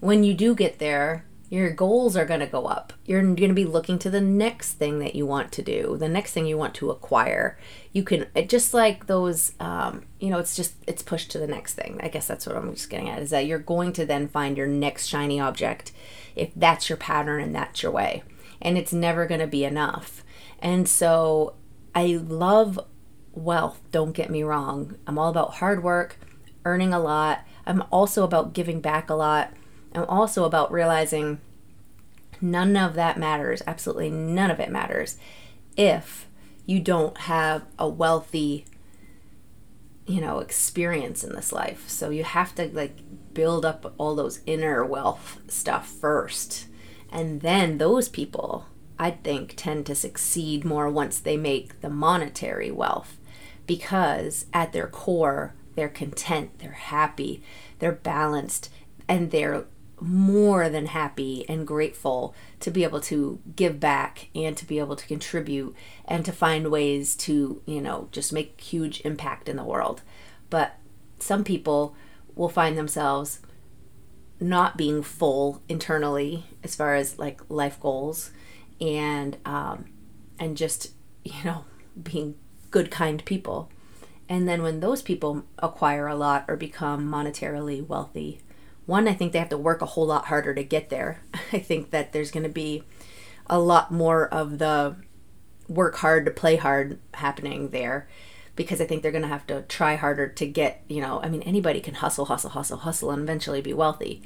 when 0.00 0.24
you 0.24 0.34
do 0.34 0.54
get 0.54 0.78
there 0.78 1.26
your 1.48 1.70
goals 1.70 2.16
are 2.16 2.24
going 2.24 2.40
to 2.40 2.46
go 2.46 2.66
up 2.66 2.92
you're 3.04 3.22
going 3.22 3.36
to 3.36 3.54
be 3.54 3.64
looking 3.64 3.98
to 3.98 4.10
the 4.10 4.20
next 4.20 4.72
thing 4.72 4.98
that 4.98 5.14
you 5.14 5.24
want 5.24 5.52
to 5.52 5.62
do 5.62 5.96
the 5.98 6.08
next 6.08 6.32
thing 6.32 6.46
you 6.46 6.58
want 6.58 6.74
to 6.74 6.90
acquire 6.90 7.58
you 7.92 8.02
can 8.02 8.26
just 8.48 8.74
like 8.74 9.06
those 9.06 9.52
um, 9.60 10.04
you 10.18 10.28
know 10.28 10.38
it's 10.38 10.56
just 10.56 10.74
it's 10.86 11.02
pushed 11.02 11.30
to 11.30 11.38
the 11.38 11.46
next 11.46 11.74
thing 11.74 11.98
i 12.02 12.08
guess 12.08 12.26
that's 12.26 12.46
what 12.46 12.56
i'm 12.56 12.72
just 12.72 12.90
getting 12.90 13.08
at 13.08 13.22
is 13.22 13.30
that 13.30 13.46
you're 13.46 13.58
going 13.58 13.92
to 13.92 14.04
then 14.04 14.28
find 14.28 14.56
your 14.56 14.66
next 14.66 15.06
shiny 15.06 15.40
object 15.40 15.92
if 16.34 16.50
that's 16.56 16.88
your 16.88 16.98
pattern 16.98 17.42
and 17.42 17.54
that's 17.54 17.82
your 17.82 17.92
way 17.92 18.22
and 18.60 18.76
it's 18.76 18.92
never 18.92 19.26
going 19.26 19.40
to 19.40 19.46
be 19.46 19.64
enough 19.64 20.24
and 20.60 20.88
so 20.88 21.54
i 21.94 22.18
love 22.28 22.78
wealth, 23.36 23.80
don't 23.92 24.12
get 24.12 24.30
me 24.30 24.42
wrong. 24.42 24.96
I'm 25.06 25.18
all 25.18 25.28
about 25.28 25.54
hard 25.54 25.82
work, 25.82 26.18
earning 26.64 26.92
a 26.92 26.98
lot. 26.98 27.44
I'm 27.66 27.84
also 27.92 28.24
about 28.24 28.54
giving 28.54 28.80
back 28.80 29.10
a 29.10 29.14
lot. 29.14 29.52
I'm 29.96 30.04
also 30.08 30.44
about 30.44 30.72
realizing 30.72 31.40
none 32.40 32.76
of 32.76 32.94
that 32.94 33.18
matters. 33.18 33.62
Absolutely 33.66 34.10
none 34.10 34.50
of 34.50 34.60
it 34.60 34.70
matters 34.70 35.16
if 35.76 36.26
you 36.64 36.80
don't 36.80 37.16
have 37.18 37.64
a 37.78 37.88
wealthy 37.88 38.64
you 40.06 40.20
know 40.20 40.38
experience 40.38 41.24
in 41.24 41.34
this 41.34 41.52
life 41.52 41.88
so 41.88 42.10
you 42.10 42.22
have 42.22 42.54
to 42.54 42.68
like 42.68 42.96
build 43.34 43.64
up 43.64 43.92
all 43.98 44.14
those 44.14 44.40
inner 44.46 44.84
wealth 44.84 45.38
stuff 45.48 45.88
first 45.88 46.66
and 47.10 47.40
then 47.40 47.78
those 47.78 48.08
people 48.08 48.66
i 49.00 49.10
think 49.10 49.54
tend 49.56 49.84
to 49.84 49.96
succeed 49.96 50.64
more 50.64 50.88
once 50.88 51.18
they 51.18 51.36
make 51.36 51.80
the 51.80 51.90
monetary 51.90 52.70
wealth 52.70 53.18
because 53.66 54.46
at 54.52 54.72
their 54.72 54.86
core, 54.86 55.54
they're 55.74 55.88
content, 55.88 56.58
they're 56.58 56.72
happy, 56.72 57.42
they're 57.78 57.92
balanced, 57.92 58.70
and 59.08 59.30
they're 59.30 59.64
more 60.00 60.68
than 60.68 60.86
happy 60.86 61.44
and 61.48 61.66
grateful 61.66 62.34
to 62.60 62.70
be 62.70 62.84
able 62.84 63.00
to 63.00 63.40
give 63.54 63.80
back 63.80 64.28
and 64.34 64.56
to 64.56 64.66
be 64.66 64.78
able 64.78 64.96
to 64.96 65.06
contribute 65.06 65.74
and 66.04 66.24
to 66.24 66.32
find 66.32 66.70
ways 66.70 67.14
to, 67.16 67.62
you 67.66 67.80
know, 67.80 68.08
just 68.12 68.32
make 68.32 68.60
huge 68.60 69.00
impact 69.04 69.48
in 69.48 69.56
the 69.56 69.64
world. 69.64 70.02
But 70.50 70.76
some 71.18 71.44
people 71.44 71.96
will 72.34 72.48
find 72.48 72.76
themselves 72.76 73.40
not 74.38 74.76
being 74.76 75.02
full 75.02 75.62
internally 75.68 76.44
as 76.62 76.76
far 76.76 76.94
as 76.94 77.18
like 77.18 77.40
life 77.48 77.80
goals 77.80 78.30
and 78.78 79.38
um 79.46 79.86
and 80.38 80.58
just 80.58 80.92
you 81.24 81.32
know 81.42 81.64
being 82.02 82.34
good, 82.70 82.90
kind 82.90 83.24
people. 83.24 83.70
And 84.28 84.48
then 84.48 84.62
when 84.62 84.80
those 84.80 85.02
people 85.02 85.44
acquire 85.58 86.06
a 86.08 86.16
lot 86.16 86.44
or 86.48 86.56
become 86.56 87.08
monetarily 87.08 87.86
wealthy, 87.86 88.40
one, 88.86 89.08
I 89.08 89.14
think 89.14 89.32
they 89.32 89.38
have 89.38 89.48
to 89.50 89.58
work 89.58 89.82
a 89.82 89.86
whole 89.86 90.06
lot 90.06 90.26
harder 90.26 90.54
to 90.54 90.64
get 90.64 90.88
there. 90.88 91.20
I 91.52 91.58
think 91.58 91.90
that 91.90 92.12
there's 92.12 92.30
going 92.30 92.44
to 92.44 92.48
be 92.48 92.84
a 93.48 93.58
lot 93.58 93.92
more 93.92 94.28
of 94.28 94.58
the 94.58 94.96
work 95.68 95.96
hard 95.96 96.24
to 96.24 96.30
play 96.30 96.56
hard 96.56 96.98
happening 97.14 97.70
there 97.70 98.08
because 98.54 98.80
I 98.80 98.86
think 98.86 99.02
they're 99.02 99.12
going 99.12 99.22
to 99.22 99.28
have 99.28 99.46
to 99.48 99.62
try 99.62 99.96
harder 99.96 100.28
to 100.28 100.46
get, 100.46 100.82
you 100.88 101.00
know, 101.00 101.20
I 101.22 101.28
mean, 101.28 101.42
anybody 101.42 101.80
can 101.80 101.94
hustle, 101.94 102.26
hustle, 102.26 102.50
hustle, 102.50 102.78
hustle, 102.78 103.10
and 103.10 103.22
eventually 103.22 103.60
be 103.60 103.74
wealthy. 103.74 104.22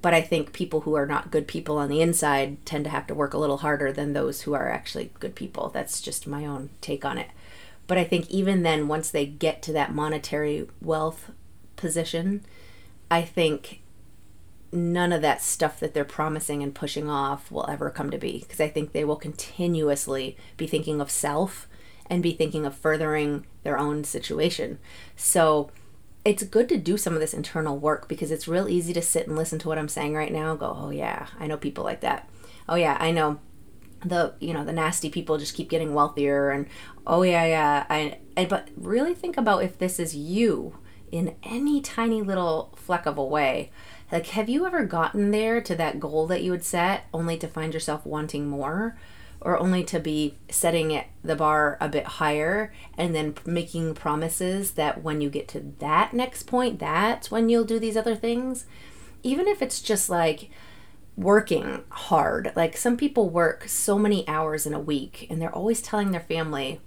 But 0.00 0.14
I 0.14 0.20
think 0.20 0.52
people 0.52 0.82
who 0.82 0.94
are 0.94 1.06
not 1.06 1.30
good 1.30 1.48
people 1.48 1.78
on 1.78 1.88
the 1.88 2.00
inside 2.00 2.64
tend 2.66 2.84
to 2.84 2.90
have 2.90 3.06
to 3.08 3.14
work 3.14 3.34
a 3.34 3.38
little 3.38 3.58
harder 3.58 3.90
than 3.90 4.12
those 4.12 4.42
who 4.42 4.54
are 4.54 4.68
actually 4.68 5.10
good 5.18 5.34
people. 5.34 5.70
That's 5.70 6.00
just 6.00 6.26
my 6.26 6.46
own 6.46 6.70
take 6.80 7.04
on 7.04 7.18
it. 7.18 7.28
But 7.86 7.98
I 7.98 8.04
think 8.04 8.30
even 8.30 8.62
then, 8.62 8.86
once 8.86 9.10
they 9.10 9.26
get 9.26 9.62
to 9.62 9.72
that 9.72 9.94
monetary 9.94 10.68
wealth 10.80 11.30
position, 11.76 12.44
I 13.10 13.22
think 13.22 13.80
none 14.74 15.12
of 15.12 15.22
that 15.22 15.40
stuff 15.40 15.78
that 15.80 15.94
they're 15.94 16.04
promising 16.04 16.62
and 16.62 16.74
pushing 16.74 17.08
off 17.08 17.50
will 17.50 17.68
ever 17.70 17.90
come 17.90 18.10
to 18.10 18.18
be 18.18 18.40
because 18.40 18.60
I 18.60 18.68
think 18.68 18.92
they 18.92 19.04
will 19.04 19.16
continuously 19.16 20.36
be 20.56 20.66
thinking 20.66 21.00
of 21.00 21.10
self 21.10 21.68
and 22.10 22.22
be 22.22 22.32
thinking 22.32 22.66
of 22.66 22.74
furthering 22.74 23.46
their 23.62 23.78
own 23.78 24.04
situation. 24.04 24.78
So 25.16 25.70
it's 26.24 26.42
good 26.42 26.68
to 26.70 26.76
do 26.76 26.96
some 26.96 27.14
of 27.14 27.20
this 27.20 27.34
internal 27.34 27.78
work 27.78 28.08
because 28.08 28.30
it's 28.30 28.48
real 28.48 28.68
easy 28.68 28.92
to 28.92 29.02
sit 29.02 29.26
and 29.26 29.36
listen 29.36 29.58
to 29.60 29.68
what 29.68 29.78
I'm 29.78 29.88
saying 29.88 30.14
right 30.14 30.32
now 30.32 30.56
go, 30.56 30.76
oh 30.78 30.90
yeah, 30.90 31.28
I 31.38 31.46
know 31.46 31.56
people 31.56 31.84
like 31.84 32.00
that. 32.00 32.28
Oh 32.68 32.74
yeah, 32.74 32.96
I 32.98 33.10
know 33.10 33.40
the 34.04 34.34
you 34.38 34.52
know 34.52 34.64
the 34.64 34.72
nasty 34.72 35.08
people 35.08 35.38
just 35.38 35.54
keep 35.54 35.70
getting 35.70 35.94
wealthier 35.94 36.50
and 36.50 36.66
oh 37.06 37.22
yeah 37.22 37.44
yeah 37.46 37.86
I, 37.88 38.18
I 38.36 38.44
but 38.44 38.68
really 38.76 39.14
think 39.14 39.38
about 39.38 39.62
if 39.62 39.78
this 39.78 39.98
is 39.98 40.14
you 40.14 40.78
in 41.10 41.36
any 41.42 41.80
tiny 41.80 42.20
little 42.20 42.74
fleck 42.76 43.06
of 43.06 43.16
a 43.16 43.24
way 43.24 43.70
like 44.14 44.28
have 44.28 44.48
you 44.48 44.64
ever 44.64 44.84
gotten 44.84 45.30
there 45.30 45.60
to 45.60 45.74
that 45.74 46.00
goal 46.00 46.26
that 46.26 46.42
you 46.42 46.52
had 46.52 46.64
set 46.64 47.04
only 47.12 47.36
to 47.36 47.46
find 47.46 47.74
yourself 47.74 48.06
wanting 48.06 48.46
more 48.46 48.96
or 49.42 49.58
only 49.58 49.84
to 49.84 50.00
be 50.00 50.36
setting 50.48 50.90
it 50.90 51.06
the 51.22 51.36
bar 51.36 51.76
a 51.80 51.88
bit 51.88 52.06
higher 52.06 52.72
and 52.96 53.14
then 53.14 53.34
making 53.44 53.94
promises 53.94 54.70
that 54.72 55.02
when 55.02 55.20
you 55.20 55.28
get 55.28 55.48
to 55.48 55.60
that 55.80 56.14
next 56.14 56.44
point 56.44 56.78
that's 56.78 57.30
when 57.30 57.50
you'll 57.50 57.64
do 57.64 57.78
these 57.78 57.96
other 57.96 58.16
things 58.16 58.64
even 59.22 59.46
if 59.46 59.60
it's 59.60 59.82
just 59.82 60.08
like 60.08 60.50
working 61.16 61.82
hard. 61.90 62.52
Like 62.56 62.76
some 62.76 62.96
people 62.96 63.30
work 63.30 63.68
so 63.68 63.98
many 63.98 64.26
hours 64.28 64.66
in 64.66 64.74
a 64.74 64.80
week 64.80 65.26
and 65.30 65.40
they're 65.40 65.54
always 65.54 65.80
telling 65.80 66.10
their 66.10 66.20
family, 66.20 66.80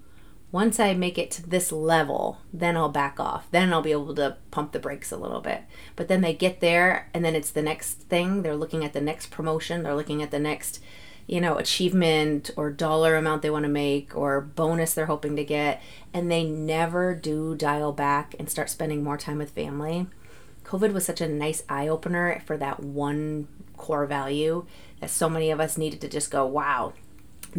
once 0.58 0.80
I 0.80 0.96
make 0.96 1.20
it 1.20 1.30
to 1.30 1.48
this 1.48 1.72
level, 1.72 2.40
then 2.52 2.76
I'll 2.76 2.90
back 2.90 3.20
off. 3.20 3.48
Then 3.52 3.72
I'll 3.72 3.84
be 3.84 3.92
able 3.92 4.16
to 4.16 4.38
pump 4.50 4.72
the 4.72 4.80
brakes 4.80 5.12
a 5.12 5.16
little 5.16 5.40
bit. 5.40 5.62
But 5.96 6.08
then 6.08 6.22
they 6.22 6.34
get 6.34 6.62
there 6.62 7.12
and 7.14 7.24
then 7.24 7.36
it's 7.36 7.52
the 7.52 7.62
next 7.62 8.00
thing. 8.10 8.42
They're 8.42 8.56
looking 8.56 8.84
at 8.84 8.92
the 8.92 9.00
next 9.00 9.30
promotion, 9.30 9.84
they're 9.84 9.94
looking 9.94 10.24
at 10.24 10.32
the 10.32 10.40
next, 10.40 10.82
you 11.28 11.40
know, 11.40 11.58
achievement 11.58 12.50
or 12.58 12.72
dollar 12.72 13.16
amount 13.16 13.44
they 13.44 13.52
want 13.52 13.66
to 13.66 13.70
make 13.70 14.18
or 14.18 14.42
bonus 14.42 14.96
they're 14.96 15.06
hoping 15.06 15.36
to 15.36 15.44
get. 15.44 15.80
And 16.12 16.32
they 16.32 16.44
never 16.44 17.14
do 17.14 17.54
dial 17.54 17.92
back 17.92 18.34
and 18.40 18.50
start 18.50 18.72
spending 18.72 19.04
more 19.04 19.18
time 19.20 19.38
with 19.38 19.52
family. 19.52 20.08
COVID 20.64 20.92
was 20.92 21.06
such 21.06 21.22
a 21.22 21.30
nice 21.30 21.62
eye 21.70 21.88
opener 21.88 22.42
for 22.48 22.58
that 22.58 22.80
one 22.80 23.48
core 23.78 24.08
value 24.08 24.66
that 25.02 25.12
so 25.12 25.30
many 25.30 25.52
of 25.52 25.60
us 25.60 25.78
needed 25.78 26.02
to 26.02 26.10
just 26.10 26.32
go, 26.32 26.48
wow, 26.48 26.94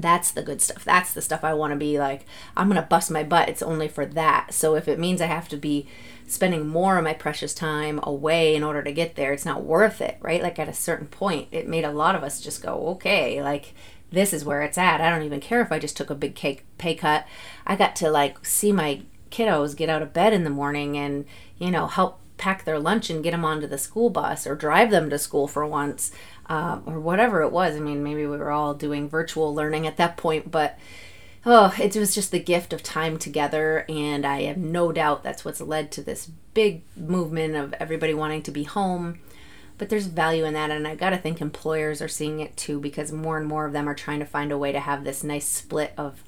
that's 0.03 0.31
the 0.31 0.43
good 0.43 0.61
stuff. 0.61 0.85
That's 0.85 1.13
the 1.13 1.23
stuff 1.23 1.45
I 1.45 1.55
want 1.55 1.73
to 1.73 1.79
be 1.79 1.99
like, 1.99 2.27
I'm 2.57 2.69
going 2.69 2.81
to 2.81 2.87
bust 2.87 3.11
my 3.11 3.23
butt. 3.23 3.49
It's 3.49 3.63
only 3.63 3.89
for 3.89 4.07
that. 4.07 4.55
So 4.55 4.75
if 4.75 4.89
it 4.89 4.99
means 4.99 5.21
I 5.21 5.27
have 5.27 5.49
to 5.49 5.57
be 5.57 5.87
spending 6.27 6.69
more 6.69 6.99
of 6.99 7.05
my 7.05 7.15
precious 7.15 7.55
time 7.55 8.01
away 8.03 8.55
in 8.55 8.63
order 8.63 8.83
to 8.83 8.93
get 8.93 9.17
there, 9.17 9.33
it's 9.33 9.47
not 9.47 9.65
worth 9.65 10.01
it, 10.01 10.19
right? 10.21 10.43
Like 10.43 10.59
at 10.59 10.69
a 10.69 10.75
certain 10.75 11.07
point, 11.07 11.49
it 11.51 11.69
made 11.69 11.85
a 11.85 11.93
lot 11.93 12.15
of 12.15 12.23
us 12.23 12.41
just 12.41 12.63
go, 12.63 12.89
okay, 12.89 13.43
like 13.43 13.75
this 14.11 14.33
is 14.33 14.45
where 14.45 14.63
it's 14.63 14.79
at. 14.79 15.01
I 15.01 15.11
don't 15.11 15.25
even 15.25 15.41
care 15.41 15.61
if 15.61 15.73
I 15.73 15.79
just 15.79 15.97
took 15.97 16.11
a 16.11 16.15
big 16.15 16.35
cake 16.35 16.65
pay 16.79 16.95
cut. 16.95 17.27
I 17.67 17.77
got 17.77 17.97
to 17.97 18.11
like 18.11 18.45
see 18.45 18.73
my 18.73 19.03
kiddos 19.31 19.77
get 19.77 19.91
out 19.91 20.03
of 20.03 20.13
bed 20.13 20.33
in 20.33 20.45
the 20.45 20.51
morning 20.51 20.97
and, 20.97 21.25
you 21.59 21.71
know, 21.71 21.87
help 21.87 22.21
pack 22.39 22.65
their 22.65 22.79
lunch 22.79 23.11
and 23.11 23.23
get 23.23 23.33
them 23.33 23.45
onto 23.45 23.67
the 23.67 23.77
school 23.77 24.11
bus 24.11 24.47
or 24.47 24.55
drive 24.55 24.91
them 24.91 25.11
to 25.11 25.19
school 25.19 25.49
for 25.49 25.67
once 25.67 26.13
uh, 26.49 26.81
or 26.87 26.99
whatever 27.01 27.43
it 27.43 27.53
was. 27.53 27.77
I 27.77 27.81
mean, 27.81 28.03
maybe 28.03 28.27
we 28.27 28.37
were 28.37 28.51
all 28.51 28.75
doing 28.75 29.09
virtual 29.09 29.55
learning 29.55 29.87
at 29.87 29.97
that 29.99 30.17
point, 30.17 30.51
but 30.51 30.79
oh, 31.45 31.75
it 31.81 31.95
was 31.97 32.15
just 32.15 32.31
the 32.31 32.39
gift 32.39 32.73
of 32.73 32.83
time 32.83 33.19
together. 33.19 33.85
And 33.89 34.25
I 34.27 34.43
have 34.43 34.57
no 34.57 34.93
doubt 34.93 35.23
that's 35.23 35.45
what's 35.45 35.61
led 35.61 35.91
to 35.93 36.03
this 36.03 36.31
big 36.55 36.83
movement 36.97 37.55
of 37.55 37.75
everybody 37.75 38.15
wanting 38.15 38.43
to 38.43 38.51
be 38.51 38.65
home. 38.65 39.21
But 39.77 39.91
there's 39.91 40.07
value 40.07 40.45
in 40.45 40.55
that, 40.55 40.73
and 40.73 40.89
I 40.89 40.97
gotta 40.97 41.19
think 41.19 41.41
employers 41.41 42.03
are 42.03 42.09
seeing 42.09 42.41
it 42.41 42.57
too 42.57 42.81
because 42.81 43.13
more 43.13 43.39
and 43.39 43.47
more 43.47 43.65
of 43.65 43.73
them 43.73 43.89
are 43.89 43.95
trying 43.95 44.19
to 44.19 44.25
find 44.25 44.51
a 44.51 44.59
way 44.59 44.73
to 44.73 44.81
have 44.81 45.05
this 45.05 45.23
nice 45.23 45.47
split 45.47 45.93
of 45.97 46.25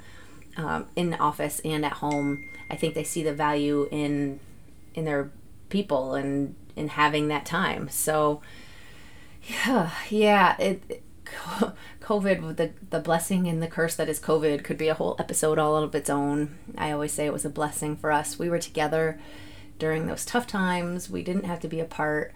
um, 0.56 0.86
in 0.94 1.14
office 1.14 1.60
and 1.64 1.84
at 1.84 1.94
home. 1.94 2.44
I 2.70 2.76
think 2.76 2.94
they 2.94 3.02
see 3.02 3.24
the 3.24 3.32
value 3.32 3.88
in 3.90 4.38
in 4.94 5.04
their 5.04 5.30
people 5.68 6.14
and 6.14 6.54
in 6.76 6.88
having 6.88 7.28
that 7.28 7.44
time. 7.44 7.88
So 7.88 8.40
yeah, 9.42 9.90
yeah. 10.10 10.56
It, 10.58 11.02
COVID, 12.00 12.56
the 12.56 12.72
the 12.90 13.00
blessing 13.00 13.46
and 13.46 13.62
the 13.62 13.68
curse 13.68 13.94
that 13.96 14.08
is 14.08 14.18
COVID, 14.18 14.64
could 14.64 14.78
be 14.78 14.88
a 14.88 14.94
whole 14.94 15.16
episode 15.18 15.58
all 15.58 15.76
of 15.76 15.94
its 15.94 16.10
own. 16.10 16.58
I 16.76 16.90
always 16.90 17.12
say 17.12 17.26
it 17.26 17.32
was 17.32 17.44
a 17.44 17.50
blessing 17.50 17.96
for 17.96 18.10
us. 18.10 18.38
We 18.38 18.48
were 18.48 18.58
together 18.58 19.20
during 19.78 20.06
those 20.06 20.24
tough 20.24 20.46
times. 20.46 21.10
We 21.10 21.22
didn't 21.22 21.44
have 21.44 21.60
to 21.60 21.68
be 21.68 21.80
apart. 21.80 22.32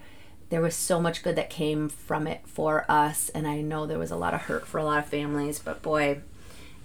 There 0.50 0.60
was 0.60 0.76
so 0.76 1.00
much 1.00 1.22
good 1.22 1.36
that 1.36 1.50
came 1.50 1.88
from 1.88 2.26
it 2.26 2.42
for 2.46 2.84
us, 2.88 3.30
and 3.30 3.46
I 3.46 3.60
know 3.60 3.86
there 3.86 3.98
was 3.98 4.10
a 4.10 4.16
lot 4.16 4.34
of 4.34 4.42
hurt 4.42 4.66
for 4.66 4.78
a 4.78 4.84
lot 4.84 4.98
of 4.98 5.06
families. 5.06 5.58
But 5.58 5.82
boy, 5.82 6.20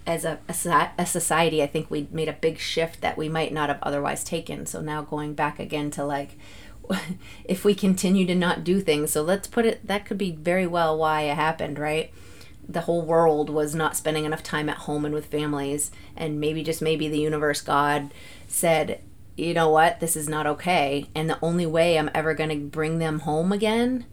as 0.06 0.24
a, 0.24 0.38
a, 0.48 0.90
a 0.98 1.06
society, 1.06 1.62
I 1.62 1.66
think 1.66 1.90
we 1.90 2.08
made 2.10 2.28
a 2.28 2.32
big 2.32 2.58
shift 2.58 3.00
that 3.02 3.16
we 3.16 3.28
might 3.28 3.52
not 3.52 3.68
have 3.68 3.78
otherwise 3.82 4.24
taken. 4.24 4.66
So 4.66 4.80
now 4.80 5.02
going 5.02 5.34
back 5.34 5.58
again 5.58 5.90
to 5.92 6.04
like 6.04 6.36
if 7.44 7.64
we 7.64 7.74
continue 7.74 8.26
to 8.26 8.34
not 8.34 8.64
do 8.64 8.80
things. 8.80 9.12
So 9.12 9.22
let's 9.22 9.48
put 9.48 9.66
it 9.66 9.86
that 9.86 10.04
could 10.04 10.18
be 10.18 10.32
very 10.32 10.66
well 10.66 10.96
why 10.96 11.22
it 11.22 11.34
happened, 11.34 11.78
right? 11.78 12.12
The 12.68 12.82
whole 12.82 13.02
world 13.02 13.50
was 13.50 13.74
not 13.74 13.96
spending 13.96 14.24
enough 14.24 14.42
time 14.42 14.68
at 14.68 14.78
home 14.78 15.04
and 15.04 15.14
with 15.14 15.26
families, 15.26 15.90
and 16.16 16.38
maybe 16.38 16.62
just 16.62 16.80
maybe 16.80 17.08
the 17.08 17.18
universe, 17.18 17.60
God, 17.60 18.14
said, 18.46 19.00
you 19.36 19.54
know 19.54 19.68
what, 19.68 19.98
this 20.00 20.16
is 20.16 20.28
not 20.28 20.46
okay. 20.46 21.08
And 21.14 21.28
the 21.28 21.38
only 21.42 21.66
way 21.66 21.98
I'm 21.98 22.10
ever 22.14 22.34
going 22.34 22.50
to 22.50 22.56
bring 22.56 22.98
them 22.98 23.20
home 23.20 23.50
again 23.50 24.06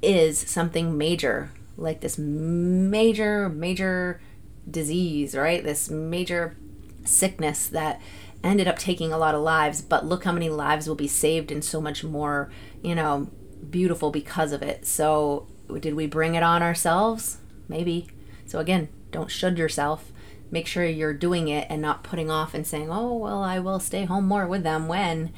is 0.00 0.38
something 0.38 0.96
major, 0.96 1.50
like 1.76 2.00
this 2.00 2.16
major, 2.16 3.48
major 3.48 4.20
disease, 4.70 5.34
right? 5.34 5.62
This 5.62 5.90
major 5.90 6.56
sickness 7.04 7.66
that 7.68 8.00
ended 8.46 8.68
up 8.68 8.78
taking 8.78 9.12
a 9.12 9.18
lot 9.18 9.34
of 9.34 9.42
lives, 9.42 9.80
but 9.82 10.06
look 10.06 10.24
how 10.24 10.32
many 10.32 10.48
lives 10.48 10.88
will 10.88 10.94
be 10.94 11.08
saved 11.08 11.50
and 11.50 11.64
so 11.64 11.80
much 11.80 12.04
more, 12.04 12.50
you 12.82 12.94
know, 12.94 13.30
beautiful 13.70 14.10
because 14.10 14.52
of 14.52 14.62
it. 14.62 14.86
So, 14.86 15.46
did 15.80 15.94
we 15.94 16.06
bring 16.06 16.34
it 16.34 16.42
on 16.42 16.62
ourselves? 16.62 17.38
Maybe. 17.68 18.08
So, 18.44 18.58
again, 18.58 18.88
don't 19.10 19.30
should 19.30 19.58
yourself. 19.58 20.12
Make 20.50 20.66
sure 20.66 20.84
you're 20.84 21.14
doing 21.14 21.48
it 21.48 21.66
and 21.68 21.82
not 21.82 22.04
putting 22.04 22.30
off 22.30 22.54
and 22.54 22.66
saying, 22.66 22.90
oh, 22.90 23.16
well, 23.16 23.42
I 23.42 23.58
will 23.58 23.80
stay 23.80 24.04
home 24.04 24.26
more 24.26 24.46
with 24.46 24.62
them 24.62 24.86
when, 24.86 25.32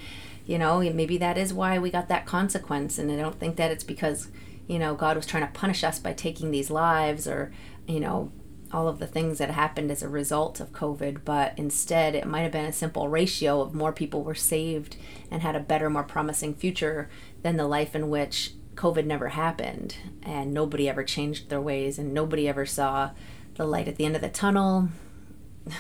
you 0.45 0.59
know, 0.59 0.81
maybe 0.81 1.17
that 1.19 1.39
is 1.39 1.55
why 1.55 1.79
we 1.79 1.91
got 1.91 2.09
that 2.09 2.27
consequence. 2.27 2.99
And 2.99 3.11
I 3.11 3.17
don't 3.17 3.41
think 3.41 3.57
that 3.57 3.71
it's 3.71 3.85
because, 3.85 4.29
you 4.67 4.79
know, 4.79 4.95
God 4.95 5.17
was 5.17 5.27
trying 5.27 5.47
to 5.47 5.53
punish 5.53 5.83
us 5.83 5.99
by 5.99 6.13
taking 6.13 6.51
these 6.51 6.71
lives 6.71 7.27
or, 7.27 7.53
you 7.87 8.01
know, 8.01 8.31
all 8.73 8.89
of 8.89 8.99
the 8.99 9.07
things 9.07 9.39
that 9.39 9.51
happened 9.51 9.91
as 9.91 10.03
a 10.03 10.09
result 10.09 10.61
of 10.61 10.73
COVID, 10.73 11.19
but 11.25 11.55
instead 11.57 12.15
it 12.15 12.27
might 12.27 12.43
have 12.43 12.53
been 12.53 12.67
a 12.67 12.73
simple 12.73 13.09
ratio 13.09 13.61
of 13.61 13.75
more 13.75 13.93
people 13.93 14.23
were 14.23 14.35
saved 14.35 14.97
and 15.31 15.43
had 15.43 15.57
a 15.57 15.61
better, 15.61 15.89
more 15.89 16.03
promising 16.03 16.55
future 16.55 17.09
than 17.43 17.57
the 17.57 17.67
life 17.67 17.95
in 17.95 18.11
which 18.11 18.53
COVID 18.75 19.07
never 19.07 19.29
happened 19.29 19.97
and 20.23 20.53
nobody 20.53 20.89
ever 20.89 21.03
changed 21.03 21.49
their 21.49 21.61
ways 21.61 21.99
and 21.99 22.13
nobody 22.13 22.47
ever 22.47 22.67
saw 22.67 23.11
the 23.57 23.67
light 23.67 23.89
at 23.89 23.97
the 23.97 24.05
end 24.05 24.17
of 24.17 24.23
the 24.23 24.29
tunnel. 24.29 24.89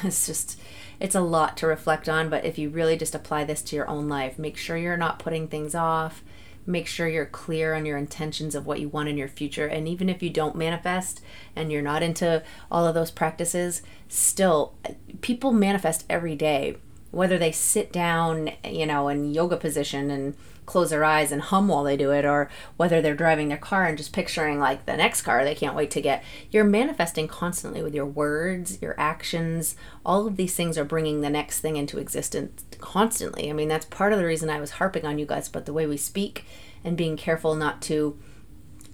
It's 0.04 0.26
just, 0.26 0.60
it's 1.00 1.14
a 1.14 1.22
lot 1.22 1.56
to 1.58 1.66
reflect 1.66 2.10
on, 2.10 2.28
but 2.28 2.44
if 2.44 2.58
you 2.58 2.68
really 2.68 2.94
just 2.94 3.14
apply 3.14 3.44
this 3.44 3.62
to 3.62 3.76
your 3.76 3.88
own 3.88 4.06
life, 4.06 4.38
make 4.38 4.58
sure 4.58 4.76
you're 4.76 4.98
not 4.98 5.18
putting 5.18 5.48
things 5.48 5.74
off 5.74 6.22
make 6.68 6.86
sure 6.86 7.08
you're 7.08 7.26
clear 7.26 7.74
on 7.74 7.86
your 7.86 7.96
intentions 7.96 8.54
of 8.54 8.66
what 8.66 8.78
you 8.78 8.88
want 8.88 9.08
in 9.08 9.16
your 9.16 9.28
future. 9.28 9.66
And 9.66 9.88
even 9.88 10.08
if 10.08 10.22
you 10.22 10.30
don't 10.30 10.54
manifest 10.54 11.20
and 11.56 11.72
you're 11.72 11.82
not 11.82 12.02
into 12.02 12.42
all 12.70 12.86
of 12.86 12.94
those 12.94 13.10
practices, 13.10 13.82
still, 14.08 14.74
people 15.22 15.52
manifest 15.52 16.04
every 16.08 16.36
day, 16.36 16.76
whether 17.10 17.38
they 17.38 17.52
sit 17.52 17.90
down, 17.90 18.50
you 18.62 18.86
know, 18.86 19.08
in 19.08 19.32
yoga 19.32 19.56
position 19.56 20.10
and 20.10 20.34
close 20.68 20.90
their 20.90 21.02
eyes 21.02 21.32
and 21.32 21.40
hum 21.40 21.66
while 21.66 21.82
they 21.82 21.96
do 21.96 22.10
it, 22.12 22.24
or 22.24 22.50
whether 22.76 23.00
they're 23.00 23.14
driving 23.14 23.48
their 23.48 23.56
car 23.56 23.86
and 23.86 23.96
just 23.96 24.12
picturing 24.12 24.60
like 24.60 24.84
the 24.84 24.96
next 24.96 25.22
car 25.22 25.42
they 25.42 25.54
can't 25.54 25.74
wait 25.74 25.90
to 25.90 26.00
get. 26.00 26.22
You're 26.50 26.64
manifesting 26.64 27.26
constantly 27.26 27.82
with 27.82 27.94
your 27.94 28.06
words, 28.06 28.80
your 28.82 28.94
actions. 28.98 29.74
All 30.04 30.26
of 30.26 30.36
these 30.36 30.54
things 30.54 30.76
are 30.76 30.84
bringing 30.84 31.22
the 31.22 31.30
next 31.30 31.60
thing 31.60 31.76
into 31.76 31.98
existence 31.98 32.64
constantly. 32.78 33.48
I 33.48 33.54
mean, 33.54 33.68
that's 33.68 33.86
part 33.86 34.12
of 34.12 34.18
the 34.18 34.26
reason 34.26 34.50
I 34.50 34.60
was 34.60 34.72
harping 34.72 35.06
on 35.06 35.18
you 35.18 35.26
guys 35.26 35.48
about 35.48 35.64
the 35.64 35.72
way 35.72 35.86
we 35.86 35.96
speak 35.96 36.44
and 36.84 36.96
being 36.96 37.16
careful 37.16 37.54
not 37.54 37.80
to 37.82 38.18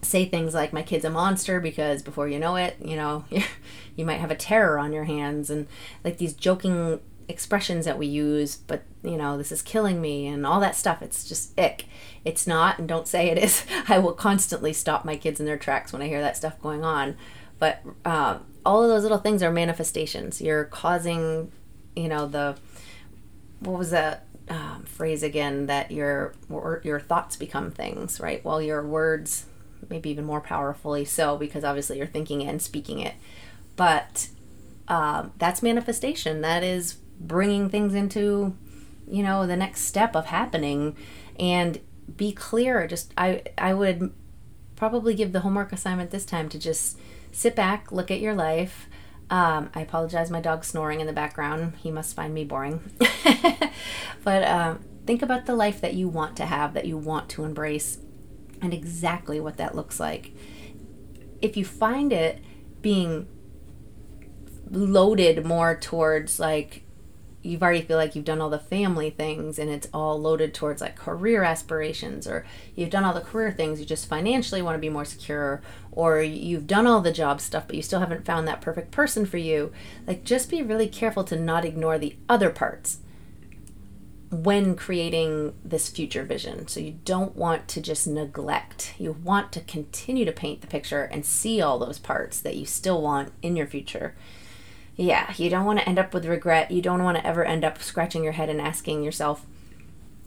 say 0.01 0.27
things 0.27 0.55
like 0.55 0.72
my 0.72 0.83
kid's 0.83 1.05
a 1.05 1.11
monster 1.11 1.61
because 1.61 2.03
before 2.03 2.29
you 2.29 2.39
know 2.39 2.57
it 2.57 2.77
you 2.85 2.95
know 2.95 3.25
you 3.97 4.05
might 4.05 4.20
have 4.20 4.31
a 4.31 4.37
terror 4.37 4.79
on 4.79 4.93
your 4.93 5.05
hands 5.05 5.49
and 5.49 5.66
like 6.05 6.18
these 6.18 6.35
joking 6.35 7.01
expressions 7.29 7.85
that 7.85 7.99
we 7.99 8.07
use, 8.07 8.57
but 8.57 8.83
you 9.03 9.16
know, 9.16 9.37
this 9.37 9.53
is 9.53 9.62
killing 9.62 10.01
me 10.01 10.27
and 10.27 10.47
all 10.47 10.61
that 10.61 10.77
stuff. 10.77 11.03
It's 11.03 11.25
just 11.25 11.59
ick. 11.59 11.87
It's 12.25 12.47
not, 12.47 12.79
and 12.79 12.89
don't 12.89 13.09
say 13.09 13.29
it 13.29 13.39
is. 13.39 13.64
I 13.89 13.99
will 13.99 14.12
constantly 14.12 14.72
stop 14.72 15.05
my 15.05 15.16
kids 15.16 15.41
in 15.41 15.47
their 15.47 15.59
tracks 15.59 15.93
when 15.93 16.03
I 16.03 16.09
hear 16.09 16.20
that 16.20 16.37
stuff 16.37 16.61
going 16.61 16.85
on. 16.85 17.16
But 17.59 17.83
uh, 18.05 18.39
all 18.64 18.83
of 18.83 18.89
those 18.89 19.03
little 19.03 19.18
things 19.18 19.43
are 19.43 19.51
manifestations. 19.51 20.41
You're 20.41 20.64
causing, 20.64 21.53
you 21.95 22.09
know, 22.09 22.27
the 22.27 22.57
what 23.61 23.79
was 23.79 23.91
that 23.91 24.27
um, 24.49 24.85
phrase 24.85 25.22
again? 25.22 25.66
That 25.66 25.91
your 25.91 26.35
your 26.83 27.01
thoughts 27.01 27.37
become 27.37 27.70
things, 27.70 28.20
right? 28.20 28.45
Well, 28.45 28.61
your 28.61 28.87
words, 28.87 29.47
maybe 29.89 30.11
even 30.11 30.25
more 30.25 30.41
powerfully 30.41 31.05
so, 31.05 31.37
because 31.37 31.64
obviously 31.64 31.99
you're 31.99 32.07
thinking 32.07 32.43
and 32.43 32.61
speaking 32.61 33.01
it. 33.01 33.14
But 33.77 34.29
um, 34.89 35.33
that's 35.39 35.62
manifestation. 35.62 36.41
That 36.41 36.62
is 36.62 36.97
bringing 37.21 37.69
things 37.69 37.95
into 37.95 38.57
you 39.07 39.23
know 39.23 39.47
the 39.47 39.57
next 39.57 39.83
step 39.83 40.15
of 40.17 40.27
happening. 40.27 40.97
And 41.39 41.81
be 42.17 42.33
clear 42.33 42.87
just 42.87 43.15
i 43.17 43.43
i 43.57 43.73
would 43.73 44.12
probably 44.77 45.15
give 45.15 45.33
the 45.33 45.41
homework 45.41 45.73
assignment 45.73 46.11
this 46.11 46.27
time 46.27 46.51
to 46.51 46.59
just 46.59 46.99
sit 47.33 47.57
back 47.57 47.91
look 47.91 48.11
at 48.11 48.21
your 48.21 48.35
life. 48.35 48.89
Um, 49.31 49.71
i 49.75 49.81
apologize 49.81 50.31
my 50.31 50.41
dog's 50.41 50.69
snoring 50.69 51.01
in 51.01 51.07
the 51.07 51.12
background. 51.12 51.75
He 51.77 51.91
must 51.91 52.15
find 52.15 52.35
me 52.35 52.45
boring. 52.45 52.81
But 54.25 54.43
um, 54.45 54.85
think 55.07 55.23
about 55.23 55.47
the 55.47 55.55
life 55.55 55.81
that 55.83 55.95
you 55.95 56.09
want 56.09 56.37
to 56.39 56.47
have 56.47 56.73
that 56.75 56.87
you 56.87 56.97
want 56.97 57.29
to 57.31 57.45
embrace 57.45 57.99
and 58.61 58.73
exactly 58.73 59.39
what 59.39 59.59
that 59.59 59.75
looks 59.75 60.01
like. 60.01 60.33
If 61.43 61.57
you 61.57 61.65
find 61.65 62.12
it 62.12 62.43
being 62.81 63.29
loaded 64.71 65.45
more 65.45 65.77
towards 65.79 66.41
like 66.41 66.84
you've 67.45 67.62
already 67.62 67.82
feel 67.82 67.99
like 67.99 68.16
you've 68.16 68.24
done 68.24 68.40
all 68.40 68.51
the 68.51 68.59
family 68.59 69.11
things 69.11 69.59
and 69.59 69.70
it's 69.70 69.86
all 69.92 70.20
loaded 70.20 70.55
towards 70.55 70.80
like 70.80 70.97
career 70.97 71.45
aspirations 71.45 72.26
or 72.26 72.45
you've 72.74 72.90
done 72.90 73.05
all 73.05 73.12
the 73.12 73.20
career 73.20 73.53
things 73.53 73.78
you 73.78 73.86
just 73.86 74.09
financially 74.09 74.62
want 74.62 74.74
to 74.74 74.80
be 74.80 74.88
more 74.88 75.05
secure 75.05 75.61
or 75.92 76.22
you've 76.22 76.66
done 76.66 76.86
all 76.86 77.01
the 77.01 77.12
job 77.12 77.40
stuff 77.40 77.66
but 77.66 77.76
you 77.76 77.82
still 77.82 78.01
haven't 78.01 78.24
found 78.24 78.49
that 78.49 78.61
perfect 78.61 78.90
person 78.90 79.26
for 79.26 79.36
you 79.36 79.70
like 80.07 80.24
just 80.24 80.51
be 80.51 80.62
really 80.62 80.88
careful 80.88 81.22
to 81.22 81.38
not 81.38 81.64
ignore 81.64 81.99
the 81.99 82.16
other 82.28 82.51
parts 82.51 82.99
when 84.30 84.74
creating 84.74 85.55
this 85.64 85.88
future 85.88 86.24
vision. 86.24 86.66
So 86.66 86.80
you 86.80 86.99
don't 87.05 87.36
want 87.36 87.68
to 87.68 87.80
just 87.80 88.07
neglect. 88.07 88.95
You 88.99 89.12
want 89.12 89.53
to 89.53 89.61
continue 89.61 90.24
to 90.24 90.32
paint 90.32 90.61
the 90.61 90.66
picture 90.66 91.05
and 91.05 91.24
see 91.24 91.61
all 91.61 91.78
those 91.78 91.99
parts 91.99 92.40
that 92.40 92.57
you 92.57 92.66
still 92.66 93.01
want 93.01 93.32
in 93.42 93.57
your 93.57 93.66
future. 93.66 94.14
Yeah, 94.97 95.32
you 95.36 95.51
don't 95.51 95.64
want 95.64 95.80
to 95.80 95.88
end 95.88 95.99
up 95.99 96.14
with 96.14 96.26
regret. 96.26 96.70
You 96.70 96.80
don't 96.80 97.03
want 97.03 97.18
to 97.18 97.26
ever 97.26 97.45
end 97.45 97.64
up 97.64 97.82
scratching 97.82 98.22
your 98.22 98.32
head 98.32 98.49
and 98.49 98.61
asking 98.61 99.03
yourself 99.03 99.45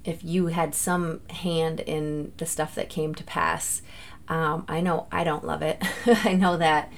if 0.03 0.23
you 0.23 0.47
had 0.47 0.75
some 0.75 1.21
hand 1.29 1.79
in 1.81 2.33
the 2.37 2.45
stuff 2.45 2.75
that 2.75 2.89
came 2.89 3.15
to 3.15 3.23
pass. 3.23 3.81
Um, 4.27 4.65
I 4.67 4.81
know 4.81 5.07
I 5.11 5.23
don't 5.23 5.45
love 5.45 5.61
it. 5.61 5.81
I 6.05 6.33
know 6.33 6.57
that 6.57 6.91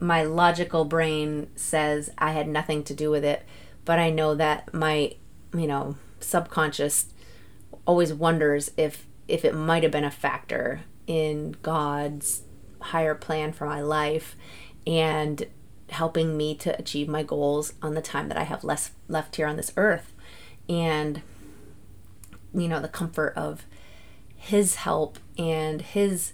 my 0.00 0.22
logical 0.22 0.84
brain 0.84 1.48
says 1.56 2.10
I 2.18 2.32
had 2.32 2.48
nothing 2.48 2.84
to 2.84 2.94
do 2.94 3.10
with 3.10 3.24
it, 3.24 3.44
but 3.84 3.98
I 3.98 4.10
know 4.10 4.34
that 4.34 4.72
my, 4.72 5.14
you 5.54 5.66
know, 5.66 5.96
subconscious 6.20 7.06
always 7.86 8.12
wonders 8.12 8.70
if 8.76 9.06
if 9.28 9.44
it 9.44 9.54
might 9.54 9.82
have 9.82 9.92
been 9.92 10.04
a 10.04 10.10
factor 10.10 10.82
in 11.06 11.56
God's 11.62 12.42
higher 12.80 13.14
plan 13.14 13.52
for 13.52 13.66
my 13.66 13.80
life 13.80 14.36
and 14.86 15.46
helping 15.90 16.36
me 16.36 16.54
to 16.56 16.78
achieve 16.78 17.08
my 17.08 17.22
goals 17.22 17.72
on 17.82 17.94
the 17.94 18.02
time 18.02 18.28
that 18.28 18.38
I 18.38 18.44
have 18.44 18.64
less 18.64 18.90
left 19.08 19.36
here 19.36 19.46
on 19.46 19.56
this 19.56 19.72
earth. 19.76 20.12
And 20.68 21.22
you 22.54 22.68
know 22.68 22.80
the 22.80 22.88
comfort 22.88 23.34
of 23.36 23.66
his 24.34 24.76
help 24.76 25.18
and 25.36 25.82
his 25.82 26.32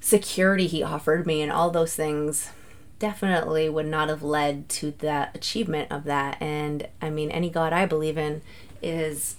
security 0.00 0.66
he 0.66 0.82
offered 0.82 1.26
me 1.26 1.40
and 1.40 1.50
all 1.50 1.70
those 1.70 1.94
things 1.94 2.50
definitely 2.98 3.68
would 3.68 3.86
not 3.86 4.08
have 4.08 4.22
led 4.22 4.68
to 4.68 4.90
that 4.92 5.34
achievement 5.34 5.90
of 5.90 6.04
that. 6.04 6.40
And 6.40 6.88
i 7.00 7.10
mean 7.10 7.30
any 7.30 7.50
god 7.50 7.72
i 7.72 7.86
believe 7.86 8.18
in 8.18 8.42
is 8.82 9.36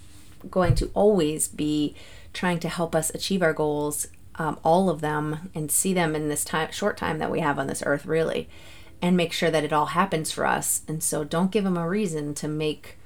going 0.50 0.76
to 0.76 0.90
always 0.94 1.48
be 1.48 1.96
trying 2.34 2.60
to 2.60 2.70
help 2.70 2.94
us 2.96 3.10
achieve 3.12 3.42
our 3.42 3.54
goals, 3.54 4.08
um, 4.36 4.60
all 4.64 4.90
of 4.90 5.02
them, 5.02 5.50
and 5.56 5.72
see 5.72 5.94
them 5.94 6.16
in 6.16 6.30
this 6.30 6.44
time, 6.44 6.72
short 6.72 6.98
time 6.98 7.20
that 7.20 7.32
we 7.32 7.40
have 7.40 7.58
on 7.58 7.68
this 7.68 7.84
earth, 7.86 8.06
really, 8.06 8.50
and 9.06 9.16
make 9.16 9.32
sure 9.32 9.52
that 9.52 9.64
it 9.64 9.72
all 9.72 9.86
happens 9.86 10.32
for 10.32 10.48
us. 10.48 10.82
And 10.88 11.04
so, 11.04 11.24
don't 11.24 11.52
give 11.52 11.64
them 11.64 11.78
a 11.78 11.88
reason 11.88 12.34
to 12.36 12.48
make, 12.48 12.98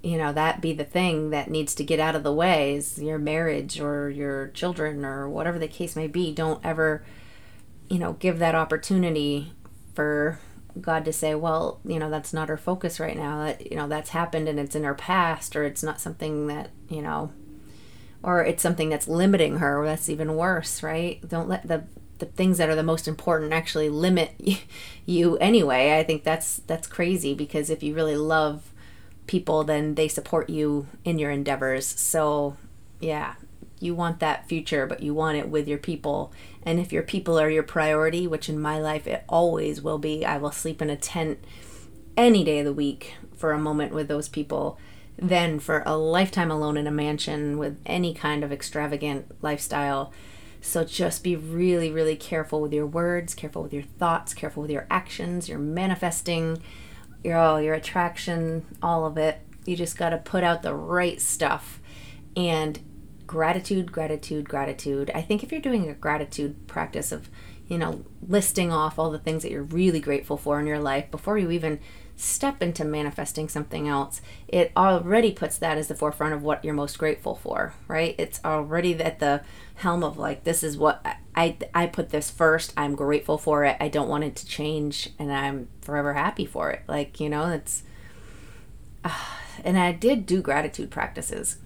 you 0.00 0.16
know, 0.16 0.32
that 0.32 0.60
be 0.60 0.72
the 0.72 0.84
thing 0.84 1.30
that 1.30 1.50
needs 1.50 1.74
to 1.74 1.82
get 1.82 1.98
out 1.98 2.14
of 2.14 2.22
the 2.22 2.32
way. 2.32 2.76
Is 2.76 3.00
your 3.00 3.18
marriage 3.18 3.80
or 3.80 4.08
your 4.08 4.48
children 4.54 5.04
or 5.04 5.28
whatever 5.28 5.58
the 5.58 5.66
case 5.66 5.96
may 5.96 6.06
be. 6.06 6.32
Don't 6.32 6.64
ever, 6.64 7.04
you 7.88 7.98
know, 7.98 8.12
give 8.12 8.38
that 8.38 8.54
opportunity 8.54 9.52
for 9.92 10.38
God 10.80 11.04
to 11.04 11.12
say, 11.12 11.34
well, 11.34 11.80
you 11.84 11.98
know, 11.98 12.10
that's 12.10 12.32
not 12.32 12.48
her 12.48 12.56
focus 12.56 13.00
right 13.00 13.16
now. 13.16 13.44
That 13.44 13.68
you 13.72 13.76
know, 13.76 13.88
that's 13.88 14.10
happened 14.10 14.48
and 14.48 14.60
it's 14.60 14.76
in 14.76 14.84
her 14.84 14.94
past, 14.94 15.56
or 15.56 15.64
it's 15.64 15.82
not 15.82 16.00
something 16.00 16.46
that 16.46 16.70
you 16.88 17.02
know, 17.02 17.32
or 18.22 18.44
it's 18.44 18.62
something 18.62 18.88
that's 18.88 19.08
limiting 19.08 19.56
her. 19.56 19.82
Or 19.82 19.86
that's 19.86 20.08
even 20.08 20.36
worse, 20.36 20.80
right? 20.80 21.28
Don't 21.28 21.48
let 21.48 21.66
the 21.66 21.86
the 22.18 22.26
things 22.26 22.58
that 22.58 22.68
are 22.68 22.76
the 22.76 22.82
most 22.82 23.08
important 23.08 23.52
actually 23.52 23.88
limit 23.88 24.32
you 25.06 25.36
anyway. 25.38 25.98
I 25.98 26.04
think 26.04 26.24
that's 26.24 26.56
that's 26.66 26.86
crazy 26.86 27.34
because 27.34 27.70
if 27.70 27.82
you 27.82 27.94
really 27.94 28.16
love 28.16 28.72
people, 29.26 29.64
then 29.64 29.94
they 29.94 30.08
support 30.08 30.50
you 30.50 30.86
in 31.04 31.18
your 31.18 31.30
endeavors. 31.30 31.86
So, 31.86 32.56
yeah, 33.00 33.34
you 33.80 33.94
want 33.94 34.20
that 34.20 34.48
future, 34.48 34.86
but 34.86 35.02
you 35.02 35.14
want 35.14 35.38
it 35.38 35.48
with 35.48 35.68
your 35.68 35.78
people. 35.78 36.32
And 36.64 36.78
if 36.78 36.92
your 36.92 37.02
people 37.02 37.38
are 37.38 37.50
your 37.50 37.62
priority, 37.62 38.26
which 38.26 38.48
in 38.48 38.58
my 38.58 38.78
life 38.78 39.06
it 39.06 39.24
always 39.28 39.82
will 39.82 39.98
be, 39.98 40.24
I 40.24 40.38
will 40.38 40.52
sleep 40.52 40.80
in 40.80 40.90
a 40.90 40.96
tent 40.96 41.38
any 42.16 42.44
day 42.44 42.60
of 42.60 42.64
the 42.64 42.72
week 42.72 43.14
for 43.36 43.52
a 43.52 43.58
moment 43.58 43.92
with 43.92 44.08
those 44.08 44.28
people 44.28 44.78
than 45.18 45.58
for 45.60 45.82
a 45.86 45.96
lifetime 45.96 46.50
alone 46.50 46.76
in 46.76 46.86
a 46.86 46.90
mansion 46.90 47.58
with 47.58 47.78
any 47.86 48.14
kind 48.14 48.42
of 48.42 48.52
extravagant 48.52 49.26
lifestyle. 49.42 50.12
So 50.64 50.82
just 50.82 51.22
be 51.22 51.36
really, 51.36 51.90
really 51.90 52.16
careful 52.16 52.62
with 52.62 52.72
your 52.72 52.86
words, 52.86 53.34
careful 53.34 53.62
with 53.62 53.74
your 53.74 53.82
thoughts, 53.82 54.32
careful 54.32 54.62
with 54.62 54.70
your 54.70 54.86
actions, 54.90 55.46
your 55.46 55.58
manifesting, 55.58 56.62
your 57.22 57.36
all 57.36 57.60
your 57.60 57.74
attraction, 57.74 58.64
all 58.82 59.04
of 59.04 59.18
it. 59.18 59.40
You 59.66 59.76
just 59.76 59.98
got 59.98 60.10
to 60.10 60.16
put 60.16 60.42
out 60.42 60.62
the 60.62 60.74
right 60.74 61.20
stuff 61.20 61.80
and 62.34 62.80
gratitude, 63.26 63.92
gratitude, 63.92 64.48
gratitude. 64.48 65.10
I 65.14 65.20
think 65.20 65.42
if 65.42 65.52
you're 65.52 65.60
doing 65.60 65.90
a 65.90 65.94
gratitude 65.94 66.66
practice 66.66 67.12
of, 67.12 67.28
you 67.68 67.76
know, 67.76 68.02
listing 68.26 68.72
off 68.72 68.98
all 68.98 69.10
the 69.10 69.18
things 69.18 69.42
that 69.42 69.52
you're 69.52 69.62
really 69.62 70.00
grateful 70.00 70.38
for 70.38 70.58
in 70.58 70.66
your 70.66 70.80
life 70.80 71.10
before 71.10 71.36
you 71.36 71.50
even 71.50 71.78
step 72.16 72.62
into 72.62 72.84
manifesting 72.84 73.48
something 73.48 73.88
else, 73.88 74.20
it 74.46 74.72
already 74.76 75.32
puts 75.32 75.58
that 75.58 75.78
as 75.78 75.88
the 75.88 75.94
forefront 75.94 76.34
of 76.34 76.42
what 76.42 76.64
you're 76.64 76.74
most 76.74 76.98
grateful 76.98 77.34
for, 77.34 77.74
right? 77.88 78.14
It's 78.18 78.40
already 78.44 78.94
at 79.02 79.18
the 79.18 79.42
helm 79.76 80.04
of 80.04 80.16
like 80.16 80.44
this 80.44 80.62
is 80.62 80.76
what 80.76 81.04
I 81.34 81.56
I 81.74 81.86
put 81.86 82.10
this 82.10 82.30
first. 82.30 82.72
I'm 82.76 82.94
grateful 82.94 83.38
for 83.38 83.64
it. 83.64 83.76
I 83.80 83.88
don't 83.88 84.08
want 84.08 84.24
it 84.24 84.36
to 84.36 84.46
change 84.46 85.10
and 85.18 85.32
I'm 85.32 85.68
forever 85.80 86.14
happy 86.14 86.46
for 86.46 86.70
it. 86.70 86.82
Like, 86.86 87.18
you 87.18 87.28
know, 87.28 87.50
it's 87.50 87.82
uh, 89.04 89.10
and 89.64 89.78
I 89.78 89.92
did 89.92 90.26
do 90.26 90.40
gratitude 90.40 90.90
practices 90.90 91.58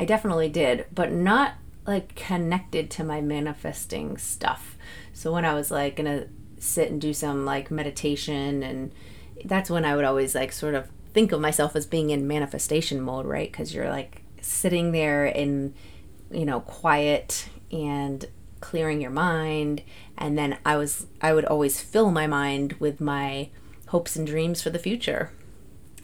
I 0.00 0.06
definitely 0.06 0.48
did, 0.48 0.86
but 0.94 1.12
not 1.12 1.56
like 1.86 2.14
connected 2.14 2.90
to 2.92 3.04
my 3.04 3.20
manifesting 3.20 4.16
stuff. 4.16 4.78
So 5.12 5.30
when 5.30 5.44
I 5.44 5.52
was 5.52 5.70
like 5.70 5.96
gonna 5.96 6.28
sit 6.58 6.90
and 6.90 6.98
do 6.98 7.12
some 7.12 7.44
like 7.44 7.70
meditation, 7.70 8.62
and 8.62 8.92
that's 9.44 9.70
when 9.70 9.84
I 9.84 9.96
would 9.96 10.04
always 10.04 10.34
like 10.34 10.52
sort 10.52 10.74
of 10.74 10.88
think 11.12 11.32
of 11.32 11.40
myself 11.40 11.74
as 11.74 11.86
being 11.86 12.10
in 12.10 12.26
manifestation 12.26 13.00
mode, 13.00 13.26
right? 13.26 13.50
Because 13.50 13.74
you're 13.74 13.90
like 13.90 14.22
sitting 14.40 14.92
there 14.92 15.26
in, 15.26 15.74
you 16.30 16.44
know, 16.44 16.60
quiet 16.60 17.48
and 17.72 18.26
clearing 18.60 19.00
your 19.00 19.10
mind. 19.10 19.82
And 20.16 20.36
then 20.38 20.58
I 20.64 20.76
was, 20.76 21.06
I 21.20 21.32
would 21.32 21.44
always 21.44 21.80
fill 21.80 22.10
my 22.10 22.26
mind 22.26 22.74
with 22.74 23.00
my 23.00 23.50
hopes 23.88 24.16
and 24.16 24.26
dreams 24.26 24.62
for 24.62 24.70
the 24.70 24.78
future. 24.78 25.32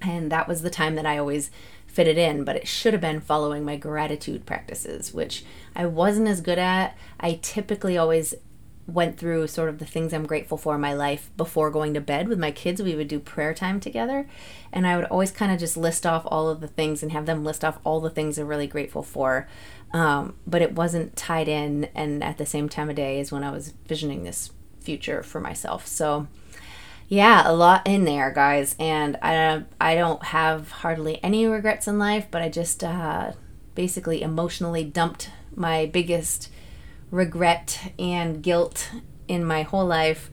And 0.02 0.30
that 0.32 0.48
was 0.48 0.62
the 0.62 0.70
time 0.70 0.94
that 0.96 1.06
I 1.06 1.18
always 1.18 1.50
fit 1.86 2.06
it 2.06 2.18
in, 2.18 2.44
but 2.44 2.56
it 2.56 2.68
should 2.68 2.92
have 2.92 3.00
been 3.00 3.20
following 3.20 3.64
my 3.64 3.76
gratitude 3.76 4.44
practices, 4.44 5.14
which 5.14 5.44
I 5.74 5.86
wasn't 5.86 6.28
as 6.28 6.42
good 6.42 6.58
at. 6.58 6.96
I 7.18 7.38
typically 7.40 7.96
always 7.96 8.34
went 8.86 9.18
through 9.18 9.48
sort 9.48 9.68
of 9.68 9.78
the 9.78 9.84
things 9.84 10.12
I'm 10.12 10.26
grateful 10.26 10.56
for 10.56 10.76
in 10.76 10.80
my 10.80 10.94
life 10.94 11.30
before 11.36 11.70
going 11.70 11.94
to 11.94 12.00
bed 12.00 12.28
with 12.28 12.38
my 12.38 12.50
kids. 12.50 12.82
We 12.82 12.94
would 12.94 13.08
do 13.08 13.18
prayer 13.18 13.52
time 13.52 13.80
together, 13.80 14.28
and 14.72 14.86
I 14.86 14.96
would 14.96 15.06
always 15.06 15.32
kind 15.32 15.52
of 15.52 15.58
just 15.58 15.76
list 15.76 16.06
off 16.06 16.22
all 16.26 16.48
of 16.48 16.60
the 16.60 16.68
things 16.68 17.02
and 17.02 17.12
have 17.12 17.26
them 17.26 17.44
list 17.44 17.64
off 17.64 17.78
all 17.84 18.00
the 18.00 18.10
things 18.10 18.36
they're 18.36 18.44
really 18.44 18.66
grateful 18.68 19.02
for. 19.02 19.48
Um, 19.92 20.36
but 20.46 20.62
it 20.62 20.74
wasn't 20.74 21.16
tied 21.16 21.48
in, 21.48 21.88
and 21.94 22.22
at 22.22 22.38
the 22.38 22.46
same 22.46 22.68
time 22.68 22.88
of 22.88 22.96
day 22.96 23.18
is 23.18 23.32
when 23.32 23.44
I 23.44 23.50
was 23.50 23.74
visioning 23.86 24.22
this 24.22 24.50
future 24.80 25.22
for 25.22 25.40
myself. 25.40 25.86
So, 25.86 26.28
yeah, 27.08 27.42
a 27.44 27.52
lot 27.52 27.86
in 27.86 28.04
there, 28.04 28.30
guys. 28.30 28.76
And 28.78 29.16
I 29.20 29.64
I 29.80 29.96
don't 29.96 30.22
have 30.24 30.70
hardly 30.70 31.22
any 31.24 31.46
regrets 31.46 31.88
in 31.88 31.98
life, 31.98 32.26
but 32.30 32.42
I 32.42 32.48
just 32.48 32.84
uh, 32.84 33.32
basically 33.74 34.22
emotionally 34.22 34.84
dumped 34.84 35.30
my 35.54 35.86
biggest 35.86 36.50
regret 37.10 37.92
and 37.98 38.42
guilt 38.42 38.90
in 39.28 39.44
my 39.44 39.62
whole 39.62 39.86
life 39.86 40.30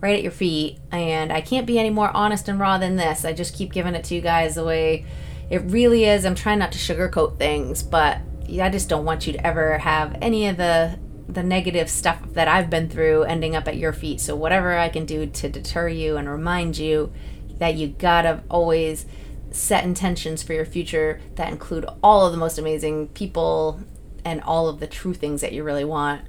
right 0.00 0.16
at 0.16 0.22
your 0.22 0.32
feet. 0.32 0.78
And 0.90 1.32
I 1.32 1.40
can't 1.40 1.66
be 1.66 1.78
any 1.78 1.90
more 1.90 2.10
honest 2.14 2.48
and 2.48 2.58
raw 2.58 2.78
than 2.78 2.96
this. 2.96 3.24
I 3.24 3.32
just 3.32 3.54
keep 3.54 3.72
giving 3.72 3.94
it 3.94 4.04
to 4.04 4.14
you 4.14 4.20
guys 4.20 4.54
the 4.54 4.64
way 4.64 5.06
it 5.48 5.62
really 5.62 6.04
is. 6.04 6.24
I'm 6.24 6.34
trying 6.34 6.58
not 6.58 6.72
to 6.72 6.78
sugarcoat 6.78 7.38
things, 7.38 7.82
but 7.82 8.18
I 8.60 8.68
just 8.68 8.88
don't 8.88 9.04
want 9.04 9.26
you 9.26 9.32
to 9.34 9.46
ever 9.46 9.78
have 9.78 10.18
any 10.20 10.48
of 10.48 10.56
the 10.56 10.98
the 11.28 11.42
negative 11.42 11.88
stuff 11.88 12.20
that 12.32 12.48
I've 12.48 12.68
been 12.68 12.90
through 12.90 13.22
ending 13.22 13.56
up 13.56 13.66
at 13.66 13.76
your 13.76 13.92
feet. 13.92 14.20
So 14.20 14.36
whatever 14.36 14.76
I 14.76 14.90
can 14.90 15.06
do 15.06 15.24
to 15.24 15.48
deter 15.48 15.88
you 15.88 16.16
and 16.18 16.28
remind 16.28 16.76
you 16.76 17.10
that 17.58 17.76
you 17.76 17.88
gotta 17.88 18.42
always 18.50 19.06
set 19.50 19.84
intentions 19.84 20.42
for 20.42 20.52
your 20.52 20.66
future 20.66 21.20
that 21.36 21.50
include 21.50 21.86
all 22.02 22.26
of 22.26 22.32
the 22.32 22.38
most 22.38 22.58
amazing 22.58 23.08
people 23.08 23.80
and 24.24 24.40
all 24.42 24.68
of 24.68 24.80
the 24.80 24.86
true 24.86 25.14
things 25.14 25.40
that 25.40 25.52
you 25.52 25.64
really 25.64 25.84
want. 25.84 26.22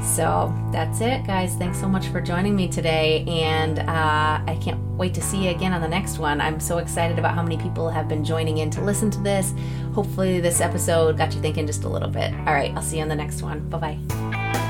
So 0.00 0.54
that's 0.72 1.00
it, 1.00 1.26
guys. 1.26 1.54
Thanks 1.56 1.78
so 1.78 1.88
much 1.88 2.06
for 2.08 2.20
joining 2.20 2.54
me 2.54 2.68
today. 2.68 3.24
And 3.26 3.80
uh, 3.80 4.40
I 4.46 4.58
can't 4.62 4.80
wait 4.96 5.12
to 5.14 5.20
see 5.22 5.44
you 5.44 5.50
again 5.50 5.72
on 5.72 5.80
the 5.80 5.88
next 5.88 6.18
one. 6.18 6.40
I'm 6.40 6.60
so 6.60 6.78
excited 6.78 7.18
about 7.18 7.34
how 7.34 7.42
many 7.42 7.56
people 7.56 7.88
have 7.90 8.08
been 8.08 8.24
joining 8.24 8.58
in 8.58 8.70
to 8.70 8.80
listen 8.80 9.10
to 9.10 9.20
this. 9.20 9.54
Hopefully, 9.92 10.40
this 10.40 10.60
episode 10.60 11.18
got 11.18 11.34
you 11.34 11.40
thinking 11.40 11.66
just 11.66 11.84
a 11.84 11.88
little 11.88 12.10
bit. 12.10 12.32
All 12.32 12.54
right, 12.54 12.72
I'll 12.74 12.82
see 12.82 12.96
you 12.96 13.02
on 13.02 13.08
the 13.08 13.16
next 13.16 13.42
one. 13.42 13.68
Bye 13.68 13.98
bye. 13.98 14.68